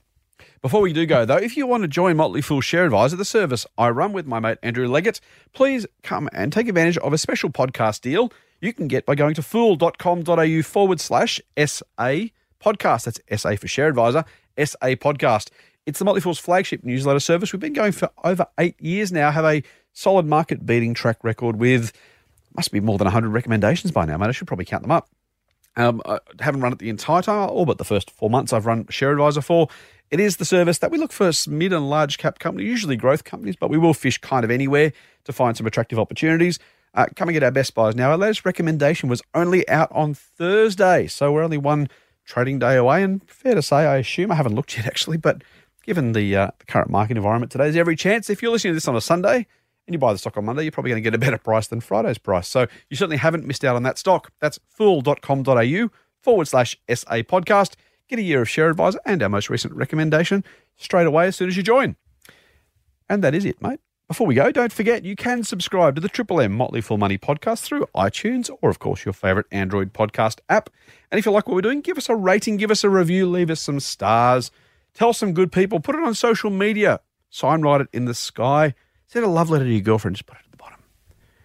Before 0.62 0.82
we 0.82 0.92
do 0.92 1.06
go, 1.06 1.24
though, 1.24 1.36
if 1.36 1.56
you 1.56 1.66
want 1.66 1.84
to 1.84 1.88
join 1.88 2.18
Motley 2.18 2.42
Fool 2.42 2.60
Share 2.60 2.84
Advisor, 2.84 3.16
the 3.16 3.24
service 3.24 3.66
I 3.78 3.88
run 3.88 4.12
with 4.12 4.26
my 4.26 4.40
mate 4.40 4.58
Andrew 4.62 4.86
Leggett, 4.86 5.18
please 5.54 5.86
come 6.02 6.28
and 6.34 6.52
take 6.52 6.68
advantage 6.68 6.98
of 6.98 7.14
a 7.14 7.18
special 7.18 7.48
podcast 7.48 8.02
deal 8.02 8.30
you 8.60 8.72
can 8.72 8.88
get 8.88 9.06
by 9.06 9.14
going 9.14 9.34
to 9.34 9.42
fool.com.au 9.42 10.62
forward 10.62 11.00
slash 11.00 11.40
SA 11.56 12.26
podcast. 12.62 13.04
That's 13.04 13.42
SA 13.42 13.56
for 13.56 13.68
Share 13.68 13.88
Advisor, 13.88 14.24
SA 14.58 14.96
podcast. 14.96 15.48
It's 15.86 15.98
the 15.98 16.04
Motley 16.04 16.20
Fool's 16.20 16.38
flagship 16.38 16.84
newsletter 16.84 17.20
service. 17.20 17.52
We've 17.52 17.60
been 17.60 17.72
going 17.72 17.92
for 17.92 18.10
over 18.22 18.46
eight 18.58 18.80
years 18.80 19.10
now, 19.10 19.30
have 19.30 19.44
a 19.44 19.62
solid 19.92 20.26
market 20.26 20.66
beating 20.66 20.94
track 20.94 21.24
record 21.24 21.56
with, 21.56 21.92
must 22.54 22.70
be 22.70 22.80
more 22.80 22.98
than 22.98 23.06
100 23.06 23.30
recommendations 23.30 23.92
by 23.92 24.04
now, 24.04 24.18
mate. 24.18 24.28
I 24.28 24.32
should 24.32 24.46
probably 24.46 24.66
count 24.66 24.82
them 24.82 24.92
up. 24.92 25.08
Um, 25.76 26.02
I 26.04 26.18
haven't 26.40 26.60
run 26.60 26.72
it 26.72 26.80
the 26.80 26.90
entire 26.90 27.22
time, 27.22 27.48
all 27.48 27.64
but 27.64 27.78
the 27.78 27.84
first 27.84 28.10
four 28.10 28.28
months 28.28 28.52
I've 28.52 28.66
run 28.66 28.86
Share 28.90 29.12
Advisor 29.12 29.40
for. 29.40 29.68
It 30.10 30.18
is 30.18 30.38
the 30.38 30.44
service 30.44 30.78
that 30.78 30.90
we 30.90 30.98
look 30.98 31.12
for 31.12 31.30
mid 31.48 31.72
and 31.72 31.88
large 31.88 32.18
cap 32.18 32.38
companies, 32.40 32.68
usually 32.68 32.96
growth 32.96 33.22
companies, 33.22 33.54
but 33.56 33.70
we 33.70 33.78
will 33.78 33.94
fish 33.94 34.18
kind 34.18 34.44
of 34.44 34.50
anywhere 34.50 34.92
to 35.24 35.32
find 35.32 35.56
some 35.56 35.66
attractive 35.66 35.98
opportunities. 35.98 36.58
Uh, 36.92 37.06
coming 37.14 37.36
at 37.36 37.44
our 37.44 37.52
best 37.52 37.72
buys 37.74 37.94
now. 37.94 38.10
Our 38.10 38.18
latest 38.18 38.44
recommendation 38.44 39.08
was 39.08 39.22
only 39.32 39.68
out 39.68 39.92
on 39.92 40.12
Thursday, 40.12 41.06
so 41.06 41.30
we're 41.30 41.44
only 41.44 41.56
one 41.56 41.88
trading 42.24 42.58
day 42.58 42.76
away. 42.76 43.04
And 43.04 43.22
fair 43.30 43.54
to 43.54 43.62
say, 43.62 43.76
I 43.76 43.98
assume, 43.98 44.32
I 44.32 44.34
haven't 44.34 44.56
looked 44.56 44.76
yet 44.76 44.86
actually, 44.86 45.16
but 45.16 45.44
given 45.84 46.12
the, 46.12 46.36
uh, 46.36 46.50
the 46.58 46.66
current 46.66 46.90
market 46.90 47.16
environment 47.16 47.52
today, 47.52 47.64
there's 47.64 47.76
every 47.76 47.94
chance 47.94 48.28
if 48.28 48.42
you're 48.42 48.50
listening 48.50 48.72
to 48.72 48.76
this 48.76 48.88
on 48.88 48.96
a 48.96 49.00
Sunday 49.00 49.46
and 49.86 49.94
you 49.94 49.98
buy 49.98 50.12
the 50.12 50.18
stock 50.18 50.36
on 50.36 50.44
Monday, 50.44 50.64
you're 50.64 50.72
probably 50.72 50.90
going 50.90 51.02
to 51.02 51.06
get 51.06 51.14
a 51.14 51.18
better 51.18 51.38
price 51.38 51.68
than 51.68 51.80
Friday's 51.80 52.18
price. 52.18 52.48
So 52.48 52.66
you 52.88 52.96
certainly 52.96 53.18
haven't 53.18 53.46
missed 53.46 53.64
out 53.64 53.76
on 53.76 53.84
that 53.84 53.96
stock. 53.96 54.32
That's 54.40 54.58
fool.com.au 54.66 55.88
forward 56.20 56.48
slash 56.48 56.76
SA 56.88 57.22
podcast. 57.22 57.74
Get 58.10 58.18
a 58.18 58.22
year 58.22 58.42
of 58.42 58.48
Share 58.48 58.68
Advisor 58.68 58.98
and 59.06 59.22
our 59.22 59.28
most 59.28 59.48
recent 59.48 59.72
recommendation 59.72 60.42
straight 60.76 61.06
away 61.06 61.28
as 61.28 61.36
soon 61.36 61.46
as 61.46 61.56
you 61.56 61.62
join. 61.62 61.94
And 63.08 63.22
that 63.22 63.36
is 63.36 63.44
it, 63.44 63.62
mate. 63.62 63.78
Before 64.08 64.26
we 64.26 64.34
go, 64.34 64.50
don't 64.50 64.72
forget 64.72 65.04
you 65.04 65.14
can 65.14 65.44
subscribe 65.44 65.94
to 65.94 66.00
the 66.00 66.08
Triple 66.08 66.40
M 66.40 66.50
Motley 66.50 66.80
Fool 66.80 66.98
Money 66.98 67.18
podcast 67.18 67.60
through 67.60 67.86
iTunes 67.94 68.50
or, 68.62 68.68
of 68.68 68.80
course, 68.80 69.04
your 69.04 69.12
favorite 69.12 69.46
Android 69.52 69.92
podcast 69.92 70.40
app. 70.48 70.70
And 71.12 71.20
if 71.20 71.24
you 71.24 71.30
like 71.30 71.46
what 71.46 71.54
we're 71.54 71.60
doing, 71.60 71.82
give 71.82 71.98
us 71.98 72.08
a 72.08 72.16
rating, 72.16 72.56
give 72.56 72.72
us 72.72 72.82
a 72.82 72.90
review, 72.90 73.28
leave 73.28 73.48
us 73.48 73.60
some 73.60 73.78
stars, 73.78 74.50
tell 74.92 75.12
some 75.12 75.32
good 75.32 75.52
people, 75.52 75.78
put 75.78 75.94
it 75.94 76.02
on 76.02 76.14
social 76.14 76.50
media, 76.50 76.98
sign 77.28 77.62
write 77.62 77.82
it 77.82 77.88
in 77.92 78.06
the 78.06 78.14
sky, 78.14 78.74
send 79.06 79.24
a 79.24 79.28
love 79.28 79.50
letter 79.50 79.66
to 79.66 79.70
your 79.70 79.82
girlfriend, 79.82 80.16
just 80.16 80.26
put 80.26 80.36
it 80.36 80.42
at 80.44 80.50
the 80.50 80.56
bottom. 80.56 80.80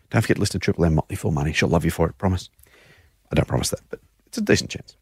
Don't 0.09 0.23
forget 0.23 0.37
to 0.37 0.41
listen 0.41 0.59
to 0.59 0.65
Triple 0.65 0.85
M 0.85 0.95
Motley 0.95 1.15
Fool 1.15 1.29
Money. 1.29 1.53
She'll 1.53 1.69
love 1.69 1.85
you 1.85 1.91
for 1.91 2.09
it, 2.09 2.17
promise. 2.17 2.49
I 3.31 3.35
don't 3.35 3.47
promise 3.47 3.69
that, 3.69 3.81
but 3.91 3.99
it's 4.25 4.39
a 4.39 4.41
decent 4.41 4.71
chance. 4.71 4.97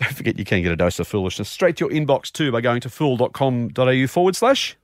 Don't 0.00 0.14
forget 0.14 0.38
you 0.38 0.44
can 0.44 0.62
get 0.62 0.72
a 0.72 0.76
dose 0.76 0.98
of 0.98 1.06
foolishness 1.06 1.48
straight 1.48 1.76
to 1.76 1.84
your 1.86 1.92
inbox 1.94 2.32
too 2.32 2.50
by 2.50 2.60
going 2.60 2.80
to 2.80 2.88
fool.com.au 2.90 4.06
forward 4.06 4.34
slash 4.34 4.76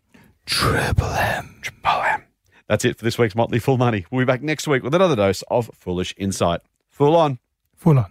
Triple 0.45 1.07
M. 1.07 1.59
Triple 1.63 2.03
M. 2.03 2.23
That's 2.69 2.85
it 2.85 2.99
for 2.99 3.05
this 3.05 3.19
week's 3.19 3.35
Motley 3.35 3.59
Fool 3.59 3.79
Money. 3.79 4.05
We'll 4.11 4.21
be 4.21 4.27
back 4.27 4.43
next 4.43 4.69
week 4.69 4.83
with 4.83 4.95
another 4.95 5.17
dose 5.17 5.43
of 5.51 5.71
foolish 5.75 6.15
insight. 6.19 6.61
Fool 6.91 7.17
on. 7.17 7.39
Full 7.77 7.99
on. 7.99 8.11